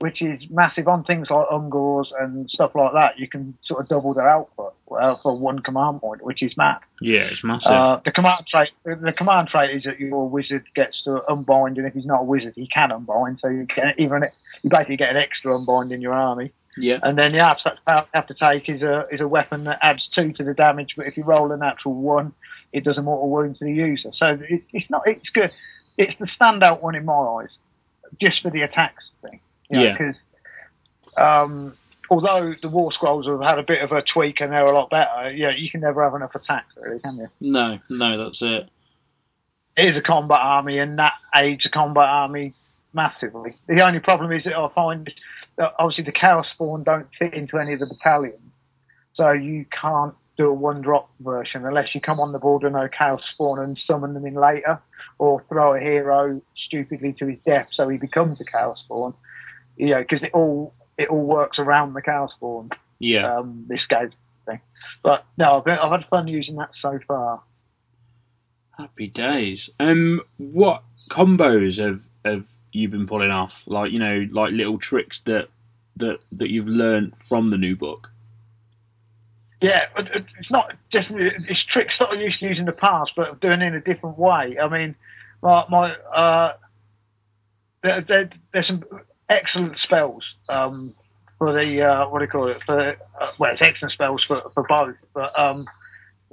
which 0.00 0.22
is 0.22 0.40
massive 0.48 0.88
on 0.88 1.04
things 1.04 1.28
like 1.28 1.46
Ungors 1.48 2.06
and 2.18 2.48
stuff 2.48 2.74
like 2.74 2.92
that. 2.94 3.18
You 3.18 3.28
can 3.28 3.56
sort 3.66 3.82
of 3.82 3.88
double 3.88 4.14
their 4.14 4.28
output 4.28 4.74
uh, 4.90 5.16
for 5.22 5.38
one 5.38 5.58
command 5.58 6.00
point, 6.00 6.24
which 6.24 6.42
is 6.42 6.56
mad. 6.56 6.78
yeah, 7.02 7.28
it's 7.30 7.44
massive. 7.44 7.70
Uh, 7.70 8.00
the 8.02 8.10
command 8.10 8.46
trait, 8.50 8.70
the 8.84 9.12
command 9.16 9.48
trait 9.48 9.76
is 9.76 9.82
that 9.84 10.00
your 10.00 10.26
wizard 10.26 10.64
gets 10.74 11.02
to 11.04 11.22
unbind, 11.30 11.76
and 11.76 11.86
if 11.86 11.92
he's 11.92 12.06
not 12.06 12.22
a 12.22 12.24
wizard, 12.24 12.54
he 12.56 12.66
can 12.66 12.90
unbind. 12.90 13.40
So 13.42 13.48
you 13.48 13.66
get 13.66 13.98
even 13.98 14.22
you 14.62 14.70
basically 14.70 14.96
get 14.96 15.10
an 15.10 15.18
extra 15.18 15.54
unbind 15.56 15.92
in 15.92 16.00
your 16.00 16.14
army. 16.14 16.52
yeah. 16.78 16.98
And 17.02 17.18
then 17.18 17.32
the 17.32 17.40
abstract 17.40 17.84
power 17.84 18.02
you 18.02 18.10
have 18.14 18.26
to 18.28 18.34
take 18.34 18.70
is 18.70 18.80
a 18.80 19.06
is 19.12 19.20
a 19.20 19.28
weapon 19.28 19.64
that 19.64 19.80
adds 19.82 20.08
two 20.14 20.32
to 20.32 20.44
the 20.44 20.54
damage, 20.54 20.94
but 20.96 21.06
if 21.08 21.18
you 21.18 21.24
roll 21.24 21.52
a 21.52 21.58
natural 21.58 21.94
one, 21.94 22.32
it 22.72 22.84
does 22.84 22.96
a 22.96 23.02
mortal 23.02 23.28
wound 23.28 23.58
to 23.58 23.66
the 23.66 23.72
user. 23.72 24.12
So 24.16 24.38
it, 24.48 24.62
it's 24.72 24.88
not 24.88 25.02
it's 25.06 25.28
good. 25.28 25.50
It's 25.98 26.18
the 26.18 26.28
standout 26.40 26.80
one 26.80 26.94
in 26.94 27.04
my 27.04 27.12
eyes, 27.12 27.50
just 28.18 28.40
for 28.40 28.50
the 28.50 28.62
attacks 28.62 29.04
thing. 29.20 29.40
You 29.70 29.78
know, 29.78 29.84
Yeah. 29.84 29.92
Because 29.92 30.16
um, 31.16 31.74
although 32.10 32.54
the 32.60 32.68
war 32.68 32.92
scrolls 32.92 33.26
have 33.26 33.40
had 33.40 33.58
a 33.58 33.62
bit 33.62 33.82
of 33.82 33.92
a 33.92 34.02
tweak 34.02 34.40
and 34.40 34.52
they're 34.52 34.66
a 34.66 34.74
lot 34.74 34.90
better, 34.90 35.30
yeah, 35.32 35.50
you 35.56 35.70
can 35.70 35.80
never 35.80 36.02
have 36.02 36.14
enough 36.14 36.34
attacks, 36.34 36.74
really, 36.76 37.00
can 37.00 37.16
you? 37.16 37.28
No, 37.40 37.78
no, 37.88 38.24
that's 38.24 38.38
it. 38.42 38.68
It 39.76 39.90
is 39.90 39.96
a 39.96 40.02
combat 40.02 40.40
army, 40.40 40.78
and 40.78 40.98
that 40.98 41.12
aids 41.34 41.64
a 41.64 41.70
combat 41.70 42.08
army 42.08 42.54
massively. 42.92 43.56
The 43.68 43.86
only 43.86 44.00
problem 44.00 44.32
is 44.32 44.44
that 44.44 44.56
I 44.56 44.68
find 44.74 45.10
that 45.56 45.74
obviously 45.78 46.04
the 46.04 46.12
Chaos 46.12 46.46
Spawn 46.52 46.82
don't 46.82 47.06
fit 47.18 47.32
into 47.34 47.58
any 47.58 47.72
of 47.72 47.80
the 47.80 47.86
battalions, 47.86 48.40
so 49.14 49.30
you 49.30 49.64
can't 49.80 50.14
do 50.36 50.48
a 50.48 50.54
one 50.54 50.80
drop 50.80 51.10
version 51.20 51.66
unless 51.66 51.94
you 51.94 52.00
come 52.00 52.18
on 52.18 52.32
the 52.32 52.38
board 52.38 52.62
and 52.62 52.72
no 52.72 52.88
Chaos 52.88 53.22
Spawn 53.32 53.58
and 53.58 53.78
summon 53.86 54.14
them 54.14 54.26
in 54.26 54.34
later, 54.34 54.80
or 55.18 55.44
throw 55.48 55.74
a 55.74 55.80
hero 55.80 56.40
stupidly 56.66 57.12
to 57.18 57.26
his 57.26 57.38
death 57.46 57.68
so 57.72 57.88
he 57.88 57.98
becomes 57.98 58.40
a 58.40 58.44
Chaos 58.44 58.80
Spawn. 58.84 59.14
You 59.80 59.94
know, 59.94 60.00
because 60.02 60.22
it 60.22 60.30
all 60.34 60.74
it 60.98 61.08
all 61.08 61.24
works 61.24 61.58
around 61.58 61.94
the 61.94 62.02
Chaos 62.02 62.30
Spawn. 62.36 62.70
Yeah. 62.98 63.38
Um, 63.38 63.64
this 63.66 63.80
game 63.88 64.10
thing, 64.44 64.60
but 65.02 65.24
no, 65.38 65.56
I've, 65.56 65.64
been, 65.64 65.78
I've 65.78 65.90
had 65.90 66.08
fun 66.10 66.28
using 66.28 66.56
that 66.56 66.68
so 66.82 66.98
far. 67.08 67.42
Happy 68.76 69.08
days. 69.08 69.70
Um, 69.78 70.20
what 70.36 70.82
combos 71.10 71.78
have 71.78 72.00
have 72.26 72.44
you 72.72 72.88
been 72.88 73.06
pulling 73.06 73.30
off? 73.30 73.52
Like 73.66 73.90
you 73.90 73.98
know, 73.98 74.26
like 74.30 74.52
little 74.52 74.78
tricks 74.78 75.20
that 75.24 75.48
that 75.96 76.18
that 76.32 76.50
you've 76.50 76.68
learned 76.68 77.14
from 77.26 77.50
the 77.50 77.56
new 77.56 77.74
book. 77.74 78.08
Yeah, 79.62 79.84
it's 79.96 80.50
not 80.50 80.72
just 80.92 81.08
it's 81.10 81.64
tricks 81.64 81.94
that 81.98 82.08
I 82.10 82.14
used 82.14 82.40
to 82.40 82.46
use 82.48 82.58
in 82.58 82.66
the 82.66 82.72
past, 82.72 83.12
but 83.16 83.40
doing 83.40 83.60
it 83.60 83.66
in 83.66 83.74
a 83.74 83.80
different 83.80 84.18
way. 84.18 84.58
I 84.62 84.68
mean, 84.68 84.94
my, 85.42 85.64
my 85.68 85.92
uh, 85.92 86.52
there, 87.82 88.04
there, 88.06 88.30
there's 88.52 88.66
some 88.66 88.84
excellent 89.30 89.78
spells 89.82 90.24
um, 90.48 90.94
for 91.38 91.52
the 91.52 91.82
uh, 91.82 92.08
what 92.08 92.18
do 92.18 92.24
you 92.26 92.30
call 92.30 92.48
it? 92.48 92.58
For 92.66 92.90
uh, 92.90 92.94
well, 93.38 93.52
it's 93.52 93.62
excellent 93.62 93.92
spells 93.92 94.22
for, 94.26 94.42
for 94.52 94.64
both, 94.68 94.96
but 95.14 95.38
um, 95.38 95.66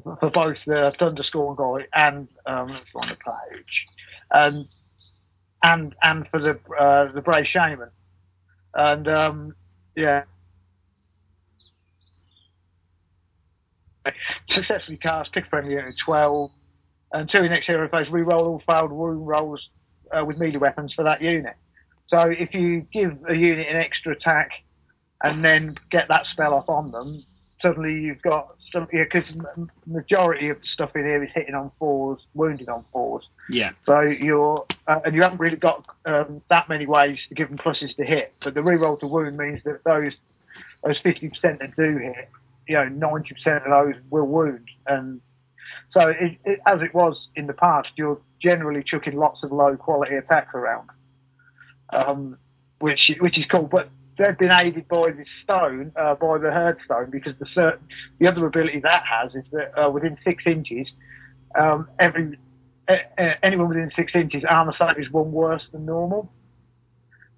for 0.03 0.29
both 0.29 0.57
the 0.65 0.91
Thunderscorn 0.99 1.55
guy 1.55 1.87
and 1.93 2.27
um, 2.45 2.77
on 2.95 3.07
the 3.07 3.15
page, 3.15 3.85
and 4.31 4.67
and 5.63 5.95
and 6.01 6.27
for 6.29 6.41
the 6.41 6.59
uh, 6.75 7.11
the 7.13 7.21
Bray 7.21 7.47
Shaman, 7.49 7.89
and 8.73 9.07
um, 9.07 9.55
yeah. 9.95 10.23
successfully 14.55 14.97
cast, 14.97 15.33
pick 15.33 15.45
a 15.45 15.49
friendly 15.49 15.71
unit 15.71 15.89
of 15.89 15.95
12, 16.05 16.51
until 17.11 17.41
your 17.41 17.49
next 17.49 17.67
hero 17.67 17.89
phase, 17.89 18.07
re-roll 18.09 18.45
all 18.45 18.63
failed 18.65 18.91
wound 18.91 19.27
rolls 19.27 19.61
uh, 20.17 20.23
with 20.23 20.37
melee 20.37 20.57
weapons 20.57 20.93
for 20.93 21.03
that 21.03 21.21
unit. 21.21 21.55
So 22.09 22.19
if 22.29 22.53
you 22.53 22.85
give 22.93 23.17
a 23.27 23.33
unit 23.33 23.67
an 23.69 23.77
extra 23.77 24.13
attack 24.13 24.49
and 25.23 25.43
then 25.43 25.75
get 25.91 26.07
that 26.09 26.25
spell 26.31 26.53
off 26.53 26.69
on 26.69 26.91
them, 26.91 27.23
suddenly 27.61 27.93
you've 27.93 28.21
got 28.21 28.55
some, 28.71 28.87
because 28.91 29.23
majority 29.85 30.49
of 30.49 30.57
the 30.57 30.67
stuff 30.73 30.91
in 30.95 31.03
here 31.03 31.23
is 31.23 31.29
hitting 31.33 31.55
on 31.55 31.71
fours, 31.79 32.19
wounded 32.33 32.69
on 32.69 32.85
fours. 32.91 33.27
Yeah. 33.49 33.71
So 33.85 34.01
you're, 34.01 34.65
uh, 34.87 34.99
and 35.05 35.15
you 35.15 35.21
haven't 35.21 35.39
really 35.39 35.57
got 35.57 35.85
um, 36.05 36.41
that 36.49 36.69
many 36.69 36.85
ways 36.85 37.17
to 37.29 37.35
give 37.35 37.49
them 37.49 37.57
pluses 37.57 37.95
to 37.97 38.05
hit. 38.05 38.33
But 38.43 38.53
the 38.53 38.61
reroll 38.61 38.99
to 38.99 39.07
wound 39.07 39.37
means 39.37 39.61
that 39.65 39.83
those 39.83 40.13
those 40.83 40.99
50% 41.01 41.31
that 41.41 41.75
do 41.75 41.97
hit, 41.97 42.29
you 42.67 42.75
know, 42.75 42.87
90% 42.87 43.65
of 43.65 43.69
those 43.69 44.01
will 44.09 44.27
wound. 44.27 44.67
And 44.85 45.21
so, 45.91 46.09
it, 46.09 46.37
it, 46.45 46.59
as 46.67 46.81
it 46.81 46.93
was 46.93 47.17
in 47.35 47.47
the 47.47 47.53
past, 47.53 47.89
you're 47.95 48.19
generally 48.41 48.83
chucking 48.85 49.15
lots 49.15 49.39
of 49.43 49.51
low 49.51 49.75
quality 49.75 50.15
attacks 50.15 50.53
around, 50.53 50.89
um, 51.91 52.37
which 52.79 53.11
which 53.19 53.37
is 53.37 53.45
cool. 53.45 53.63
But 53.63 53.89
they've 54.17 54.37
been 54.37 54.51
aided 54.51 54.87
by 54.87 55.11
the 55.11 55.25
stone, 55.43 55.91
uh, 55.95 56.15
by 56.15 56.37
the 56.37 56.51
herd 56.51 56.77
stone, 56.85 57.09
because 57.11 57.33
the 57.39 57.79
the 58.19 58.27
other 58.27 58.45
ability 58.45 58.79
that 58.81 59.03
has 59.05 59.33
is 59.35 59.45
that 59.51 59.79
uh, 59.79 59.89
within 59.89 60.17
six 60.23 60.43
inches, 60.45 60.87
um, 61.57 61.87
every 61.99 62.37
uh, 62.87 62.95
anyone 63.43 63.69
within 63.69 63.91
six 63.95 64.13
inches 64.15 64.43
armor 64.47 64.73
save 64.77 64.97
is 64.99 65.11
one 65.11 65.31
worse 65.31 65.63
than 65.71 65.85
normal. 65.85 66.31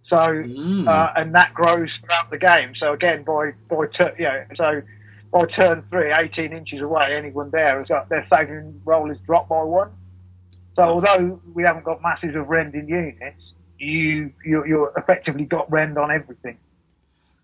So 0.07 0.17
Mm. 0.17 0.87
uh, 0.87 1.13
and 1.15 1.35
that 1.35 1.53
grows 1.53 1.89
throughout 2.01 2.31
the 2.31 2.37
game. 2.37 2.73
So 2.75 2.93
again, 2.93 3.23
by 3.23 3.51
by 3.69 3.85
tur- 3.95 4.15
you 4.17 4.25
know, 4.25 4.43
so 4.55 4.81
by 5.31 5.45
turn 5.45 5.83
three, 5.91 6.11
18 6.11 6.51
inches 6.51 6.81
away, 6.81 7.15
anyone 7.15 7.51
there 7.51 7.77
has 7.77 7.87
got 7.87 8.09
their 8.09 8.25
saving 8.33 8.81
roll 8.85 9.11
is 9.11 9.17
dropped 9.27 9.49
by 9.49 9.61
one. 9.61 9.91
So 10.75 10.81
although 10.83 11.39
we 11.53 11.63
haven't 11.63 11.85
got 11.85 12.01
masses 12.01 12.35
of 12.35 12.47
rending 12.47 12.87
units, 12.87 13.41
you 13.79 14.31
you 14.45 14.65
you're 14.65 14.93
effectively 14.97 15.45
got 15.45 15.71
rend 15.71 15.97
on 15.97 16.11
everything. 16.11 16.57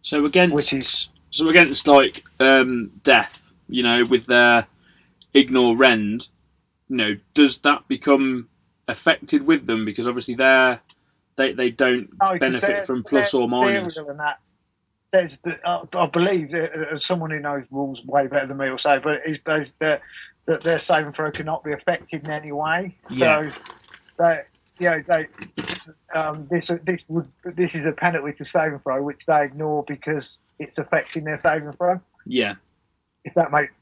So 0.03 0.25
against 0.25 0.53
Which 0.53 0.73
is- 0.73 1.07
so 1.31 1.49
against 1.49 1.85
like 1.85 2.23
um, 2.39 2.91
death, 3.03 3.31
you 3.67 3.83
know, 3.83 4.05
with 4.05 4.25
their 4.25 4.67
ignore 5.33 5.75
rend, 5.75 6.27
you 6.87 6.95
know, 6.95 7.15
does 7.33 7.57
that 7.63 7.87
become 7.89 8.47
affected 8.87 9.45
with 9.45 9.65
them 9.65 9.83
because 9.83 10.07
obviously 10.07 10.35
they're 10.35 10.79
they 11.35 11.51
they 11.53 11.71
don't 11.71 12.09
No, 12.21 12.37
benefit 12.39 12.85
from 12.85 13.03
plus 13.03 13.33
or 13.33 13.49
minus. 13.49 13.95
that. 13.95 14.39
There's 15.11 15.31
the, 15.43 15.55
uh, 15.67 15.85
I 15.93 16.07
believe, 16.07 16.53
uh, 16.53 16.95
as 16.95 17.01
someone 17.07 17.31
who 17.31 17.39
knows 17.39 17.63
rules 17.71 17.99
way 18.05 18.27
better 18.27 18.47
than 18.47 18.57
me 18.57 18.69
will 18.69 18.77
say, 18.79 18.97
but 19.03 19.21
it's 19.25 19.41
there's 19.45 19.67
that 19.79 20.01
that 20.45 20.63
their 20.63 20.81
saving 20.87 21.13
throw 21.13 21.31
cannot 21.31 21.63
be 21.63 21.73
affected 21.73 22.23
in 22.23 22.29
any 22.29 22.51
way. 22.51 22.95
Yeah. 23.09 23.49
So, 23.49 23.55
they, 24.19 24.41
you 24.77 24.89
know, 24.89 25.03
they, 25.07 25.27
um, 26.13 26.47
this 26.49 26.65
this 26.85 26.99
would 27.07 27.27
this 27.43 27.71
is 27.73 27.85
a 27.85 27.91
penalty 27.91 28.33
to 28.33 28.45
saving 28.51 28.79
throw, 28.79 29.01
which 29.03 29.21
they 29.27 29.43
ignore 29.43 29.83
because 29.87 30.23
it's 30.59 30.77
affecting 30.77 31.23
their 31.23 31.39
saving 31.43 31.71
throw. 31.73 31.99
Yeah, 32.25 32.55
If 33.23 33.33
that 33.35 33.51
makes 33.51 33.73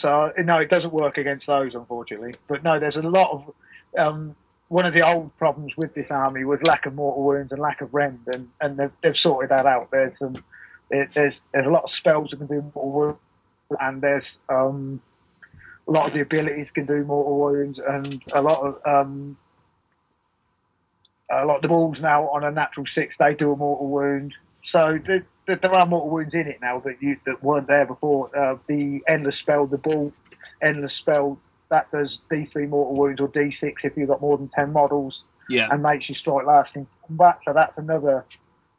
so, 0.00 0.32
no, 0.38 0.58
it 0.58 0.70
doesn't 0.70 0.92
work 0.92 1.18
against 1.18 1.46
those, 1.46 1.74
unfortunately. 1.74 2.34
But 2.46 2.62
no, 2.62 2.78
there's 2.78 2.96
a 2.96 3.00
lot 3.00 3.30
of 3.30 3.54
um, 3.98 4.36
one 4.68 4.86
of 4.86 4.92
the 4.92 5.06
old 5.06 5.36
problems 5.38 5.72
with 5.76 5.94
this 5.94 6.06
army 6.10 6.44
was 6.44 6.60
lack 6.62 6.86
of 6.86 6.94
mortal 6.94 7.24
wounds 7.24 7.52
and 7.52 7.60
lack 7.60 7.80
of 7.80 7.92
rend, 7.92 8.20
and, 8.26 8.48
and 8.60 8.76
they've, 8.76 8.92
they've 9.02 9.16
sorted 9.16 9.50
that 9.50 9.66
out. 9.66 9.90
There's 9.90 10.16
some 10.18 10.42
there, 10.90 11.10
there's 11.14 11.34
there's 11.52 11.66
a 11.66 11.70
lot 11.70 11.84
of 11.84 11.90
spells 11.98 12.30
that 12.30 12.36
can 12.36 12.46
do 12.46 12.62
mortal 12.74 12.92
wounds, 12.92 13.18
and 13.80 14.02
there's 14.02 14.24
um, 14.48 15.00
a 15.86 15.90
lot 15.90 16.06
of 16.06 16.14
the 16.14 16.20
abilities 16.20 16.66
can 16.74 16.86
do 16.86 17.02
mortal 17.04 17.38
wounds, 17.38 17.80
and 17.88 18.22
a 18.32 18.42
lot 18.42 18.60
of 18.60 18.78
um, 18.86 19.36
lot 21.44 21.56
of 21.56 21.62
the 21.62 21.68
balls 21.68 21.98
now 22.00 22.28
on 22.28 22.44
a 22.44 22.50
natural 22.50 22.86
six 22.94 23.14
they 23.18 23.34
do 23.34 23.52
a 23.52 23.56
mortal 23.56 23.88
wound. 23.88 24.34
So 24.72 24.98
there, 25.06 25.26
there 25.46 25.56
there 25.56 25.74
are 25.74 25.86
mortal 25.86 26.10
wounds 26.10 26.34
in 26.34 26.46
it 26.46 26.58
now 26.60 26.80
that 26.80 27.02
you 27.02 27.16
that 27.26 27.42
weren't 27.42 27.66
there 27.66 27.86
before. 27.86 28.36
Uh, 28.36 28.56
the 28.66 29.00
endless 29.08 29.36
spell, 29.40 29.66
the 29.66 29.78
ball 29.78 30.12
endless 30.62 30.92
spell 31.00 31.38
that 31.70 31.90
does 31.90 32.18
D3 32.30 32.68
mortal 32.68 32.96
wounds 32.96 33.20
or 33.20 33.28
D6 33.28 33.74
if 33.82 33.96
you've 33.96 34.08
got 34.08 34.20
more 34.20 34.38
than 34.38 34.48
10 34.54 34.72
models 34.72 35.22
yeah, 35.48 35.68
and 35.70 35.82
makes 35.82 36.08
you 36.08 36.14
strike 36.14 36.46
lasting 36.46 36.86
combat. 37.06 37.38
So 37.44 37.52
that's 37.52 37.76
another 37.76 38.24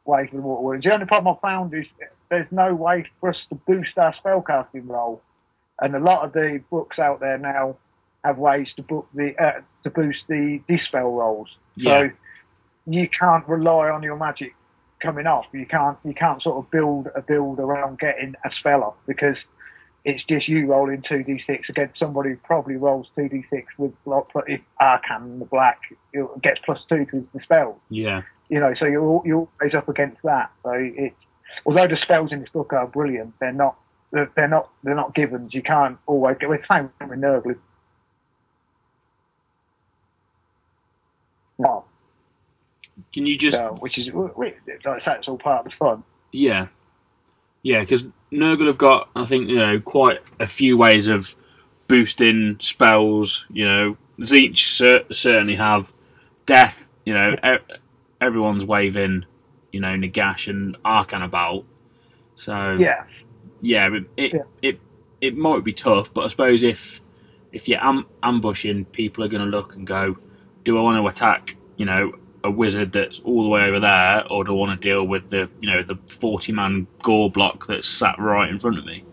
way 0.04 0.26
for 0.28 0.36
the 0.36 0.42
mortal 0.42 0.64
wounds. 0.64 0.84
The 0.84 0.92
only 0.92 1.06
problem 1.06 1.36
I 1.36 1.48
found 1.48 1.74
is 1.74 1.86
there's 2.30 2.50
no 2.50 2.74
way 2.74 3.06
for 3.20 3.30
us 3.30 3.36
to 3.50 3.54
boost 3.54 3.96
our 3.98 4.14
spellcasting 4.14 4.88
roll, 4.88 5.22
and 5.80 5.94
a 5.94 6.00
lot 6.00 6.24
of 6.24 6.32
the 6.32 6.62
books 6.70 6.98
out 6.98 7.20
there 7.20 7.38
now 7.38 7.76
have 8.24 8.38
ways 8.38 8.68
to 8.76 8.82
book 8.82 9.08
the 9.14 9.34
uh, 9.42 9.60
to 9.84 9.90
boost 9.90 10.20
the 10.28 10.60
dispel 10.68 11.12
rolls. 11.12 11.48
Yeah. 11.74 12.08
You 12.90 13.08
can't 13.08 13.46
rely 13.48 13.88
on 13.88 14.02
your 14.02 14.16
magic 14.16 14.54
coming 15.00 15.26
off. 15.26 15.46
You 15.52 15.66
can't 15.66 15.98
you 16.04 16.14
can't 16.14 16.42
sort 16.42 16.64
of 16.64 16.70
build 16.70 17.08
a 17.14 17.22
build 17.22 17.58
around 17.58 17.98
getting 17.98 18.34
a 18.44 18.50
spell 18.58 18.82
off 18.82 18.94
because 19.06 19.36
it's 20.04 20.24
just 20.24 20.48
you 20.48 20.66
rolling 20.66 21.02
two 21.08 21.22
d 21.22 21.40
six 21.46 21.68
against 21.68 21.98
somebody 21.98 22.30
who 22.30 22.36
probably 22.36 22.76
rolls 22.76 23.06
two 23.16 23.28
d 23.28 23.44
six 23.50 23.66
with 23.78 23.92
like 24.06 24.24
if 24.46 24.60
Arkhan 24.80 25.38
the 25.38 25.44
black 25.44 25.80
it 26.12 26.26
gets 26.42 26.60
plus 26.64 26.80
two 26.88 27.04
to 27.06 27.26
his 27.32 27.42
spell. 27.42 27.80
yeah, 27.90 28.22
you 28.48 28.58
know, 28.58 28.74
so 28.78 28.86
you're 28.86 29.22
you're 29.24 29.48
always 29.60 29.74
up 29.74 29.88
against 29.88 30.20
that. 30.24 30.50
So 30.62 30.72
it's 30.74 31.14
although 31.66 31.86
the 31.86 31.98
spells 32.02 32.32
in 32.32 32.40
this 32.40 32.48
book 32.50 32.72
are 32.72 32.86
brilliant, 32.86 33.34
they're 33.40 33.52
not 33.52 33.76
they're, 34.12 34.30
they're 34.36 34.48
not 34.48 34.70
they're 34.82 34.94
not 34.94 35.14
givens. 35.14 35.54
You 35.54 35.62
can't 35.62 35.98
always 36.06 36.36
get. 36.40 36.48
We're 36.48 36.64
same 36.68 36.90
with 37.00 37.18
Nurgle. 37.18 37.56
Can 43.12 43.26
you 43.26 43.38
just 43.38 43.56
so, 43.56 43.76
which 43.80 43.98
is 43.98 44.08
like 44.14 44.56
it's 44.66 45.28
all 45.28 45.38
part 45.38 45.66
of 45.66 45.72
the 45.72 45.76
fun. 45.78 46.02
Yeah, 46.32 46.68
yeah, 47.62 47.80
because 47.80 48.02
Nurgle 48.32 48.66
have 48.68 48.78
got, 48.78 49.08
I 49.16 49.26
think, 49.26 49.48
you 49.48 49.56
know, 49.56 49.80
quite 49.80 50.18
a 50.38 50.46
few 50.48 50.76
ways 50.76 51.06
of 51.06 51.26
boosting 51.88 52.58
spells. 52.60 53.44
You 53.50 53.66
know, 53.66 53.96
Tzeentch 54.18 54.76
cer- 54.76 55.04
certainly 55.12 55.56
have 55.56 55.86
death. 56.46 56.74
You 57.04 57.14
know, 57.14 57.32
e- 57.44 57.74
everyone's 58.20 58.64
waving, 58.64 59.24
you 59.72 59.80
know, 59.80 59.88
Nagash 59.96 60.48
and 60.48 60.76
Arkhan 60.84 61.24
about. 61.24 61.64
So 62.44 62.76
Yeah, 62.78 63.04
yeah, 63.60 63.88
it 63.92 64.04
it, 64.16 64.32
Yeah. 64.34 64.40
it 64.62 64.80
it 65.20 65.36
might 65.36 65.64
be 65.64 65.72
tough, 65.72 66.08
but 66.14 66.22
I 66.22 66.28
suppose 66.30 66.62
if 66.62 66.78
if 67.52 67.66
you're 67.66 67.82
am- 67.82 68.06
ambushing, 68.22 68.84
people 68.86 69.24
are 69.24 69.28
going 69.28 69.42
to 69.42 69.48
look 69.56 69.74
and 69.74 69.86
go, 69.86 70.16
do 70.64 70.78
I 70.78 70.82
want 70.82 71.02
to 71.02 71.08
attack, 71.08 71.56
you 71.76 71.84
know, 71.84 72.12
a 72.42 72.50
wizard 72.50 72.92
that's 72.92 73.20
all 73.24 73.42
the 73.42 73.48
way 73.48 73.62
over 73.62 73.80
there, 73.80 74.26
or 74.30 74.44
do 74.44 74.52
I 74.52 74.54
want 74.54 74.80
to 74.80 74.88
deal 74.88 75.06
with 75.06 75.28
the, 75.30 75.50
you 75.60 75.70
know, 75.70 75.82
the 75.82 75.98
40 76.20 76.52
man 76.52 76.86
Gor 77.02 77.30
block 77.30 77.66
that's 77.68 77.88
sat 77.88 78.18
right 78.18 78.48
in 78.48 78.58
front 78.58 78.78
of 78.78 78.84
me? 78.84 79.04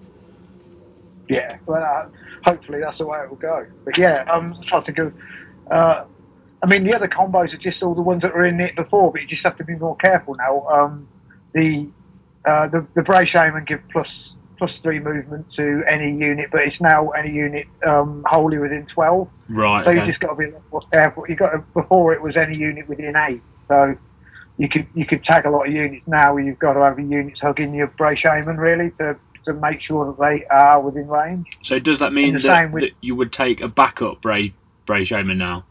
yeah. 1.29 1.57
Well, 1.65 1.83
uh, 1.83 2.07
hopefully 2.43 2.79
that's 2.79 2.97
the 2.97 3.05
way 3.05 3.19
it 3.19 3.29
will 3.29 3.37
go. 3.37 3.65
But 3.85 3.97
yeah, 3.97 4.23
I'm 4.31 4.55
trying 4.67 4.85
to 4.85 4.91
go. 4.91 5.11
Uh, 5.69 6.05
I 6.63 6.65
mean, 6.67 6.85
the 6.85 6.95
other 6.95 7.07
combos 7.07 7.53
are 7.53 7.57
just 7.57 7.83
all 7.83 7.93
the 7.93 8.01
ones 8.01 8.21
that 8.21 8.33
were 8.33 8.45
in 8.45 8.59
it 8.59 8.75
before, 8.75 9.11
but 9.11 9.21
you 9.21 9.27
just 9.27 9.43
have 9.43 9.57
to 9.57 9.63
be 9.63 9.75
more 9.75 9.95
careful 9.97 10.35
now. 10.35 10.67
Um, 10.67 11.07
the 11.53 11.89
uh, 12.45 12.67
the 12.67 12.85
the 12.95 13.03
Bray 13.03 13.27
Shaman 13.27 13.65
give 13.65 13.81
plus 13.91 14.07
plus 14.57 14.71
three 14.81 14.99
movement 14.99 15.45
to 15.55 15.83
any 15.89 16.11
unit, 16.15 16.49
but 16.51 16.61
it's 16.61 16.79
now 16.81 17.09
any 17.09 17.31
unit 17.31 17.67
um, 17.85 18.23
wholly 18.27 18.57
within 18.57 18.85
twelve. 18.93 19.29
Right. 19.49 19.85
So 19.85 19.91
you 19.91 20.05
just 20.05 20.19
got 20.19 20.29
to 20.29 20.35
be 20.35 20.45
a 20.45 20.47
little 20.47 20.63
more 20.71 20.81
careful. 20.91 21.25
You 21.27 21.35
got 21.35 21.51
to, 21.51 21.59
before 21.73 22.13
it 22.13 22.21
was 22.21 22.35
any 22.35 22.57
unit 22.57 22.87
within 22.87 23.15
eight, 23.15 23.41
so 23.67 23.95
you 24.57 24.69
could 24.69 24.87
you 24.93 25.05
could 25.05 25.23
tag 25.23 25.45
a 25.45 25.49
lot 25.49 25.67
of 25.67 25.73
units 25.73 26.05
now. 26.07 26.33
Where 26.33 26.43
you've 26.43 26.59
got 26.59 26.73
to 26.73 26.81
have 26.81 26.99
your 26.99 27.07
units 27.07 27.39
hugging 27.41 27.73
your 27.73 27.87
Bray 27.87 28.15
Shaman 28.15 28.57
really 28.57 28.91
to 28.99 29.17
to 29.45 29.53
make 29.53 29.81
sure 29.81 30.05
that 30.05 30.19
they 30.19 30.45
are 30.47 30.81
within 30.81 31.07
range. 31.07 31.47
So 31.63 31.79
does 31.79 31.99
that 31.99 32.13
mean 32.13 32.41
that, 32.41 32.71
with- 32.71 32.83
that 32.83 32.91
you 33.01 33.15
would 33.15 33.31
take 33.31 33.61
a 33.61 33.67
backup 33.67 34.21
Bray 34.21 34.53
Bray 34.85 35.05
Shaman 35.05 35.37
now? 35.37 35.65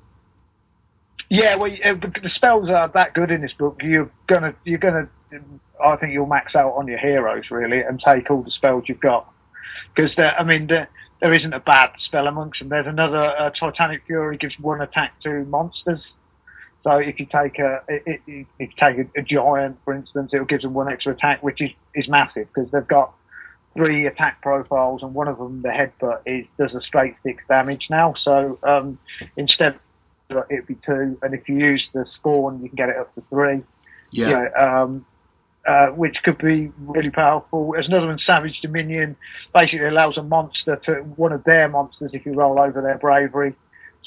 Yeah, 1.29 1.57
well, 1.57 1.73
uh, 1.85 1.95
the 1.95 2.13
the 2.23 2.31
spells 2.31 2.71
are 2.71 2.89
that 2.95 3.15
good 3.15 3.31
in 3.31 3.43
this 3.43 3.53
book. 3.53 3.81
You're 3.83 4.11
gonna, 4.29 4.55
you're 4.65 4.79
gonna. 4.79 5.09
I 5.83 5.97
think 5.97 6.13
you'll 6.13 6.27
max 6.27 6.55
out 6.55 6.73
on 6.73 6.87
your 6.87 6.99
heroes 6.99 7.45
really, 7.51 7.81
and 7.81 8.01
take 8.01 8.31
all 8.31 8.43
the 8.43 8.51
spells 8.51 8.85
you've 8.87 9.01
got. 9.01 9.31
Because 9.95 10.13
I 10.19 10.43
mean, 10.45 10.67
there, 10.67 10.89
there 11.21 11.35
isn't 11.35 11.53
a 11.53 11.61
bad 11.61 11.91
spell 12.05 12.27
amongst 12.27 12.59
them. 12.59 12.69
There's 12.69 12.87
another 12.87 13.19
uh, 13.19 13.51
Titanic 13.51 14.03
Fury 14.07 14.37
gives 14.37 14.59
one 14.59 14.81
attack 14.81 15.21
to 15.23 15.45
monsters. 15.45 16.01
So 16.83 16.99
if 16.99 17.19
you 17.19 17.27
take 17.27 17.59
a, 17.59 17.83
if 17.89 18.21
you 18.27 18.47
take 18.79 18.99
a, 18.99 19.07
a 19.19 19.23
giant, 19.23 19.79
for 19.85 19.93
instance, 19.93 20.31
it'll 20.33 20.47
give 20.47 20.63
them 20.63 20.73
one 20.73 20.91
extra 20.91 21.13
attack, 21.13 21.43
which 21.43 21.61
is 21.61 21.71
is 21.95 22.09
massive 22.09 22.47
because 22.55 22.71
they've 22.71 22.87
got 22.87 23.13
three 23.75 24.07
attack 24.07 24.41
profiles, 24.41 25.03
and 25.03 25.13
one 25.13 25.29
of 25.29 25.39
them, 25.39 25.63
the 25.63 25.69
headbutt, 25.69 26.21
is 26.27 26.47
does 26.59 26.75
a 26.75 26.81
straight 26.81 27.17
six 27.23 27.43
damage 27.49 27.87
now. 27.91 28.15
So 28.23 28.59
um, 28.63 28.99
instead 29.37 29.79
it'd 30.51 30.67
be 30.67 30.77
two, 30.87 31.19
and 31.23 31.35
if 31.35 31.49
you 31.49 31.57
use 31.57 31.85
the 31.93 32.07
scorn, 32.15 32.63
you 32.63 32.69
can 32.69 32.77
get 32.77 32.89
it 32.89 32.97
up 32.97 33.15
to 33.15 33.23
three. 33.31 33.63
Yeah. 34.11 34.29
You 34.29 34.35
know, 34.35 34.51
um, 34.55 35.07
uh, 35.67 35.89
which 35.89 36.17
could 36.23 36.39
be 36.39 36.71
really 36.79 37.11
powerful. 37.11 37.73
There's 37.73 37.89
another 37.89 38.07
one, 38.07 38.19
Savage 38.25 38.61
Dominion, 38.63 39.17
basically 39.55 39.87
allows 39.87 40.17
a 40.17 40.23
monster 40.23 40.77
to 40.87 40.95
one 41.17 41.33
of 41.33 41.45
their 41.45 41.69
monsters, 41.69 42.11
if 42.13 42.25
you 42.25 42.35
roll 42.35 42.61
over 42.61 42.81
their 42.81 42.99
bravery, 42.99 43.55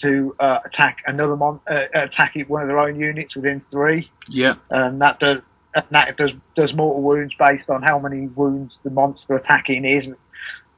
to 0.01 0.35
uh, 0.39 0.59
attack 0.65 0.97
another 1.05 1.35
mon- 1.35 1.59
uh, 1.69 1.81
attack 1.93 2.35
one 2.47 2.61
of 2.61 2.67
their 2.69 2.79
own 2.79 2.97
units 2.99 3.35
within 3.35 3.61
three, 3.71 4.09
Yeah. 4.29 4.55
and 4.69 5.01
that 5.01 5.19
does 5.19 5.41
and 5.75 5.85
that 5.91 6.17
does 6.17 6.31
does 6.55 6.73
mortal 6.73 7.01
wounds 7.03 7.33
based 7.37 7.69
on 7.69 7.83
how 7.83 7.99
many 7.99 8.27
wounds 8.27 8.73
the 8.83 8.89
monster 8.89 9.35
attacking 9.35 9.85
is. 9.85 10.05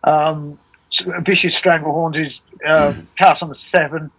Um, 0.04 0.60
so 0.92 1.14
Vicious 1.26 1.54
Stranglethorns 1.64 2.26
is 2.28 2.34
uh, 2.68 2.94
cast 3.18 3.42
on 3.44 3.50
the 3.50 3.56
seven, 3.74 4.12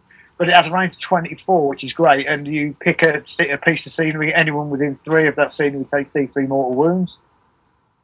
but 0.43 0.49
it 0.49 0.57
has 0.57 0.67
a 0.67 0.73
range 0.73 0.93
of 0.95 1.01
24, 1.03 1.69
which 1.69 1.85
is 1.85 1.93
great. 1.93 2.27
And 2.27 2.49
you 2.49 2.75
pick 2.81 3.01
a, 3.05 3.23
a 3.49 3.59
piece 3.59 3.79
of 3.87 3.93
scenery, 3.97 4.35
anyone 4.35 4.71
within 4.71 4.99
three 5.05 5.29
of 5.29 5.37
that 5.37 5.53
scenery 5.57 5.87
takes 5.95 6.13
D3 6.13 6.49
mortal 6.49 6.75
wounds, 6.75 7.13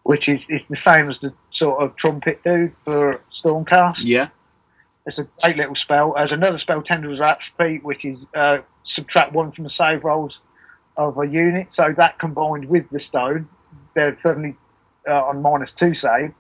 which 0.05 0.29
is, 0.29 0.39
is 0.49 0.61
the 0.71 0.77
same 0.87 1.11
as 1.11 1.17
the 1.21 1.33
sort 1.53 1.83
of 1.83 1.97
trumpet 1.97 2.41
do 2.45 2.71
for 2.85 3.21
Stormcast. 3.45 3.97
Yeah. 4.05 4.29
It's 5.05 5.19
a 5.19 5.27
great 5.43 5.57
little 5.57 5.75
spell. 5.75 6.13
There's 6.15 6.31
another 6.31 6.61
spell, 6.61 6.81
Tendrils 6.81 7.21
Atrophy, 7.21 7.81
which 7.83 8.05
is 8.05 8.17
uh, 8.37 8.59
subtract 8.95 9.33
one 9.33 9.51
from 9.51 9.65
the 9.65 9.73
save 9.77 10.05
rolls 10.05 10.39
of 10.97 11.19
a 11.19 11.27
unit. 11.27 11.67
So 11.75 11.93
that 11.97 12.21
combined 12.21 12.67
with 12.67 12.89
the 12.93 13.01
stone, 13.09 13.49
they're 13.97 14.17
suddenly 14.23 14.55
uh, 15.11 15.25
on 15.25 15.43
minus 15.43 15.71
two 15.77 15.95
save, 16.01 16.33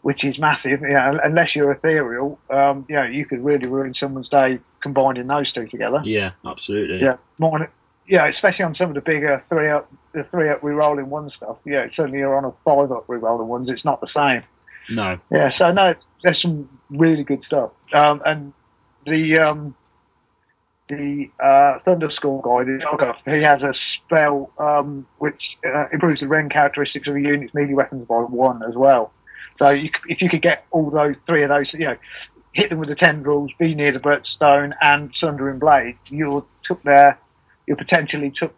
which 0.00 0.24
is 0.24 0.38
massive. 0.38 0.80
You 0.80 0.94
know, 0.94 1.20
unless 1.22 1.54
you're 1.54 1.72
ethereal, 1.72 2.38
um, 2.48 2.86
you 2.88 2.94
know, 2.94 3.04
you 3.04 3.26
could 3.26 3.44
really 3.44 3.66
ruin 3.66 3.92
someone's 3.92 4.30
day 4.30 4.60
combining 4.86 5.26
those 5.26 5.52
two 5.52 5.66
together. 5.66 6.00
Yeah. 6.04 6.30
Absolutely. 6.44 7.00
Yeah, 7.00 7.16
mine, 7.38 7.66
yeah, 8.08 8.28
especially 8.28 8.64
on 8.64 8.74
some 8.74 8.88
of 8.90 8.94
the 8.94 9.00
bigger 9.00 9.42
three 9.48 9.68
up, 9.68 9.90
the 10.12 10.24
three 10.30 10.48
up 10.48 10.62
re-rolling 10.62 11.10
one 11.10 11.30
stuff. 11.36 11.56
Yeah, 11.64 11.86
certainly 11.96 12.18
you're 12.18 12.36
on 12.36 12.44
a 12.44 12.52
five 12.64 12.92
up 12.92 13.04
re-rolling 13.08 13.48
ones. 13.48 13.68
It's 13.68 13.84
not 13.84 14.00
the 14.00 14.08
same. 14.14 14.42
No. 14.94 15.18
Yeah, 15.32 15.50
so 15.58 15.72
no, 15.72 15.94
there's 16.22 16.40
some 16.40 16.68
really 16.90 17.24
good 17.24 17.42
stuff. 17.44 17.70
Um, 17.92 18.22
and 18.24 18.52
the 19.04 19.38
um, 19.38 19.74
the 20.88 21.28
uh, 21.40 21.80
Thunderscorn 21.84 22.42
guy, 22.42 22.64
the 22.64 22.78
Dogger, 22.78 23.14
he 23.24 23.42
has 23.42 23.62
a 23.62 23.74
spell 23.96 24.52
um, 24.58 25.04
which 25.18 25.42
uh, 25.66 25.86
improves 25.92 26.20
the 26.20 26.28
rend 26.28 26.52
characteristics 26.52 27.08
of 27.08 27.16
a 27.16 27.20
unit's 27.20 27.52
melee 27.54 27.74
weapons 27.74 28.06
by 28.06 28.20
one 28.20 28.62
as 28.62 28.76
well. 28.76 29.12
So 29.58 29.70
you, 29.70 29.90
if 30.06 30.20
you 30.20 30.28
could 30.28 30.42
get 30.42 30.64
all 30.70 30.90
those 30.90 31.16
three 31.26 31.42
of 31.42 31.48
those, 31.48 31.66
you 31.72 31.86
know, 31.86 31.96
hit 32.56 32.70
them 32.70 32.78
with 32.78 32.88
the 32.88 32.94
tendrils, 32.94 33.50
be 33.58 33.74
near 33.74 33.92
the 33.92 33.98
birchstone, 33.98 34.72
and 34.80 35.12
sundering 35.20 35.58
blade, 35.58 35.98
you 36.08 36.46
took 36.64 36.82
their, 36.82 37.18
you 37.66 37.76
potentially 37.76 38.32
took 38.36 38.54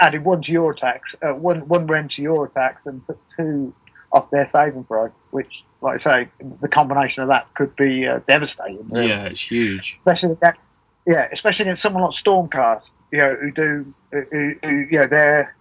added 0.00 0.24
one 0.24 0.42
to 0.42 0.52
your 0.52 0.72
attacks, 0.72 1.08
uh, 1.22 1.28
one 1.32 1.66
one 1.68 1.86
rend 1.86 2.10
to 2.10 2.22
your 2.22 2.46
attacks, 2.46 2.82
and 2.86 3.06
put 3.06 3.18
two 3.36 3.72
off 4.12 4.30
their 4.30 4.48
saving 4.54 4.84
throw, 4.84 5.10
which, 5.30 5.50
like 5.80 6.06
I 6.06 6.24
say, 6.24 6.28
the 6.60 6.68
combination 6.68 7.22
of 7.22 7.28
that 7.28 7.52
could 7.54 7.74
be 7.76 8.06
uh, 8.06 8.20
devastating. 8.28 8.86
really. 8.90 9.08
Yeah. 9.08 9.24
It's 9.24 9.40
huge. 9.40 9.96
Especially 9.98 10.32
against, 10.32 10.60
yeah, 11.06 11.28
especially 11.32 11.62
against 11.62 11.82
someone 11.82 12.02
like 12.02 12.14
Stormcast, 12.24 12.82
you 13.10 13.18
know, 13.18 13.36
who 13.40 13.50
do, 13.50 13.94
who, 14.12 14.54
who 14.62 14.86
you 14.90 14.98
know, 14.98 15.06
they're, 15.08 15.56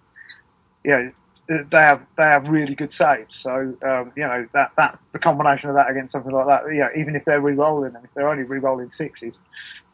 you 0.83 0.91
know, 0.91 1.11
they 1.47 1.77
have 1.77 2.01
they 2.17 2.23
have 2.23 2.47
really 2.47 2.75
good 2.75 2.91
saves. 2.97 3.31
So 3.41 3.75
um, 3.85 4.11
you 4.15 4.23
know 4.23 4.47
that 4.53 4.71
that 4.77 4.99
the 5.11 5.19
combination 5.19 5.69
of 5.69 5.75
that 5.75 5.89
against 5.89 6.11
something 6.11 6.31
like 6.31 6.47
that, 6.47 6.67
you 6.67 6.79
know, 6.79 6.89
even 6.97 7.15
if 7.15 7.25
they're 7.25 7.41
re-rolling 7.41 7.95
and 7.95 8.03
if 8.03 8.11
they're 8.15 8.29
only 8.29 8.43
re-rolling 8.43 8.91
sixes, 8.97 9.33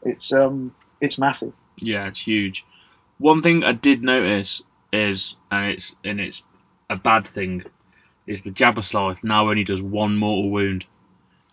it's 0.02 0.32
um 0.32 0.74
it's 1.00 1.18
massive. 1.18 1.52
Yeah, 1.76 2.06
it's 2.06 2.20
huge. 2.20 2.64
One 3.18 3.42
thing 3.42 3.64
I 3.64 3.72
did 3.72 4.02
notice 4.02 4.62
is, 4.92 5.34
and 5.50 5.72
it's 5.72 5.92
and 6.04 6.20
it's 6.20 6.40
a 6.88 6.96
bad 6.96 7.28
thing, 7.34 7.64
is 8.26 8.42
the 8.44 8.50
Jabberslith 8.50 9.18
now 9.22 9.48
only 9.48 9.64
does 9.64 9.82
one 9.82 10.16
mortal 10.16 10.50
wound 10.50 10.84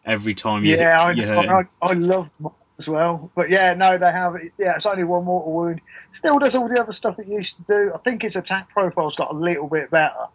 every 0.05 0.35
time 0.35 0.63
you 0.63 0.77
Yeah, 0.77 1.01
I, 1.01 1.09
hit, 1.09 1.17
you 1.17 1.27
hurt 1.27 1.45
him. 1.45 1.67
I, 1.81 1.85
I 1.87 1.93
love 1.93 2.29
as 2.79 2.87
well. 2.87 3.31
But 3.35 3.49
yeah, 3.49 3.73
no, 3.73 3.97
they 3.97 4.11
have. 4.11 4.35
Yeah, 4.57 4.75
it's 4.75 4.85
only 4.85 5.03
one 5.03 5.25
mortal 5.25 5.53
wound. 5.53 5.81
Still 6.19 6.39
does 6.39 6.55
all 6.55 6.67
the 6.67 6.81
other 6.81 6.93
stuff 6.93 7.19
it 7.19 7.27
used 7.27 7.49
to 7.57 7.63
do. 7.67 7.91
I 7.93 7.97
think 7.99 8.23
its 8.23 8.35
attack 8.35 8.69
profile's 8.69 9.15
got 9.15 9.33
a 9.33 9.37
little 9.37 9.67
bit 9.67 9.91
better, 9.91 10.25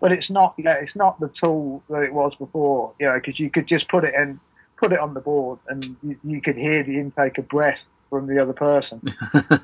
but 0.00 0.12
it's 0.12 0.30
not. 0.30 0.54
Yeah, 0.58 0.74
it's 0.74 0.94
not 0.94 1.20
the 1.20 1.30
tool 1.42 1.82
that 1.90 2.02
it 2.02 2.12
was 2.12 2.32
before. 2.38 2.92
You 2.98 3.06
know, 3.06 3.14
because 3.14 3.38
you 3.38 3.50
could 3.50 3.68
just 3.68 3.88
put 3.88 4.04
it 4.04 4.14
in, 4.14 4.40
put 4.76 4.92
it 4.92 4.98
on 4.98 5.14
the 5.14 5.20
board, 5.20 5.58
and 5.68 5.96
you, 6.02 6.16
you 6.24 6.40
could 6.40 6.56
hear 6.56 6.84
the 6.84 6.98
intake 6.98 7.38
of 7.38 7.48
breath 7.48 7.78
from 8.10 8.26
the 8.26 8.40
other 8.40 8.54
person. 8.54 9.02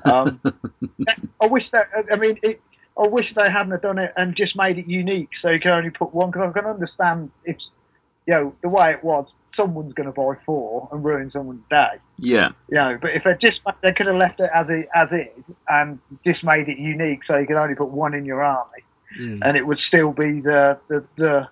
Um, 0.05 0.39
I 1.41 1.47
wish 1.47 1.63
that. 1.71 1.87
I 2.11 2.15
mean, 2.15 2.37
it, 2.43 2.61
I 2.97 3.07
wish 3.07 3.25
they 3.35 3.49
hadn't 3.49 3.71
have 3.71 3.81
done 3.81 3.97
it 3.97 4.13
and 4.15 4.35
just 4.35 4.55
made 4.55 4.77
it 4.77 4.87
unique, 4.87 5.29
so 5.41 5.49
you 5.49 5.59
can 5.59 5.71
only 5.71 5.89
put 5.89 6.13
one. 6.13 6.29
Because 6.29 6.53
I 6.55 6.59
can 6.59 6.69
understand 6.69 7.31
if, 7.43 7.57
you 8.27 8.33
know, 8.33 8.55
the 8.61 8.69
way 8.69 8.91
it 8.91 9.03
was, 9.03 9.25
someone's 9.55 9.93
going 9.93 10.07
to 10.07 10.11
buy 10.13 10.33
four 10.45 10.87
and 10.91 11.03
ruin 11.03 11.31
someone's 11.31 11.63
day. 11.69 11.93
yeah, 12.17 12.49
You 12.69 12.75
know, 12.75 12.97
but 13.01 13.11
if 13.11 13.23
they 13.23 13.35
just 13.41 13.59
they 13.81 13.93
could 13.93 14.07
have 14.07 14.15
left 14.15 14.39
it 14.39 14.49
as 14.53 14.67
it 14.69 14.89
as 14.95 15.09
is 15.11 15.43
and 15.69 15.99
just 16.25 16.43
made 16.43 16.67
it 16.69 16.77
unique, 16.77 17.21
so 17.25 17.37
you 17.37 17.47
could 17.47 17.55
only 17.57 17.75
put 17.75 17.89
one 17.89 18.13
in 18.13 18.25
your 18.25 18.43
army, 18.43 18.81
Mm. 19.19 19.39
and 19.43 19.55
it 19.55 19.65
would 19.65 19.79
still 19.79 20.11
be 20.11 20.41
the 20.41 20.77
the, 20.89 21.03
the 21.15 21.47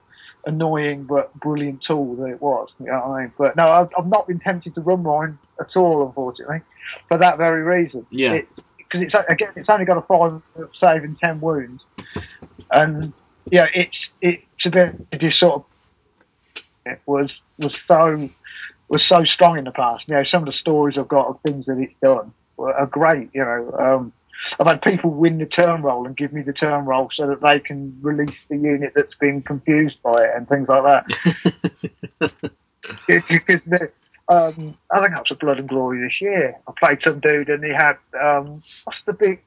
annoying 0.45 1.03
but 1.05 1.33
brilliant 1.39 1.81
tool 1.87 2.15
that 2.15 2.25
it 2.25 2.41
was. 2.41 2.67
You 2.79 2.87
know 2.87 2.99
what 2.99 3.05
I 3.17 3.21
mean? 3.21 3.31
But 3.37 3.55
no, 3.55 3.67
I've, 3.67 3.89
I've 3.97 4.07
not 4.07 4.27
been 4.27 4.39
tempted 4.39 4.75
to 4.75 4.81
run 4.81 5.03
mine 5.03 5.37
at 5.59 5.67
all, 5.77 6.05
unfortunately, 6.05 6.61
for 7.07 7.17
that 7.17 7.37
very 7.37 7.61
reason. 7.63 8.05
Yeah. 8.09 8.33
It, 8.33 8.49
because 8.77 9.01
it's 9.01 9.13
again 9.29 9.49
it's 9.55 9.69
only 9.69 9.85
got 9.85 9.97
a 9.97 10.01
five 10.01 10.41
save 10.79 11.03
and 11.03 11.17
ten 11.19 11.39
wounds, 11.39 11.81
and 12.71 13.13
yeah, 13.49 13.67
it's 13.73 13.97
it's 14.21 14.65
a 14.65 14.69
bit 14.69 14.95
it 15.11 15.21
just 15.21 15.39
sort 15.39 15.55
of 15.55 15.61
it 15.61 15.72
was 17.05 17.31
was 17.57 17.73
so 17.87 18.29
was 18.89 19.03
so 19.07 19.23
strong 19.23 19.57
in 19.57 19.63
the 19.63 19.71
past. 19.71 20.03
You 20.07 20.15
know, 20.15 20.23
some 20.23 20.43
of 20.43 20.47
the 20.47 20.57
stories 20.59 20.97
I've 20.97 21.07
got 21.07 21.27
of 21.27 21.41
things 21.41 21.65
that 21.65 21.77
it's 21.77 21.93
done 22.01 22.33
are 22.57 22.85
great. 22.85 23.29
You 23.33 23.43
know, 23.43 23.71
um, 23.79 24.13
I've 24.59 24.67
had 24.67 24.81
people 24.81 25.09
win 25.11 25.37
the 25.37 25.45
turn 25.45 25.81
roll 25.81 26.05
and 26.05 26.15
give 26.15 26.33
me 26.33 26.41
the 26.41 26.53
turn 26.53 26.85
roll 26.85 27.09
so 27.13 27.27
that 27.27 27.41
they 27.41 27.59
can 27.59 27.97
release 28.01 28.35
the 28.49 28.57
unit 28.57 28.93
that's 28.95 29.15
been 29.19 29.41
confused 29.41 29.97
by 30.03 30.23
it 30.23 30.31
and 30.35 30.47
things 30.47 30.67
like 30.67 30.83
that. 30.83 31.51
because 33.07 33.61
the, 33.65 33.91
um, 34.27 34.77
I 34.91 34.99
think 34.99 35.11
that 35.11 35.21
was 35.21 35.31
a 35.31 35.35
Blood 35.35 35.59
and 35.59 35.69
Glory 35.69 36.01
this 36.01 36.21
year. 36.21 36.55
I 36.67 36.71
played 36.79 36.99
some 37.03 37.19
dude 37.19 37.49
and 37.49 37.63
he 37.63 37.71
had 37.71 37.97
um, 38.21 38.61
what's 38.83 38.99
the 39.05 39.13
big 39.13 39.41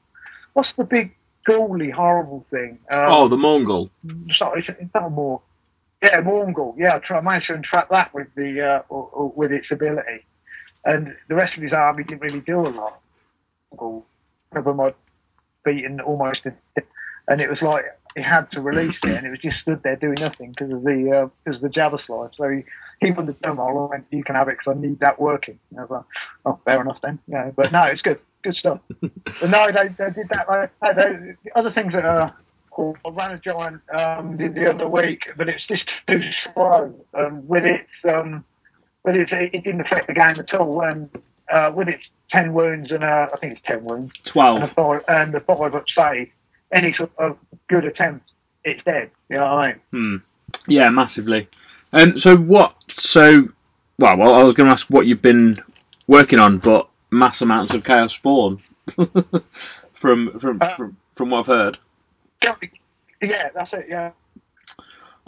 what's 0.53 0.69
the 0.77 0.83
big 0.83 1.15
ghouly 1.47 1.91
horrible 1.91 2.45
thing? 2.51 2.79
Um, 2.91 3.05
oh, 3.07 3.27
the 3.27 3.37
Mourngul. 3.37 3.89
Sorry, 4.37 4.65
it's, 4.67 4.93
not 4.93 5.11
more. 5.11 5.39
Mourngul. 5.39 5.41
Yeah, 6.01 6.95
I, 6.95 6.99
try, 6.99 7.17
I 7.17 7.21
managed 7.21 7.47
to 7.47 7.55
entrap 7.55 7.89
that 7.89 8.13
with 8.13 8.27
the 8.35 8.61
uh, 8.61 8.81
or, 8.89 9.09
or 9.11 9.29
with 9.35 9.51
its 9.51 9.67
ability, 9.71 10.25
and 10.85 11.15
the 11.27 11.35
rest 11.35 11.57
of 11.57 11.63
his 11.63 11.73
army 11.73 12.03
didn't 12.03 12.21
really 12.21 12.41
do 12.41 12.59
a 12.59 12.69
lot. 12.69 13.01
Mourngul, 13.73 14.03
of 14.55 14.65
them 14.65 14.79
I'd 14.79 14.95
beaten 15.65 15.99
almost, 15.99 16.41
and 17.27 17.41
it 17.41 17.49
was 17.49 17.61
like 17.61 17.85
he 18.15 18.23
had 18.23 18.49
to 18.51 18.61
release 18.61 18.95
it, 19.03 19.11
and 19.11 19.27
it 19.27 19.29
was 19.29 19.39
just 19.39 19.57
stood 19.61 19.81
there 19.83 19.95
doing 19.95 20.17
nothing 20.19 20.51
because 20.51 20.71
of 20.71 20.83
the 20.83 21.11
uh, 21.11 21.29
because 21.43 21.61
of 21.61 21.71
the 21.71 21.79
Jabberslith. 21.79 22.31
So 22.35 22.49
he, 22.49 22.63
he 22.99 23.11
won 23.11 23.27
the 23.27 23.33
turn 23.33 23.57
roll 23.57 23.81
and 23.81 23.89
went, 23.89 24.05
"You 24.11 24.23
can 24.23 24.35
have 24.35 24.47
it 24.47 24.57
because 24.57 24.75
I 24.77 24.81
need 24.81 24.99
that 24.99 25.19
working." 25.19 25.59
And 25.69 25.79
I 25.79 25.83
was 25.83 25.91
like, 25.91 26.05
"Oh, 26.45 26.59
fair 26.65 26.81
enough 26.81 26.99
then." 27.03 27.19
Yeah, 27.27 27.51
but 27.55 27.71
no, 27.71 27.83
it's 27.83 28.01
good, 28.01 28.19
good 28.43 28.55
stuff. 28.55 28.79
but 29.01 29.49
no, 29.49 29.67
they, 29.71 29.89
they 29.89 30.11
did 30.11 30.29
that. 30.29 30.47
Like, 30.49 30.71
they, 30.95 31.35
the 31.43 31.55
other 31.55 31.71
things 31.71 31.93
that 31.93 32.05
are 32.05 32.35
I 32.77 33.09
ran 33.09 33.31
a 33.31 33.39
giant 33.39 33.81
um, 33.93 34.37
the, 34.37 34.47
the 34.49 34.69
other 34.73 34.87
week, 34.87 35.21
but 35.35 35.49
it's 35.49 35.65
just 35.67 35.83
too 36.07 36.21
slow. 36.53 36.93
Um, 37.13 37.47
with 37.47 37.65
its 37.65 37.89
um, 38.07 38.45
with 39.03 39.15
its, 39.15 39.31
it 39.33 39.63
didn't 39.63 39.81
affect 39.81 40.07
the 40.07 40.13
game 40.13 40.39
at 40.39 40.53
all. 40.53 40.81
And 40.81 41.09
uh, 41.51 41.71
with 41.73 41.87
its 41.87 42.03
ten 42.31 42.53
wounds 42.53 42.91
and 42.91 43.03
uh, 43.03 43.27
I 43.33 43.37
think 43.37 43.53
it's 43.53 43.61
ten 43.65 43.83
wounds, 43.83 44.11
Twelve. 44.25 44.61
and 44.61 44.69
a 44.71 44.73
five 44.73 45.01
and 45.07 45.33
the 45.33 45.39
five 45.39 45.73
up 45.73 45.85
save, 45.95 46.29
any 46.71 46.93
sort 46.93 47.11
of 47.17 47.37
good 47.67 47.85
attempt, 47.85 48.29
it's 48.63 48.83
dead. 48.83 49.09
You 49.29 49.37
know 49.37 49.43
what 49.43 49.51
I 49.51 49.67
mean? 49.67 49.81
Hmm. 49.91 50.15
Yeah, 50.67 50.89
massively. 50.89 51.49
Um, 51.93 52.19
so 52.19 52.37
what? 52.37 52.75
So, 52.99 53.47
well, 53.97 54.17
well 54.17 54.33
I 54.35 54.43
was 54.43 54.53
going 54.55 54.67
to 54.67 54.73
ask 54.73 54.85
what 54.89 55.07
you've 55.07 55.21
been 55.21 55.61
working 56.07 56.39
on, 56.39 56.59
but 56.59 56.87
mass 57.11 57.41
amounts 57.41 57.73
of 57.73 57.83
chaos 57.83 58.13
spawn 58.13 58.61
from 59.99 60.39
from, 60.39 60.61
Uh, 60.61 60.75
from 60.75 60.97
from 61.15 61.29
what 61.31 61.39
I've 61.41 61.45
heard. 61.47 61.77
Yeah, 63.21 63.49
that's 63.53 63.71
it. 63.73 63.87
Yeah. 63.89 64.11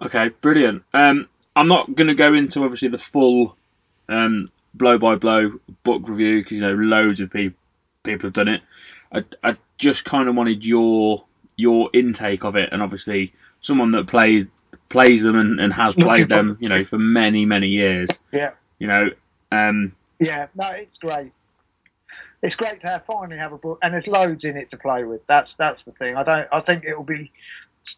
Okay, 0.04 0.30
brilliant. 0.42 0.84
Um, 0.94 1.28
I'm 1.56 1.68
not 1.68 1.94
going 1.96 2.08
to 2.08 2.16
go 2.16 2.34
into 2.34 2.64
obviously 2.64 2.88
the 2.88 3.02
full 3.12 3.58
um, 4.08 4.50
blow 4.74 4.98
by 4.98 5.16
blow 5.16 5.60
book 5.84 6.08
review 6.08 6.40
because 6.40 6.52
you 6.54 6.62
know 6.62 6.74
loads 6.74 7.20
of 7.20 7.32
people 7.32 7.58
people 8.04 8.28
have 8.28 8.34
done 8.34 8.48
it. 8.48 8.62
I, 9.12 9.24
I 9.44 9.58
just 9.78 10.06
kind 10.06 10.30
of 10.30 10.36
wanted 10.36 10.64
your 10.64 11.26
your 11.58 11.90
intake 11.94 12.44
of 12.44 12.56
it, 12.56 12.70
and 12.72 12.82
obviously 12.82 13.34
someone 13.62 13.92
that 13.92 14.08
plays 14.08 14.46
plays 14.90 15.22
them 15.22 15.36
and, 15.36 15.60
and 15.60 15.74
has 15.74 15.94
played 15.96 16.30
them, 16.30 16.58
you 16.60 16.70
know, 16.70 16.86
for 16.86 16.98
many 16.98 17.46
many 17.46 17.68
years. 17.68 18.10
Yeah. 18.32 18.52
You 18.80 18.88
know, 18.88 19.10
um, 19.52 19.94
Yeah, 20.20 20.48
no, 20.56 20.70
it's 20.70 20.98
great. 21.00 21.34
It's 22.42 22.56
great 22.56 22.80
to 22.82 22.88
have 22.88 23.06
finally 23.06 23.38
have 23.38 23.52
a 23.52 23.58
book, 23.58 23.80
and 23.82 23.94
there's 23.94 24.08
loads 24.08 24.44
in 24.44 24.56
it 24.56 24.72
to 24.72 24.78
play 24.78 25.04
with. 25.04 25.22
That's 25.28 25.50
that's 25.58 25.82
the 25.86 25.92
thing. 25.94 26.16
I 26.16 26.24
don't. 26.24 26.48
I 26.52 26.62
think 26.62 26.86
it'll 26.86 27.04
be 27.04 27.32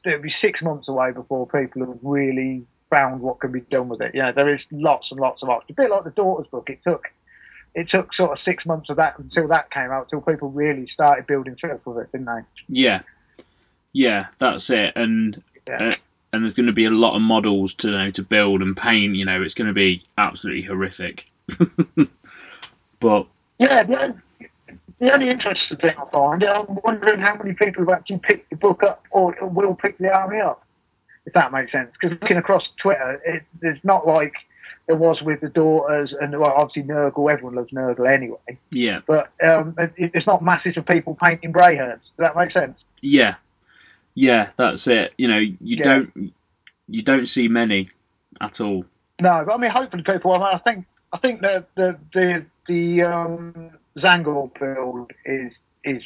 it'll 0.06 0.22
be 0.22 0.34
six 0.42 0.62
months 0.62 0.88
away 0.88 1.12
before 1.12 1.48
people 1.48 1.86
have 1.86 2.00
really 2.02 2.66
found 2.90 3.22
what 3.22 3.40
can 3.40 3.52
be 3.52 3.62
done 3.62 3.88
with 3.88 4.02
it. 4.02 4.16
You 4.16 4.24
know, 4.24 4.32
there 4.32 4.54
is 4.54 4.62
lots 4.72 5.08
and 5.12 5.20
lots 5.20 5.44
of 5.44 5.50
options. 5.50 5.78
A 5.78 5.82
bit 5.82 5.92
like 5.92 6.04
the 6.04 6.10
daughter's 6.12 6.48
book. 6.48 6.70
It 6.70 6.80
took 6.84 7.06
it 7.76 7.90
took 7.90 8.14
sort 8.14 8.32
of 8.32 8.40
six 8.44 8.66
months 8.66 8.90
of 8.90 8.98
that 8.98 9.18
until 9.20 9.48
that 9.48 9.72
came 9.72 9.92
out, 9.92 10.08
until 10.12 10.22
people 10.22 10.50
really 10.50 10.88
started 10.94 11.28
building 11.28 11.56
stuff 11.58 11.80
with 11.86 11.98
it, 12.00 12.12
didn't 12.12 12.26
they? 12.28 12.42
yeah, 12.68 13.02
yeah, 13.94 14.28
that's 14.40 14.70
it. 14.70 14.94
And 14.96 15.42
Yeah. 15.68 15.92
uh, 15.92 15.96
and 16.34 16.44
there's 16.44 16.54
going 16.54 16.66
to 16.68 16.72
be 16.74 16.86
a 16.86 16.90
lot 16.90 17.16
of 17.16 17.22
models 17.22 17.74
to 17.76 17.88
you 17.90 17.94
know 17.98 18.12
to 18.12 18.24
build 18.24 18.62
and 18.62 18.76
paint. 18.76 19.16
You 19.16 19.26
know, 19.26 19.42
it's 19.42 19.54
going 19.54 19.68
to 19.68 19.74
be 19.74 20.04
absolutely 20.18 20.64
horrific. 20.64 21.26
but 23.00 23.28
Yeah, 23.60 23.84
the 23.84 24.02
only, 24.02 24.16
the 25.02 25.12
only 25.12 25.30
interesting 25.30 25.78
thing 25.78 25.96
I 25.98 26.10
find, 26.12 26.44
I'm 26.44 26.78
wondering 26.84 27.20
how 27.20 27.36
many 27.36 27.54
people 27.54 27.84
have 27.86 27.90
actually 27.90 28.20
picked 28.20 28.52
the 28.52 28.56
book 28.56 28.84
up 28.84 29.04
or 29.10 29.36
will 29.42 29.74
pick 29.74 29.98
the 29.98 30.14
army 30.14 30.40
up, 30.40 30.64
if 31.26 31.34
that 31.34 31.52
makes 31.52 31.72
sense. 31.72 31.90
Because 32.00 32.18
looking 32.22 32.38
across 32.38 32.64
Twitter, 32.80 33.20
it, 33.26 33.42
it's 33.64 33.84
not 33.84 34.08
like 34.08 34.34
there 34.86 34.96
was 34.96 35.20
with 35.24 35.42
the 35.42 35.50
daughters 35.50 36.14
and 36.22 36.38
well, 36.40 36.54
obviously 36.56 36.84
Nurgle. 36.84 37.32
Everyone 37.32 37.56
loves 37.56 37.72
Nurgle 37.72 38.08
anyway, 38.08 38.60
yeah, 38.70 39.00
but 39.08 39.30
um, 39.44 39.74
it, 39.80 40.12
it's 40.14 40.28
not 40.28 40.44
masses 40.44 40.78
of 40.78 40.86
people 40.86 41.18
painting 41.20 41.52
Brayherds. 41.52 42.02
Does 42.18 42.20
that 42.20 42.36
make 42.36 42.52
sense? 42.52 42.78
Yeah, 43.02 43.36
yeah, 44.14 44.50
that's 44.58 44.86
it. 44.86 45.14
You 45.18 45.28
know, 45.28 45.40
you 45.40 45.58
Yeah. 45.62 45.84
don't 45.84 46.34
you 46.88 47.02
don't 47.02 47.26
see 47.26 47.48
many 47.48 47.90
at 48.40 48.62
all. 48.62 48.86
No, 49.20 49.44
but 49.48 49.54
I 49.54 49.58
mean, 49.58 49.72
hopefully 49.72 50.04
people. 50.04 50.32
I, 50.34 50.38
mean, 50.38 50.48
I 50.54 50.58
think 50.60 50.86
I 51.12 51.18
think 51.18 51.42
the 51.42 51.66
the 51.76 51.98
the 52.14 52.46
the 52.68 53.02
um, 53.04 53.72
Tzaangor 53.98 54.52
build 54.60 55.12
is 55.26 55.52
is 55.84 56.04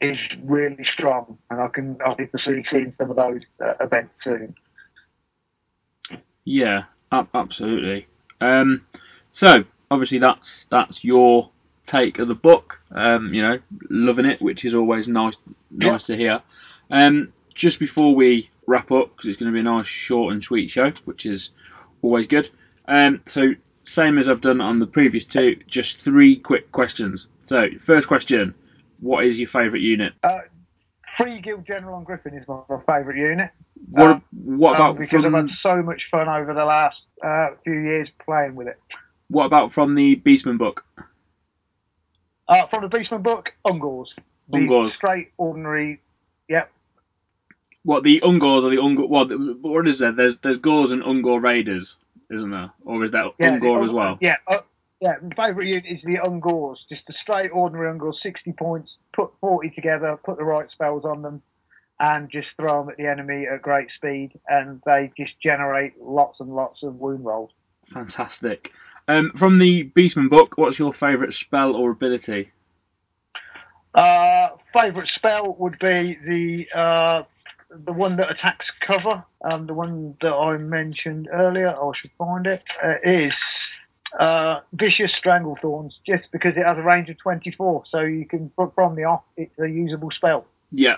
is 0.00 0.18
really 0.42 0.84
strong, 0.92 1.38
and 1.50 1.60
I 1.60 1.68
can 1.68 1.98
I 2.04 2.14
to 2.14 2.28
see 2.44 2.62
seeing 2.70 2.94
some 2.98 3.10
of 3.10 3.16
those 3.16 3.40
uh, 3.64 3.74
events 3.80 4.12
soon. 4.22 4.54
Yeah, 6.44 6.84
ab- 7.10 7.28
absolutely. 7.34 8.06
Um, 8.40 8.86
so 9.32 9.64
obviously 9.90 10.18
that's 10.18 10.46
that's 10.70 11.02
your 11.02 11.50
take 11.86 12.18
of 12.18 12.28
the 12.28 12.34
book. 12.34 12.80
Um, 12.94 13.32
you 13.32 13.42
know, 13.42 13.58
loving 13.90 14.26
it, 14.26 14.40
which 14.42 14.64
is 14.64 14.74
always 14.74 15.08
nice 15.08 15.34
nice 15.70 16.04
to 16.04 16.16
hear. 16.16 16.42
Um, 16.90 17.32
just 17.54 17.80
before 17.80 18.14
we 18.14 18.50
wrap 18.66 18.90
up, 18.92 19.16
because 19.16 19.30
it's 19.30 19.38
going 19.38 19.50
to 19.50 19.54
be 19.54 19.60
a 19.60 19.62
nice 19.62 19.86
short 19.86 20.32
and 20.32 20.42
sweet 20.42 20.70
show, 20.70 20.92
which 21.04 21.24
is 21.24 21.50
always 22.02 22.26
good. 22.26 22.50
Um, 22.86 23.22
so 23.28 23.52
same 23.86 24.18
as 24.18 24.28
I've 24.28 24.40
done 24.40 24.60
on 24.60 24.78
the 24.78 24.86
previous 24.86 25.24
two, 25.24 25.56
just 25.68 26.00
three 26.02 26.36
quick 26.38 26.72
questions. 26.72 27.26
So 27.46 27.66
first 27.84 28.08
question: 28.08 28.54
What 29.00 29.24
is 29.24 29.38
your 29.38 29.48
favourite 29.48 29.82
unit? 29.82 30.12
Uh, 30.22 30.38
Free 31.16 31.40
Guild 31.40 31.66
General 31.66 31.96
on 31.96 32.04
Griffin 32.04 32.34
is 32.34 32.46
my, 32.46 32.60
my 32.68 32.78
favourite 32.86 33.18
unit. 33.18 33.50
What 33.90 34.10
Um, 34.10 34.22
what 34.32 34.70
um, 34.70 34.74
about 34.76 34.98
because 34.98 35.24
I've 35.24 35.32
had 35.32 35.48
so 35.62 35.82
much 35.82 36.02
fun 36.10 36.28
over 36.28 36.52
the 36.52 36.64
last 36.64 36.96
uh, 37.24 37.48
few 37.64 37.78
years 37.78 38.08
playing 38.24 38.54
with 38.54 38.68
it. 38.68 38.78
what 39.28 39.46
about 39.46 39.72
from 39.72 39.94
the 39.94 40.16
Beastman 40.16 40.58
book? 40.58 40.84
Uh, 42.48 42.66
from 42.68 42.88
the 42.88 42.96
Beastman 42.96 43.22
book, 43.22 43.50
Ungors. 43.66 44.06
The 44.50 44.58
Ungors. 44.58 44.94
Straight, 44.94 45.32
ordinary. 45.36 46.00
Yep. 46.48 46.70
What 47.82 48.04
the 48.04 48.20
Ungors 48.20 48.62
or 48.62 48.70
the 48.70 48.76
Ungor? 48.76 49.08
What 49.08 49.28
what 49.62 49.88
is 49.88 49.98
there? 49.98 50.12
There's 50.12 50.34
there's 50.42 50.58
Gors 50.58 50.90
and 50.90 51.02
Ungor 51.02 51.42
Raiders, 51.42 51.94
isn't 52.30 52.50
there? 52.50 52.70
Or 52.84 53.04
is 53.04 53.12
that 53.12 53.32
Yeah, 53.38 53.58
Ungor 53.58 53.84
as 53.86 53.92
well? 53.92 54.18
Yeah, 54.20 54.36
uh, 54.46 54.60
yeah. 55.00 55.14
My 55.36 55.48
favourite 55.48 55.68
unit 55.68 55.84
is 55.86 56.00
the 56.04 56.18
Ungors. 56.24 56.76
Just 56.88 57.02
the 57.06 57.14
straight 57.22 57.50
ordinary 57.50 57.92
Ungors, 57.92 58.14
60 58.22 58.52
points, 58.52 58.90
put 59.14 59.30
40 59.40 59.70
together, 59.70 60.18
put 60.24 60.38
the 60.38 60.44
right 60.44 60.70
spells 60.70 61.04
on 61.04 61.22
them, 61.22 61.42
and 61.98 62.30
just 62.30 62.48
throw 62.56 62.82
them 62.82 62.90
at 62.90 62.96
the 62.96 63.06
enemy 63.06 63.46
at 63.52 63.62
great 63.62 63.88
speed, 63.96 64.32
and 64.48 64.82
they 64.84 65.12
just 65.16 65.32
generate 65.42 66.00
lots 66.00 66.40
and 66.40 66.54
lots 66.54 66.82
of 66.82 66.96
wound 66.96 67.24
rolls. 67.24 67.50
Fantastic. 67.92 68.70
Um, 69.08 69.32
from 69.38 69.58
the 69.58 69.90
Beastman 69.96 70.28
book, 70.28 70.54
what's 70.56 70.78
your 70.78 70.92
favourite 70.92 71.32
spell 71.32 71.76
or 71.76 71.90
ability? 71.90 72.50
Uh, 73.94 74.48
favourite 74.74 75.08
spell 75.14 75.56
would 75.58 75.78
be 75.78 76.18
the 76.26 76.66
uh, 76.78 77.22
the 77.70 77.92
one 77.92 78.16
that 78.16 78.30
attacks 78.30 78.66
cover. 78.86 79.24
Um, 79.44 79.66
the 79.66 79.74
one 79.74 80.16
that 80.20 80.32
I 80.32 80.56
mentioned 80.56 81.28
earlier. 81.32 81.68
I 81.70 81.90
should 82.00 82.10
find 82.18 82.46
it. 82.46 82.62
Uh, 82.82 82.94
is 83.04 83.32
uh, 84.18 84.60
vicious 84.72 85.12
stranglethorns, 85.24 85.92
just 86.06 86.24
because 86.32 86.52
it 86.56 86.64
has 86.64 86.78
a 86.78 86.82
range 86.82 87.08
of 87.08 87.18
24, 87.18 87.84
so 87.90 88.00
you 88.00 88.26
can 88.26 88.50
put 88.50 88.74
from 88.74 88.94
the 88.94 89.04
off. 89.04 89.22
It's 89.36 89.58
a 89.58 89.68
usable 89.68 90.10
spell. 90.10 90.46
Yeah, 90.72 90.96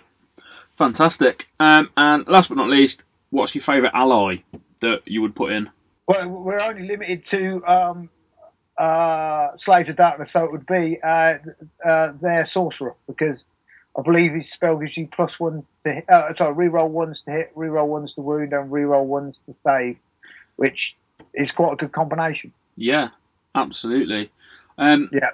fantastic. 0.77 1.47
Um, 1.59 1.91
and 1.97 2.27
last 2.27 2.49
but 2.49 2.57
not 2.57 2.69
least, 2.69 3.03
what's 3.31 3.55
your 3.55 3.65
favourite 3.65 3.95
ally 3.95 4.37
that 4.81 5.03
you 5.07 5.23
would 5.23 5.35
put 5.35 5.53
in? 5.53 5.71
Well, 6.07 6.29
we're 6.29 6.61
only 6.61 6.87
limited 6.87 7.23
to 7.31 7.65
um, 7.67 8.11
uh, 8.79 9.49
Slaves 9.65 9.89
of 9.89 9.97
Darkness, 9.97 10.31
so 10.33 10.45
it 10.45 10.53
would 10.53 10.67
be 10.67 10.99
uh, 11.03 11.35
uh, 11.87 12.13
their 12.21 12.49
sorcerer 12.53 12.95
because 13.07 13.39
I 13.97 14.03
believe 14.03 14.33
his 14.33 14.45
spell 14.55 14.77
gives 14.77 14.97
you 14.97 15.09
plus 15.15 15.33
one 15.39 15.65
to 15.85 15.93
hit, 15.93 16.09
uh, 16.09 16.35
sorry, 16.37 16.69
reroll 16.69 16.89
ones 16.91 17.21
to 17.25 17.31
hit, 17.33 17.55
reroll 17.57 17.89
ones 17.89 18.13
to 18.15 18.21
wound, 18.21 18.53
and 18.53 18.71
reroll 18.71 19.05
ones 19.07 19.35
to 19.47 19.55
save, 19.67 19.97
which 20.57 20.95
is 21.35 21.51
quite 21.53 21.73
a 21.73 21.77
good 21.77 21.93
combination. 21.93 22.53
Yeah, 22.77 23.09
absolutely. 23.55 24.31
Um, 24.77 25.09
Yeah. 25.13 25.31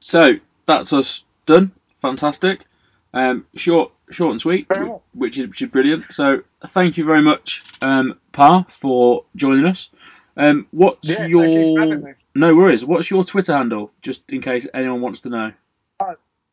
So 0.00 0.34
that's 0.66 0.92
us 0.92 1.22
done. 1.46 1.72
fantastic. 2.02 2.64
Um, 3.12 3.46
short, 3.56 3.92
short 4.10 4.32
and 4.32 4.40
sweet, 4.40 4.66
well. 4.70 5.02
which 5.14 5.36
is 5.36 5.48
which 5.48 5.62
is 5.62 5.70
brilliant. 5.70 6.04
So 6.10 6.42
thank 6.72 6.96
you 6.96 7.04
very 7.04 7.22
much, 7.22 7.60
um, 7.82 8.18
Pa, 8.32 8.64
for 8.80 9.24
joining 9.36 9.66
us. 9.66 9.88
Um, 10.36 10.66
what's 10.70 11.00
Yeah, 11.02 11.16
thank 11.16 11.30
you 11.30 11.40
your 11.42 12.14
no 12.34 12.54
worries? 12.54 12.84
What's 12.84 13.10
your 13.10 13.24
Twitter 13.24 13.52
handle, 13.52 13.90
just 14.02 14.20
in 14.28 14.40
case 14.40 14.66
anyone 14.72 15.00
wants 15.00 15.20
to 15.22 15.28
know? 15.28 15.52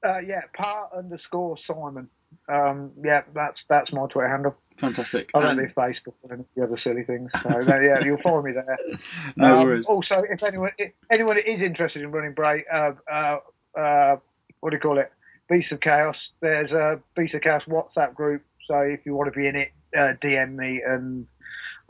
Uh, 0.07 0.19
yeah, 0.19 0.41
par 0.55 0.89
underscore 0.97 1.57
Simon. 1.67 2.07
Um, 2.49 2.91
yeah, 3.03 3.21
that's 3.33 3.57
that's 3.69 3.91
my 3.91 4.05
Twitter 4.07 4.29
handle. 4.29 4.55
Fantastic. 4.79 5.29
I 5.33 5.41
don't 5.41 5.59
And- 5.59 5.67
do 5.67 5.73
Facebook 5.73 6.13
of 6.31 6.45
the 6.55 6.63
other 6.63 6.77
silly 6.83 7.03
things. 7.03 7.31
So 7.43 7.49
yeah, 7.67 7.99
you'll 8.03 8.21
find 8.21 8.43
me 8.43 8.51
there. 8.51 8.77
no 9.35 9.55
Um, 9.55 9.63
worries. 9.65 9.85
Also, 9.85 10.23
if 10.29 10.43
anyone 10.43 10.71
if 10.77 10.91
anyone 11.11 11.37
is 11.37 11.61
interested 11.61 12.01
in 12.03 12.11
running 12.11 12.33
break, 12.33 12.63
uh, 12.71 12.91
uh, 13.11 13.37
uh, 13.77 14.17
what 14.59 14.69
do 14.69 14.75
you 14.75 14.79
call 14.81 14.97
it? 14.99 15.11
Beast 15.49 15.71
of 15.71 15.79
Chaos. 15.81 16.15
There's 16.41 16.71
a 16.71 16.99
Beast 17.15 17.33
of 17.33 17.41
Chaos 17.41 17.63
WhatsApp 17.67 18.13
group. 18.13 18.43
So 18.67 18.79
if 18.81 18.99
you 19.05 19.15
want 19.15 19.33
to 19.33 19.37
be 19.39 19.47
in 19.47 19.55
it, 19.55 19.71
uh, 19.97 20.13
DM 20.21 20.55
me 20.55 20.81
and 20.85 21.25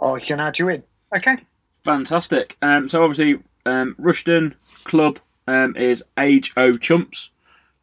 I 0.02 0.20
can 0.26 0.40
add 0.40 0.56
you 0.60 0.70
in. 0.70 0.84
Okay. 1.16 1.38
Fantastic. 1.84 2.56
Um, 2.62 2.88
so 2.90 3.04
obviously, 3.04 3.42
um, 3.66 3.96
Rushden 4.00 4.54
Club 4.86 5.20
um, 5.48 5.76
is 5.76 6.04
Age 6.20 6.52
O 6.56 6.78
Chumps. 6.78 7.30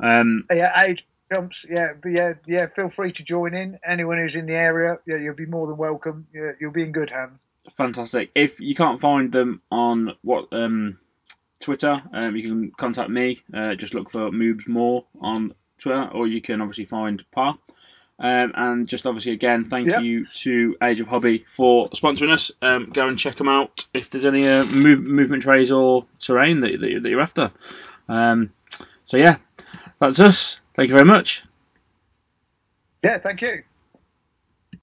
Um, 0.01 0.45
Yeah, 0.53 0.73
age 0.83 1.05
jumps. 1.33 1.57
Yeah, 1.69 1.93
but 2.03 2.11
yeah, 2.11 2.35
yeah. 2.47 2.67
Feel 2.77 2.91
free 2.95 3.13
to 3.13 3.23
join 3.23 3.55
in. 3.55 3.79
Anyone 3.87 4.19
who's 4.19 4.35
in 4.35 4.47
the 4.47 4.53
area, 4.55 4.99
yeah, 5.07 5.17
you'll 5.17 5.35
be 5.35 5.47
more 5.47 5.67
than 5.67 5.77
welcome. 5.77 6.27
Yeah, 6.35 6.53
you'll 6.61 6.73
be 6.73 6.83
in 6.83 6.93
good 6.93 7.11
hands. 7.11 7.39
fantastic. 7.77 8.31
If 8.35 8.59
you 8.61 8.75
can't 8.75 9.01
find 9.01 9.33
them 9.33 9.63
on 9.71 10.15
what 10.23 10.49
um, 10.53 10.99
Twitter, 11.61 12.01
um, 12.13 12.37
you 12.37 12.43
can 12.43 12.73
contact 12.79 13.11
me. 13.11 13.41
Uh, 13.53 13.75
just 13.75 13.95
look 13.95 14.11
for 14.11 14.31
Moobs 14.31 14.69
More 14.69 15.05
on 15.21 15.55
Twitter, 15.81 16.09
or 16.13 16.27
you 16.27 16.43
can 16.43 16.61
obviously 16.61 16.87
find 16.87 17.23
Pa. 17.33 17.57
Um, 18.21 18.53
and 18.55 18.87
just 18.87 19.07
obviously 19.07 19.33
again, 19.33 19.67
thank 19.69 19.89
Yep. 19.89 20.03
you 20.03 20.25
to 20.45 20.77
Age 20.85 21.01
of 21.01 21.09
Hobby 21.09 21.45
for 21.57 21.89
sponsoring 21.91 22.33
us. 22.33 22.51
Um, 22.63 22.93
go 22.95 23.09
and 23.09 23.19
check 23.19 23.39
them 23.39 23.49
out 23.49 23.85
if 23.93 24.09
there's 24.13 24.25
any 24.25 24.47
uh, 24.47 24.65
move, 24.67 25.01
movement 25.03 25.43
trays 25.43 25.73
or 25.73 26.07
terrain 26.21 26.61
that, 26.61 26.81
that, 26.81 27.01
that 27.03 27.09
you're 27.09 27.21
after. 27.21 27.51
Um, 28.09 28.51
so 29.07 29.17
yeah, 29.17 29.37
that's 30.01 30.19
us. 30.19 30.57
Thank 30.77 30.89
you 30.89 30.95
very 30.95 31.05
much. 31.07 31.43
Yeah, 33.03 33.19
thank 33.19 33.43
you. 33.43 33.63